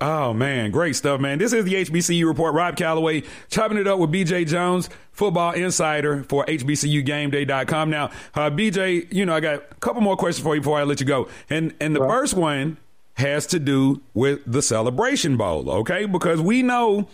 Oh 0.01 0.33
man, 0.33 0.71
great 0.71 0.97
stuff, 0.97 1.21
man. 1.21 1.39
This 1.39 1.53
is 1.53 1.65
the 1.65 1.75
HBCU 1.75 2.27
report. 2.27 2.55
Rob 2.55 2.77
Calloway 2.77 3.23
chopping 3.49 3.79
it 3.79 3.87
up 3.87 3.99
with 3.99 4.11
BJ 4.11 4.47
Jones, 4.47 4.91
football 5.13 5.53
insider 5.53 6.25
for 6.25 6.45
HBCUGameDay.com. 6.47 7.91
Now, 7.91 8.11
uh, 8.35 8.51
BJ, 8.51 9.13
you 9.13 9.25
know, 9.25 9.35
I 9.35 9.41
got 9.41 9.55
a 9.55 9.75
couple 9.77 10.03
more 10.03 10.17
questions 10.17 10.45
for 10.45 10.55
you 10.55 10.61
before 10.61 10.79
I 10.79 10.85
let 10.85 11.01
you 11.01 11.07
go. 11.07 11.29
And 11.49 11.75
and 11.81 11.95
the 11.95 12.01
right. 12.01 12.11
first 12.11 12.35
one 12.35 12.79
has 13.15 13.47
to 13.47 13.59
do 13.59 14.03
with 14.13 14.41
the 14.45 14.63
Celebration 14.63 15.37
Bowl, 15.37 15.71
okay? 15.71 16.05
Because 16.07 16.41
we 16.41 16.63
know 16.63 17.09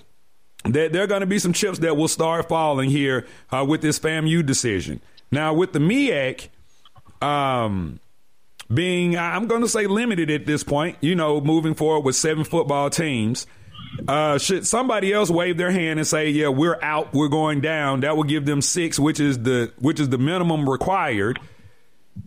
that 0.65 0.93
there 0.93 1.03
are 1.03 1.07
going 1.07 1.21
to 1.21 1.27
be 1.27 1.39
some 1.39 1.53
chips 1.53 1.79
that 1.81 1.97
will 1.97 2.09
start 2.09 2.49
falling 2.49 2.91
here 2.91 3.27
uh, 3.51 3.65
with 3.67 3.83
this 3.83 3.99
FAMU 3.99 4.45
decision. 4.45 5.01
Now, 5.31 5.53
with 5.53 5.73
the 5.73 5.79
MEAC, 5.79 6.49
um, 7.23 8.01
being, 8.73 9.19
I'm 9.19 9.47
going 9.47 9.63
to 9.63 9.69
say 9.69 9.87
limited 9.87 10.31
at 10.31 10.47
this 10.47 10.63
point, 10.63 10.97
you 11.01 11.15
know, 11.15 11.41
moving 11.41 11.75
forward 11.75 12.05
with 12.05 12.17
seven 12.17 12.45
football 12.45 12.91
teams. 12.91 13.47
Uh, 14.07 14.39
should 14.39 14.67
somebody 14.67 15.13
else 15.13 15.31
wave 15.31 15.57
their 15.57 15.71
hand 15.71 15.99
and 15.99 16.07
say, 16.07 16.31
"Yeah, 16.31 16.49
we're 16.49 16.79
out, 16.81 17.13
we're 17.13 17.29
going 17.29 17.61
down"? 17.61 18.01
That 18.01 18.17
would 18.17 18.29
give 18.29 18.47
them 18.47 18.63
six, 18.63 18.99
which 18.99 19.19
is 19.19 19.43
the 19.43 19.73
which 19.79 19.99
is 19.99 20.09
the 20.09 20.19
minimum 20.19 20.69
required. 20.69 21.41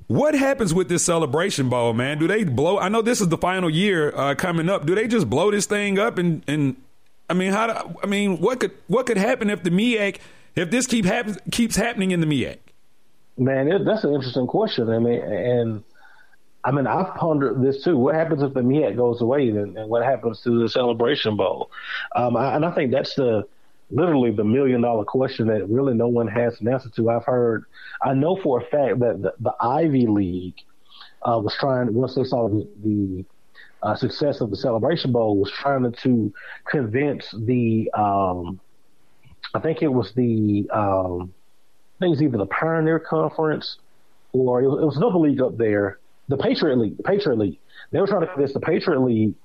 What 0.08 0.36
happens 0.36 0.74
with 0.74 0.89
this 0.89 1.06
celebration 1.06 1.70
bowl, 1.70 1.94
man? 1.94 2.20
Do 2.20 2.28
they 2.28 2.44
blow? 2.44 2.80
I 2.80 2.89
know 2.89 3.02
this 3.02 3.22
is 3.22 3.30
the 3.30 3.38
final 3.38 3.70
year 3.70 4.14
uh, 4.16 4.36
coming 4.36 4.70
up. 4.70 4.86
Do 4.86 4.94
they 4.94 5.08
just 5.08 5.30
blow 5.30 5.52
this 5.52 5.66
thing 5.66 5.98
up 5.98 6.18
and 6.18 6.44
and 6.48 6.76
I 7.30 7.34
mean, 7.34 7.52
how? 7.52 7.68
Do, 7.68 7.96
I 8.04 8.08
mean, 8.08 8.39
what 8.39 8.60
could 8.60 8.72
what 8.88 9.06
could 9.06 9.18
happen 9.18 9.50
if 9.50 9.64
the 9.64 9.72
MEAC 9.72 10.18
if 10.56 10.70
this 10.70 10.88
keep 10.88 11.06
happen, 11.06 11.38
keeps 11.52 11.76
happening 11.76 12.12
in 12.12 12.20
the 12.20 12.28
MEAC? 12.28 12.58
Man, 13.38 13.72
it, 13.72 13.86
that's 13.86 14.04
an 14.04 14.14
interesting 14.14 14.48
question. 14.48 14.89
I 14.89 15.00
mean, 15.00 15.20
and 15.20 15.84
I 16.66 16.72
mean, 16.72 16.88
I've 16.88 17.14
pondered 17.16 17.61
this 17.61 17.84
too. 17.84 17.97
What 17.97 18.16
happens 18.16 18.41
if 18.41 18.53
the 18.53 18.61
MEAC 18.61 18.95
goes 18.95 19.22
away, 19.22 19.49
and, 19.49 19.78
and 19.78 19.89
what 19.89 20.03
happens 20.03 20.41
to 20.41 20.61
the 20.61 20.70
Celebration 20.70 21.36
Bowl? 21.36 21.70
Um, 22.16 22.38
I, 22.38 22.55
and 22.55 22.66
I 22.66 22.72
think 22.72 22.91
that's 22.91 23.16
the 23.16 23.45
literally 23.91 24.32
the 24.32 24.43
million 24.43 24.82
dollar 24.82 25.03
question 25.03 25.47
that 25.47 25.70
really 25.70 25.93
no 25.93 26.07
one 26.07 26.28
has 26.28 26.59
an 26.61 26.68
answer 26.68 26.89
to. 26.89 27.09
I've 27.09 27.26
heard, 27.26 27.66
I 28.01 28.14
know 28.14 28.39
for 28.41 28.61
a 28.61 28.66
fact 28.66 28.99
that 28.99 29.22
the, 29.22 29.34
the 29.39 29.53
Ivy 29.61 30.07
League 30.07 30.55
uh, 31.22 31.39
was 31.39 31.55
trying 31.59 31.93
once 31.93 32.16
they 32.16 32.24
saw 32.24 32.49
the, 32.49 32.68
the 32.84 33.26
uh, 33.84 33.95
success 33.95 34.41
of 34.41 34.49
the 34.49 34.55
Celebration 34.55 35.11
Bowl 35.11 35.38
was 35.38 35.51
trying 35.51 35.91
to 35.91 36.34
convince 36.66 37.30
the, 37.32 37.91
um, 37.93 38.59
I 39.53 39.59
think 39.59 39.82
it 39.82 39.89
was 39.89 40.14
the, 40.14 40.68
um, 40.72 41.34
I 41.97 41.99
think 41.99 42.07
it 42.07 42.09
was 42.09 42.22
either 42.22 42.38
the 42.38 42.45
Pioneer 42.47 42.99
Conference 42.99 43.78
or 44.32 44.64
it 44.64 44.68
was, 44.68 44.82
it 44.82 44.86
was 44.86 44.97
another 44.97 45.20
league 45.20 45.41
up 45.41 45.57
there 45.57 45.99
the 46.36 46.44
Patriot 46.44 46.78
League, 46.78 46.98
the 46.98 47.04
Patriot 47.04 47.38
League. 47.38 47.60
They 47.92 48.00
were 48.00 48.08
trying 48.08 48.22
to 48.22 48.28
convince 48.28 48.54
the 48.54 48.60
Patriot 48.60 49.00
League 49.02 49.36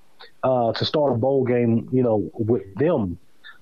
uh, 0.42 0.72
to 0.72 0.84
start 0.84 1.12
a 1.12 1.16
bowl 1.16 1.44
game, 1.44 1.88
you 1.92 2.02
know, 2.02 2.30
with 2.34 2.74
them, 2.76 3.18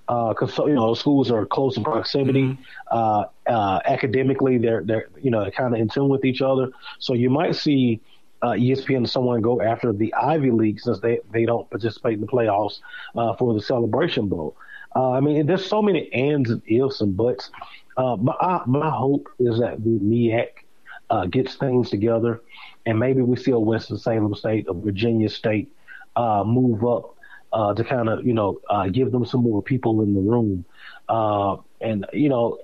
because 0.07 0.57
uh, 0.59 0.67
you 0.67 0.75
know 0.75 0.95
schools 0.95 1.31
are 1.33 1.45
close 1.45 1.77
in 1.77 1.83
proximity. 1.83 2.45
Mm-hmm. 2.45 2.63
Uh, 2.91 3.25
uh, 3.49 3.81
academically, 3.85 4.59
they're 4.59 4.85
they're 4.85 5.09
you 5.21 5.33
know 5.33 5.51
kind 5.51 5.75
of 5.75 5.81
in 5.81 5.89
tune 5.89 6.09
with 6.09 6.25
each 6.25 6.41
other. 6.41 6.71
So 7.01 7.15
you 7.15 7.31
might 7.31 7.57
see 7.57 8.01
uh, 8.43 8.51
ESPN 8.51 8.99
and 8.99 9.11
someone 9.11 9.41
go 9.41 9.61
after 9.61 9.93
the 9.93 10.15
Ivy 10.15 10.53
League 10.53 10.79
since 10.79 11.01
they 11.01 11.19
they 11.33 11.45
don't 11.45 11.69
participate 11.69 12.15
in 12.15 12.21
the 12.21 12.29
playoffs 12.29 12.79
uh, 13.17 13.35
for 13.35 13.55
the 13.55 13.61
Celebration 13.61 14.29
Bowl. 14.29 14.57
I 14.95 15.21
mean, 15.21 15.45
there's 15.45 15.67
so 15.67 15.83
many 15.83 16.11
ands 16.15 16.49
and 16.49 16.63
ifs 16.67 17.03
and 17.03 17.15
buts. 17.17 17.51
my 17.99 18.63
my 18.67 18.89
hope 18.89 19.29
is 19.39 19.59
that 19.59 19.83
the 19.85 19.99
MEAC 19.99 21.31
gets 21.31 21.57
things 21.57 21.91
together 21.91 22.41
and 22.87 22.99
maybe 22.99 23.21
we 23.21 23.37
see 23.37 23.51
a 23.51 23.59
Winston 23.59 23.99
Salem 23.99 24.35
State, 24.35 24.67
a 24.69 24.73
Virginia 24.73 25.29
State 25.29 25.73
uh, 26.15 26.45
move 26.47 26.85
up 26.85 27.17
uh, 27.53 27.75
to 27.75 27.85
kind 27.85 28.09
of 28.09 28.25
you 28.25 28.33
know 28.33 28.61
uh, 28.71 28.89
give 28.89 29.13
them 29.13 29.27
some 29.27 29.43
more 29.43 29.63
people 29.63 30.03
in 30.03 30.15
the 30.15 30.21
room. 30.21 30.65
Uh, 31.09 31.57
and 31.81 32.07
you 32.13 32.29
know, 32.29 32.59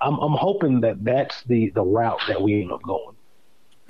I'm, 0.00 0.18
I'm 0.18 0.32
hoping 0.32 0.80
that 0.82 1.02
that's 1.02 1.42
the 1.44 1.70
the 1.70 1.82
route 1.82 2.20
that 2.28 2.40
we 2.40 2.60
end 2.60 2.70
up 2.70 2.82
going. 2.82 3.16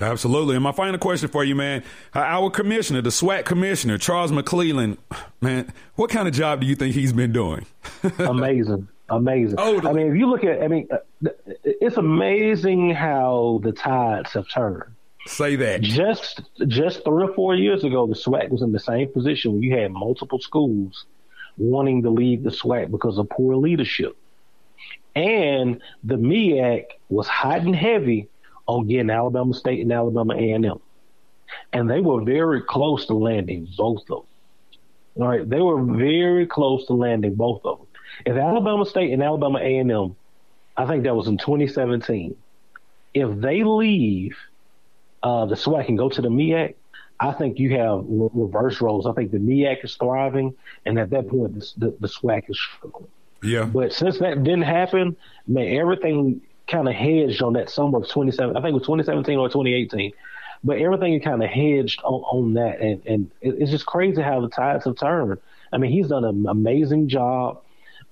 Absolutely. 0.00 0.56
And 0.56 0.64
my 0.64 0.72
final 0.72 0.98
question 0.98 1.28
for 1.28 1.44
you, 1.44 1.54
man, 1.54 1.84
uh, 2.14 2.20
our 2.20 2.50
commissioner, 2.50 3.02
the 3.02 3.10
SWAC 3.10 3.44
commissioner, 3.44 3.98
Charles 3.98 4.32
McClelland, 4.32 4.96
man, 5.40 5.72
what 5.94 6.10
kind 6.10 6.26
of 6.26 6.34
job 6.34 6.60
do 6.60 6.66
you 6.66 6.74
think 6.74 6.94
he's 6.94 7.12
been 7.12 7.30
doing? 7.32 7.66
amazing, 8.18 8.88
amazing. 9.08 9.56
Oh, 9.58 9.80
I 9.88 9.92
mean, 9.92 10.08
if 10.08 10.16
you 10.16 10.28
look 10.28 10.42
at, 10.42 10.60
I 10.60 10.66
mean, 10.66 10.88
uh, 10.90 11.28
it's 11.62 11.98
amazing 11.98 12.90
how 12.90 13.60
the 13.62 13.70
tides 13.70 14.32
have 14.32 14.48
turned. 14.48 14.92
Say 15.26 15.56
that. 15.56 15.82
Just 15.82 16.42
just 16.66 17.04
three 17.04 17.24
or 17.24 17.32
four 17.34 17.54
years 17.54 17.84
ago, 17.84 18.06
the 18.06 18.14
SWAC 18.14 18.50
was 18.50 18.62
in 18.62 18.72
the 18.72 18.80
same 18.80 19.12
position 19.12 19.52
where 19.52 19.62
you 19.62 19.76
had 19.76 19.92
multiple 19.92 20.40
schools 20.40 21.06
wanting 21.56 22.02
to 22.02 22.10
leave 22.10 22.42
the 22.42 22.50
SWAC 22.50 22.90
because 22.90 23.18
of 23.18 23.28
poor 23.28 23.54
leadership. 23.54 24.16
And 25.14 25.80
the 26.02 26.16
MEAC 26.16 26.86
was 27.08 27.28
hot 27.28 27.60
and 27.60 27.76
heavy 27.76 28.28
on 28.66 28.88
getting 28.88 29.10
Alabama 29.10 29.54
State 29.54 29.80
and 29.80 29.92
Alabama 29.92 30.34
A&M. 30.34 30.80
And 31.72 31.90
they 31.90 32.00
were 32.00 32.22
very 32.22 32.62
close 32.62 33.06
to 33.06 33.14
landing 33.14 33.68
both 33.76 34.02
of 34.02 34.06
them. 34.06 35.22
All 35.22 35.28
right, 35.28 35.48
they 35.48 35.60
were 35.60 35.82
very 35.82 36.46
close 36.46 36.86
to 36.86 36.94
landing 36.94 37.34
both 37.34 37.60
of 37.66 37.78
them. 37.78 37.86
If 38.24 38.36
Alabama 38.36 38.86
State 38.86 39.12
and 39.12 39.22
Alabama 39.22 39.58
A&M, 39.58 40.16
I 40.76 40.86
think 40.86 41.04
that 41.04 41.14
was 41.14 41.28
in 41.28 41.36
2017, 41.36 42.34
if 43.14 43.40
they 43.40 43.62
leave– 43.62 44.36
uh, 45.22 45.46
the 45.46 45.54
SWAC 45.54 45.88
and 45.88 45.98
go 45.98 46.08
to 46.08 46.22
the 46.22 46.28
MEAC, 46.28 46.74
I 47.20 47.32
think 47.32 47.58
you 47.58 47.76
have 47.76 48.04
reverse 48.04 48.80
roles. 48.80 49.06
I 49.06 49.12
think 49.12 49.30
the 49.30 49.38
MEAC 49.38 49.84
is 49.84 49.94
thriving, 49.94 50.54
and 50.84 50.98
at 50.98 51.10
that 51.10 51.28
point, 51.28 51.54
the, 51.54 51.72
the, 51.76 51.96
the 52.00 52.08
SWAC 52.08 52.50
is 52.50 52.58
struggling. 52.58 53.08
Yeah. 53.42 53.64
But 53.64 53.92
since 53.92 54.18
that 54.18 54.42
didn't 54.42 54.62
happen, 54.62 55.16
man, 55.46 55.76
everything 55.76 56.40
kind 56.68 56.88
of 56.88 56.94
hedged 56.94 57.42
on 57.42 57.52
that 57.54 57.70
summer 57.70 57.98
of 57.98 58.08
27. 58.08 58.56
I 58.56 58.60
think 58.60 58.70
it 58.70 58.74
was 58.74 58.82
2017 58.82 59.38
or 59.38 59.48
2018. 59.48 60.12
But 60.64 60.78
everything 60.78 61.20
kind 61.20 61.42
of 61.42 61.50
hedged 61.50 62.00
on, 62.04 62.22
on 62.22 62.54
that, 62.54 62.80
and, 62.80 63.04
and 63.04 63.30
it's 63.40 63.70
just 63.70 63.84
crazy 63.84 64.22
how 64.22 64.40
the 64.40 64.48
tides 64.48 64.84
have 64.84 64.96
turned. 64.96 65.38
I 65.72 65.78
mean, 65.78 65.90
he's 65.90 66.08
done 66.08 66.24
an 66.24 66.46
amazing 66.48 67.08
job. 67.08 67.62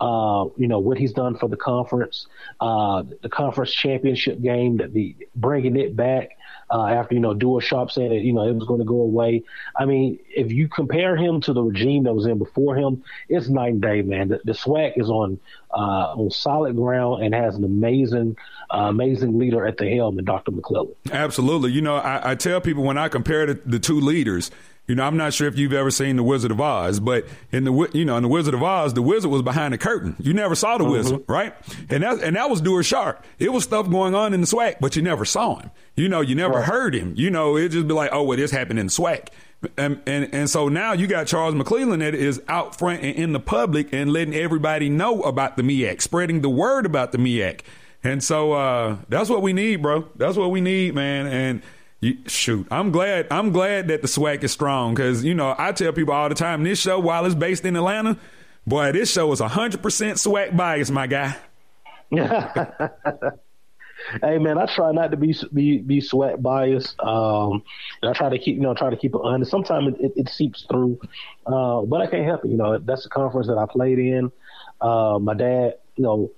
Uh, 0.01 0.47
you 0.57 0.67
know 0.67 0.79
what 0.79 0.97
he's 0.97 1.13
done 1.13 1.37
for 1.37 1.49
the 1.49 1.59
conference, 1.59 2.27
uh, 2.61 3.03
the 3.21 3.29
conference 3.29 3.71
championship 3.71 4.41
game, 4.41 4.79
that 4.79 4.95
the 4.95 5.15
bringing 5.37 5.77
it 5.77 5.95
back 5.95 6.31
uh, 6.71 6.87
after 6.87 7.15
you 7.15 7.21
know 7.21 7.35
Duer 7.35 7.61
Sharp 7.61 7.91
said 7.91 8.11
that 8.11 8.21
you 8.21 8.33
know 8.33 8.47
it 8.47 8.55
was 8.55 8.65
going 8.65 8.81
to 8.81 8.87
go 8.87 9.01
away. 9.01 9.43
I 9.77 9.85
mean, 9.85 10.19
if 10.29 10.53
you 10.53 10.69
compare 10.69 11.17
him 11.17 11.41
to 11.43 11.53
the 11.53 11.63
regime 11.63 12.05
that 12.05 12.15
was 12.15 12.27
in 12.27 12.39
before 12.39 12.77
him, 12.77 13.03
it's 13.29 13.49
night 13.49 13.73
and 13.73 13.83
day, 13.83 14.03
man. 14.03 14.29
The, 14.29 14.41
the 14.45 14.53
SWAC 14.53 14.93
is 14.97 15.09
on 15.09 15.41
uh, 15.73 16.15
on 16.15 16.31
solid 16.31 16.77
ground 16.77 17.25
and 17.25 17.35
has 17.35 17.57
an 17.57 17.65
amazing, 17.65 18.37
uh, 18.73 18.87
amazing 18.89 19.39
leader 19.39 19.67
at 19.67 19.79
the 19.79 19.89
helm, 19.89 20.19
and 20.19 20.27
Dr. 20.27 20.53
McClelland. 20.53 20.95
Absolutely. 21.11 21.73
You 21.73 21.83
know, 21.83 21.97
I, 21.97 22.33
I 22.33 22.35
tell 22.35 22.61
people 22.61 22.85
when 22.85 22.99
I 22.99 23.09
compare 23.09 23.47
the, 23.47 23.55
the 23.55 23.79
two 23.79 24.01
leaders 24.01 24.51
You 24.91 24.97
know, 24.97 25.05
I'm 25.05 25.17
not 25.17 25.33
sure 25.33 25.47
if 25.47 25.57
you've 25.57 25.73
ever 25.73 25.93
seen 25.93 26.17
The 26.17 26.25
Wizard 26.25 26.51
of 26.51 26.61
Oz, 26.61 26.99
but 26.99 27.25
in 27.53 27.63
the 27.63 27.89
you 27.93 28.05
know 28.05 28.17
in 28.17 28.25
The 28.25 28.29
Wizard 28.29 28.55
of 28.55 28.63
Oz, 28.65 28.93
the 28.93 29.03
wizard 29.03 29.31
was 29.31 29.41
behind 29.41 29.73
the 29.73 29.79
curtain. 29.79 30.17
You 30.19 30.35
never 30.35 30.57
saw 30.57 30.79
the 30.79 30.83
mm-hmm. 30.83 30.93
wizard, 30.93 31.25
right? 31.29 31.55
And 31.89 32.03
that 32.03 32.21
and 32.25 32.35
that 32.35 32.51
was 32.51 32.61
Duer 32.61 32.83
Sharp. 32.83 33.25
It 33.39 33.53
was 33.53 33.63
stuff 33.63 33.89
going 33.89 34.17
on 34.17 34.35
in 34.35 34.41
the 34.41 34.49
SWAC, 34.49 34.79
but 34.81 34.97
you 34.97 35.03
never 35.03 35.25
saw 35.25 35.61
him. 35.61 35.71
You 35.95 36.09
know, 36.09 36.23
you 36.23 36.35
never 36.35 36.55
right. 36.55 36.65
heard 36.65 36.97
him. 36.97 37.15
You 37.17 37.31
know, 37.31 37.57
it 37.57 37.69
just 37.69 37.87
be 37.87 37.95
like, 37.95 38.11
oh, 38.13 38.25
well, 38.25 38.37
this 38.37 38.51
happened 38.51 38.81
in 38.81 38.87
the 38.87 38.93
SWAC. 38.93 39.29
And, 39.79 40.03
and 40.07 40.35
and 40.35 40.51
so 40.51 40.69
now 40.69 40.93
you 40.93 41.07
got 41.07 41.29
Charles 41.29 41.55
McClelland 41.55 42.01
that 42.01 42.17
is 42.17 42.43
out 42.49 42.77
front 42.77 43.01
and 43.05 43.15
in 43.15 43.33
the 43.33 43.39
public 43.39 43.93
and 43.93 44.13
letting 44.13 44.35
everybody 44.35 44.89
know 44.89 45.23
about 45.23 45.57
the 45.57 45.63
MEAC, 45.63 46.03
spreading 46.03 46.41
the 46.41 46.51
word 46.51 46.85
about 46.85 47.13
the 47.13 47.19
MEAC. 47.19 47.61
And 48.03 48.25
so 48.25 48.55
uh, 48.55 48.97
that's 49.09 49.31
what 49.31 49.41
we 49.41 49.53
need, 49.53 49.83
bro. 49.83 50.09
That's 50.17 50.37
what 50.37 50.51
we 50.51 50.61
need, 50.61 50.97
man. 50.97 51.29
And 51.29 51.63
you, 52.01 52.17
shoot, 52.27 52.67
I'm 52.71 52.91
glad. 52.91 53.27
I'm 53.31 53.53
glad 53.53 53.89
that 53.89 54.01
the 54.01 54.09
SWAC 54.09 54.43
is 54.43 54.53
strong 54.53 54.95
because 54.95 55.23
you 55.23 55.35
know 55.35 55.55
I 55.59 55.73
tell 55.73 55.93
people 55.93 56.15
all 56.15 56.29
the 56.29 56.35
time 56.35 56.65
this 56.65 56.81
show, 56.81 56.99
while 56.99 57.27
it's 57.27 57.35
based 57.35 57.65
in 57.65 57.77
Atlanta, 57.77 58.17
boy, 58.67 58.93
this 58.93 59.13
show 59.13 59.31
is 59.33 59.41
100 59.41 59.83
percent 59.83 60.17
SWAC 60.17 60.57
bias, 60.57 60.91
my 60.91 61.07
guy. 61.07 61.37
hey 64.23 64.39
man, 64.39 64.59
I 64.59 64.67
try 64.67 64.93
not 64.93 65.11
to 65.11 65.17
be 65.17 65.35
be 65.53 65.79
be 65.79 66.01
SWAC 66.01 66.41
biased. 66.41 66.99
Um, 67.01 67.63
and 68.03 68.11
I 68.11 68.13
try 68.15 68.31
to 68.31 68.39
keep 68.39 68.57
you 68.57 68.63
know 68.63 68.75
try 68.75 68.91
to 68.91 68.97
keep 68.97 69.15
it 69.15 69.21
honest. 69.23 69.51
Sometimes 69.51 69.95
it, 69.95 70.01
it, 70.01 70.13
it 70.17 70.29
seeps 70.31 70.65
through, 70.71 70.99
uh, 71.47 71.83
but 71.83 72.01
I 72.01 72.07
can't 72.07 72.25
help 72.25 72.45
it. 72.45 72.51
You 72.51 72.57
know, 72.57 72.79
that's 72.79 73.05
the 73.05 73.11
conference 73.11 73.47
that 73.49 73.59
I 73.59 73.67
played 73.67 73.99
in. 73.99 74.33
Uh, 74.81 75.19
my 75.21 75.35
dad, 75.35 75.75
you 75.97 76.05
know, 76.05 76.31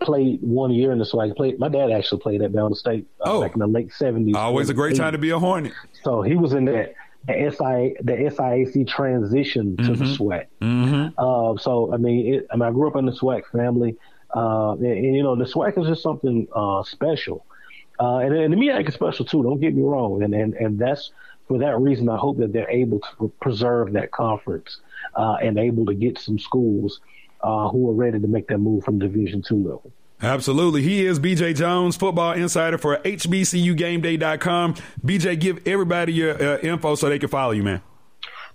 played 0.00 0.40
one 0.42 0.70
year 0.70 0.92
in 0.92 0.98
the 0.98 1.04
SWAC. 1.04 1.36
Played 1.36 1.58
my 1.58 1.68
dad 1.68 1.90
actually 1.90 2.20
played 2.20 2.42
at 2.42 2.52
Bama 2.52 2.76
State 2.76 3.06
uh, 3.20 3.36
oh. 3.36 3.40
back 3.42 3.54
in 3.54 3.60
the 3.60 3.66
late 3.66 3.92
seventies. 3.92 4.36
Always 4.36 4.70
a 4.70 4.74
great 4.74 4.96
time 4.96 5.12
to 5.12 5.18
be 5.18 5.30
a 5.30 5.38
Hornet. 5.38 5.72
So 6.02 6.22
he 6.22 6.34
was 6.34 6.52
in 6.52 6.64
that 6.66 6.94
the 7.26 7.50
SI 7.50 7.96
the 8.02 8.12
SIAC 8.12 8.88
transition 8.88 9.76
to 9.76 9.82
mm-hmm. 9.82 9.94
the 9.94 10.04
SWAC. 10.04 10.46
Mm-hmm. 10.60 11.18
Uh, 11.18 11.58
so 11.58 11.92
I 11.92 11.96
mean, 11.96 12.34
it, 12.34 12.46
I 12.50 12.56
mean, 12.56 12.68
I 12.68 12.70
grew 12.70 12.88
up 12.88 12.96
in 12.96 13.06
the 13.06 13.12
SWAC 13.12 13.42
family, 13.52 13.96
uh, 14.34 14.72
and, 14.72 14.86
and, 14.86 15.16
you 15.16 15.22
know, 15.22 15.36
the 15.36 15.44
SWAC 15.44 15.78
is 15.80 15.88
just 15.88 16.02
something 16.02 16.48
uh, 16.54 16.82
special. 16.82 17.44
Uh, 18.00 18.18
and, 18.18 18.32
and 18.32 18.52
the 18.52 18.56
MEAC 18.56 18.88
is 18.88 18.94
special 18.94 19.24
too. 19.24 19.42
Don't 19.42 19.60
get 19.60 19.74
me 19.74 19.82
wrong, 19.82 20.22
and 20.22 20.32
and 20.34 20.54
and 20.54 20.78
that's 20.78 21.10
for 21.48 21.58
that 21.58 21.78
reason. 21.78 22.08
I 22.08 22.16
hope 22.16 22.38
that 22.38 22.52
they're 22.52 22.70
able 22.70 23.00
to 23.00 23.32
preserve 23.40 23.92
that 23.94 24.12
conference 24.12 24.80
uh, 25.16 25.36
and 25.42 25.58
able 25.58 25.86
to 25.86 25.94
get 25.94 26.18
some 26.18 26.38
schools 26.38 27.00
uh, 27.40 27.68
who 27.68 27.90
are 27.90 27.94
ready 27.94 28.18
to 28.20 28.26
make 28.26 28.48
that 28.48 28.58
move 28.58 28.84
from 28.84 28.98
Division 28.98 29.42
two 29.42 29.56
level. 29.56 29.92
Absolutely. 30.20 30.82
He 30.82 31.06
is 31.06 31.20
BJ 31.20 31.54
Jones, 31.54 31.96
football 31.96 32.32
insider 32.32 32.76
for 32.76 32.96
HBCUGameDay.com. 32.98 34.74
BJ, 35.04 35.38
give 35.38 35.66
everybody 35.66 36.12
your 36.12 36.42
uh, 36.42 36.58
info 36.58 36.96
so 36.96 37.08
they 37.08 37.20
can 37.20 37.28
follow 37.28 37.52
you, 37.52 37.62
man. 37.62 37.82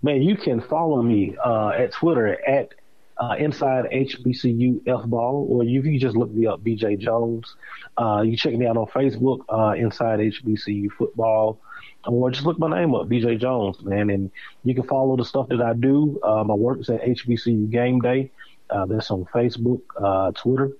Man, 0.02 0.22
you 0.22 0.36
can 0.36 0.60
follow 0.60 1.02
me 1.02 1.38
uh, 1.44 1.70
at 1.70 1.94
Twitter 1.94 2.38
at 2.46 2.74
uh, 3.18 3.36
inside 3.38 3.86
HBCU 3.86 4.86
F 4.88 5.06
ball, 5.06 5.48
or 5.50 5.64
you 5.64 5.82
can 5.82 5.98
just 5.98 6.18
look 6.18 6.32
me 6.32 6.46
up, 6.46 6.62
BJ 6.62 7.00
Jones. 7.00 7.56
Uh, 7.98 8.22
you 8.22 8.36
check 8.36 8.54
me 8.56 8.66
out 8.66 8.76
on 8.76 8.88
Facebook, 8.88 9.40
uh, 9.50 9.74
inside 9.78 10.20
HBCU 10.20 10.92
football, 10.98 11.62
or 12.06 12.32
just 12.32 12.46
look 12.46 12.60
my 12.60 12.70
name 12.70 12.94
up, 12.96 13.08
BJ 13.08 13.40
Jones, 13.40 13.82
man. 13.84 14.10
And 14.10 14.32
you 14.64 14.76
can 14.76 14.84
follow 14.84 15.16
the 15.16 15.24
stuff 15.24 15.48
that 15.50 15.62
I 15.62 15.74
do. 15.74 16.20
Uh, 16.24 16.44
my 16.44 16.56
work 16.56 16.80
is 16.82 16.90
at 16.90 17.02
HBCU 17.02 17.70
Game 17.70 18.02
Day. 18.02 18.32
Uh, 18.74 18.86
that's 18.86 19.12
on 19.12 19.26
Facebook, 19.26 19.82
uh, 20.02 20.32
Twitter. 20.32 20.72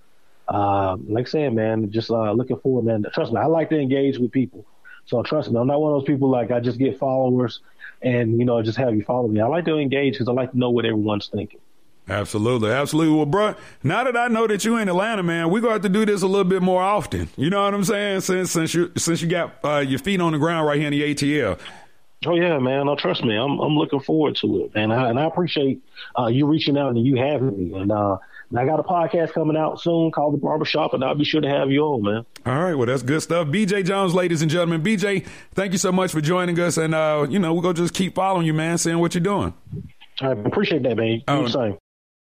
Uh, 0.48 0.98
like 1.08 1.28
I 1.28 1.30
said, 1.30 1.54
man, 1.54 1.92
just 1.92 2.10
uh, 2.10 2.32
looking 2.32 2.58
forward, 2.58 2.86
man. 2.86 3.06
Trust 3.14 3.32
me, 3.32 3.40
I 3.40 3.46
like 3.46 3.70
to 3.70 3.80
engage 3.80 4.18
with 4.18 4.32
people. 4.32 4.66
So 5.06 5.22
trust 5.22 5.52
me, 5.52 5.60
I'm 5.60 5.68
not 5.68 5.82
one 5.82 5.94
of 5.94 6.02
those 6.02 6.08
people 6.08 6.30
like 6.30 6.52
I 6.52 6.60
just 6.60 6.80
get 6.80 6.98
followers 6.98 7.60
and 8.02 8.38
you 8.38 8.46
know 8.46 8.62
just 8.62 8.78
have 8.78 8.96
you 8.96 9.04
follow 9.04 9.28
me. 9.28 9.40
I 9.42 9.48
like 9.48 9.66
to 9.66 9.78
engage 9.78 10.14
because 10.14 10.28
I 10.28 10.32
like 10.32 10.52
to 10.52 10.58
know 10.58 10.70
what 10.70 10.86
everyone's 10.86 11.28
thinking. 11.28 11.60
Absolutely, 12.10 12.70
absolutely. 12.70 13.16
Well, 13.16 13.26
bro, 13.26 13.56
now 13.82 14.04
that 14.04 14.18
I 14.18 14.28
know 14.28 14.46
that 14.48 14.66
you 14.66 14.76
in 14.76 14.90
Atlanta, 14.90 15.24
man, 15.24 15.50
we're 15.50 15.62
gonna 15.62 15.74
have 15.74 15.84
to 15.84 15.90
do 15.90 16.06
this 16.06 16.22
a 16.22 16.28
little 16.28 16.44
bit 16.44 16.62
more 16.62 16.82
often. 16.82 17.30
You 17.38 17.50
know 17.50 17.64
what 17.64 17.74
I'm 17.74 17.84
saying? 17.86 18.22
Since 18.22 18.52
since 18.52 18.74
you 18.74 18.92
since 18.98 19.22
you 19.22 19.30
got 19.30 19.56
uh, 19.64 19.78
your 19.78 20.00
feet 20.00 20.20
on 20.20 20.34
the 20.34 20.38
ground 20.38 20.68
right 20.68 20.78
here 20.78 20.88
in 20.88 20.92
the 20.92 21.16
ATL. 21.16 21.60
Oh 22.26 22.36
yeah, 22.36 22.58
man. 22.60 22.86
No, 22.86 22.96
trust 22.96 23.24
me. 23.24 23.36
I'm 23.36 23.60
I'm 23.60 23.76
looking 23.76 24.00
forward 24.00 24.36
to 24.38 24.66
it, 24.66 24.76
man. 24.76 24.92
I, 24.92 25.10
and 25.10 25.20
I 25.20 25.26
appreciate 25.26 25.82
uh, 26.18 26.28
you 26.28 26.46
reaching 26.46 26.78
out 26.78 26.90
and 26.90 27.06
you 27.06 27.16
having 27.18 27.58
me. 27.58 27.80
And 27.80 27.92
uh, 27.92 28.18
I 28.56 28.66
got 28.66 28.80
a 28.80 28.84
podcast 28.84 29.34
coming 29.34 29.58
out 29.58 29.82
soon 29.82 30.12
called 30.12 30.34
The 30.34 30.38
Barbershop, 30.38 30.94
and 30.94 31.04
I'll 31.04 31.16
be 31.16 31.24
sure 31.26 31.42
to 31.42 31.50
have 31.50 31.72
you 31.72 31.82
on, 31.82 32.04
man. 32.04 32.26
All 32.46 32.64
right. 32.64 32.76
Well, 32.76 32.86
that's 32.86 33.02
good 33.02 33.22
stuff. 33.22 33.48
BJ 33.48 33.84
Jones, 33.86 34.14
ladies 34.14 34.42
and 34.42 34.52
gentlemen. 34.52 34.84
BJ, 34.84 35.26
thank 35.54 35.72
you 35.72 35.78
so 35.80 35.92
much 35.92 36.12
for 36.12 36.22
joining 36.22 36.60
us. 36.60 36.78
And, 36.78 36.94
uh, 36.94 37.26
you 37.30 37.40
know, 37.40 37.54
we're 37.54 37.64
going 37.64 37.76
to 37.76 37.82
just 37.82 37.96
keep 37.96 38.16
following 38.16 38.46
you, 38.46 38.54
man, 38.54 38.78
seeing 38.78 39.00
what 39.00 39.16
you're 39.16 39.24
doing. 39.24 39.54
I 40.22 40.32
appreciate 40.32 40.84
that, 40.84 40.96
man. 40.96 41.24
You 41.28 41.50
same. 41.50 41.78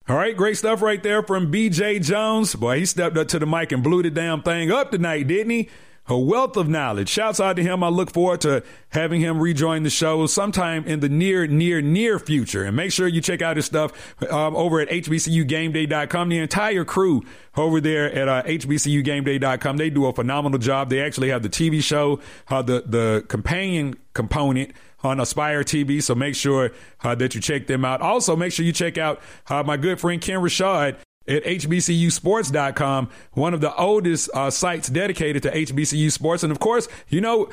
All 0.09 0.17
right, 0.17 0.37
great 0.37 0.57
stuff 0.59 0.83
right 0.83 1.03
there 1.03 1.23
from 1.23 1.51
BJ 1.51 2.03
Jones. 2.03 2.55
Boy, 2.55 2.79
he 2.79 2.87
stepped 2.87 3.17
up 3.17 3.29
to 3.29 3.39
the 3.39 3.47
mic 3.47 3.73
and 3.73 3.83
blew 3.83 4.03
the 4.03 4.11
damn 4.11 4.43
thing 4.43 4.71
up 4.71 4.91
tonight, 4.91 5.27
didn't 5.27 5.51
he? 5.51 5.69
A 6.07 6.19
wealth 6.19 6.57
of 6.57 6.69
knowledge. 6.69 7.09
Shouts 7.09 7.41
out 7.41 7.57
to 7.57 7.63
him. 7.63 7.83
I 7.83 7.89
look 7.89 8.11
forward 8.13 8.43
to 8.43 8.63
having 8.91 9.21
him 9.21 9.41
rejoin 9.41 9.85
the 9.85 9.91
show 9.91 10.27
sometime 10.27 10.85
in 10.85 11.01
the 11.01 11.09
near, 11.09 11.47
near, 11.47 11.81
near 11.81 12.19
future. 12.19 12.65
And 12.65 12.77
make 12.77 12.93
sure 12.93 13.09
you 13.09 13.21
check 13.21 13.41
out 13.41 13.57
his 13.57 13.67
stuff 13.67 13.93
um, 14.31 14.55
over 14.55 14.81
at 14.81 14.89
HBCUGameDay.com. 14.89 16.29
The 16.29 16.39
entire 16.39 16.85
crew 16.85 17.23
over 17.57 17.81
there 17.81 18.13
at 18.13 18.29
uh, 18.29 18.43
HBCUGameDay.com, 18.43 19.77
they 19.79 19.91
do 19.91 20.07
a 20.07 20.13
phenomenal 20.13 20.59
job. 20.59 20.91
They 20.91 21.01
actually 21.01 21.31
have 21.31 21.43
the 21.43 21.49
TV 21.49 21.83
show, 21.83 22.21
uh, 22.49 22.61
the, 22.63 22.85
the 22.87 23.25
companion 23.29 23.95
component 24.13 24.73
on 25.03 25.21
Aspire 25.21 25.63
TV. 25.65 26.03
So 26.03 26.15
make 26.15 26.35
sure 26.35 26.73
uh, 27.03 27.15
that 27.15 27.35
you 27.35 27.41
check 27.41 27.67
them 27.67 27.85
out. 27.85 28.01
Also, 28.01 28.37
make 28.37 28.53
sure 28.53 28.65
you 28.65 28.73
check 28.73 28.99
out 28.99 29.21
uh, 29.49 29.63
my 29.63 29.77
good 29.77 30.01
friend 30.01 30.21
Ken 30.21 30.41
Rashad 30.41 30.97
at 31.27 31.45
HBCUsports.com, 31.45 33.09
one 33.33 33.55
of 33.55 33.61
the 33.61 33.75
oldest 33.75 34.29
uh, 34.35 34.51
sites 34.51 34.89
dedicated 34.89 35.43
to 35.45 35.51
HBCU 35.51 36.13
sports. 36.13 36.43
And 36.43 36.53
of 36.53 36.59
course, 36.59 36.89
you 37.09 37.21
know, 37.21 37.49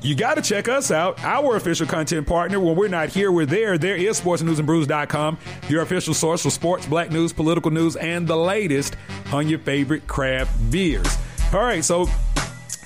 you 0.00 0.14
got 0.14 0.34
to 0.34 0.42
check 0.42 0.68
us 0.68 0.90
out, 0.90 1.22
our 1.22 1.56
official 1.56 1.86
content 1.86 2.26
partner. 2.26 2.58
When 2.60 2.76
we're 2.76 2.88
not 2.88 3.10
here, 3.10 3.30
we're 3.30 3.46
there. 3.46 3.76
There 3.78 3.96
is 3.96 4.20
sportsnewsandbrews.com, 4.20 5.38
your 5.68 5.82
official 5.82 6.14
source 6.14 6.42
for 6.42 6.50
sports, 6.50 6.86
black 6.86 7.10
news, 7.10 7.32
political 7.32 7.70
news, 7.70 7.96
and 7.96 8.26
the 8.26 8.36
latest 8.36 8.96
on 9.32 9.48
your 9.48 9.58
favorite 9.58 10.06
craft 10.06 10.70
beers. 10.70 11.16
All 11.52 11.60
right, 11.60 11.84
so 11.84 12.06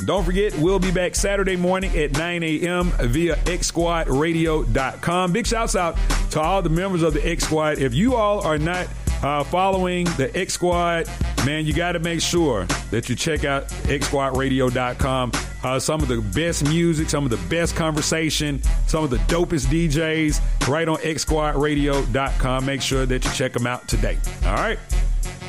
don't 0.05 0.24
forget, 0.24 0.57
we'll 0.59 0.79
be 0.79 0.91
back 0.91 1.14
Saturday 1.14 1.57
morning 1.57 1.97
at 1.97 2.12
9 2.12 2.43
a.m. 2.43 2.91
via 3.01 3.37
xsquadradio.com. 3.37 5.33
Big 5.33 5.47
shouts 5.47 5.74
out 5.74 5.97
to 6.31 6.41
all 6.41 6.61
the 6.61 6.68
members 6.68 7.03
of 7.03 7.14
the 7.14 7.27
X 7.27 7.45
Squad. 7.45 7.79
If 7.79 7.95
you 7.95 8.14
all 8.14 8.41
are 8.41 8.59
not 8.59 8.89
uh, 9.23 9.45
following 9.45 10.05
the 10.17 10.31
X 10.35 10.55
Squad, 10.55 11.09
man, 11.45 11.67
you 11.67 11.73
got 11.73 11.93
to 11.93 11.99
make 11.99 12.21
sure 12.21 12.67
that 12.91 13.09
you 13.09 13.14
check 13.17 13.45
out 13.45 13.69
xsquadradio.com. 13.69 15.33
Uh, 15.64 15.79
some 15.79 16.01
of 16.01 16.09
the 16.09 16.21
best 16.21 16.64
music, 16.64 17.09
some 17.11 17.25
of 17.25 17.31
the 17.31 17.49
best 17.49 17.75
conversation, 17.75 18.62
some 18.87 19.03
of 19.03 19.11
the 19.11 19.17
dopest 19.19 19.67
DJs 19.67 20.69
right 20.69 20.89
on 20.89 20.97
xsquadradio.com. 20.99 22.67
Make 22.67 22.83
sure 22.83 23.07
that 23.07 23.25
you 23.25 23.31
check 23.33 23.53
them 23.53 23.67
out 23.67 23.89
today. 23.89 24.19
All 24.45 24.55
right. 24.55 24.79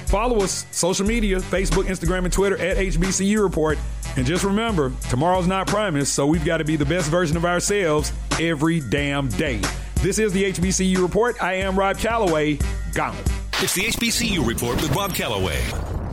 Follow 0.08 0.42
us, 0.42 0.66
social 0.72 1.06
media, 1.06 1.40
Facebook, 1.40 1.84
Instagram, 1.84 2.24
and 2.24 2.32
Twitter 2.32 2.58
at 2.58 2.78
HBCU 2.78 3.44
Report. 3.44 3.78
And 4.16 4.26
just 4.26 4.44
remember, 4.46 4.92
tomorrow's 5.10 5.48
not 5.48 5.68
promised, 5.68 6.14
so 6.16 6.26
we've 6.26 6.46
got 6.46 6.58
to 6.58 6.66
be 6.66 6.78
the 6.78 6.86
best 6.86 7.10
version 7.12 7.36
of 7.38 7.46
ourselves 7.46 8.14
every 8.40 8.80
damn 8.80 9.28
day. 9.30 9.62
This 10.02 10.18
is 10.18 10.32
the 10.32 10.46
HBCU 10.46 11.00
Report. 11.00 11.42
I 11.44 11.56
am 11.56 11.78
Rob 11.78 11.98
Calloway. 11.98 12.58
Gone. 12.94 13.16
It's 13.60 13.74
the 13.74 13.86
HBCU 13.86 14.46
Report 14.46 14.80
with 14.84 14.94
Bob 14.94 15.16
Calloway. 15.16 16.07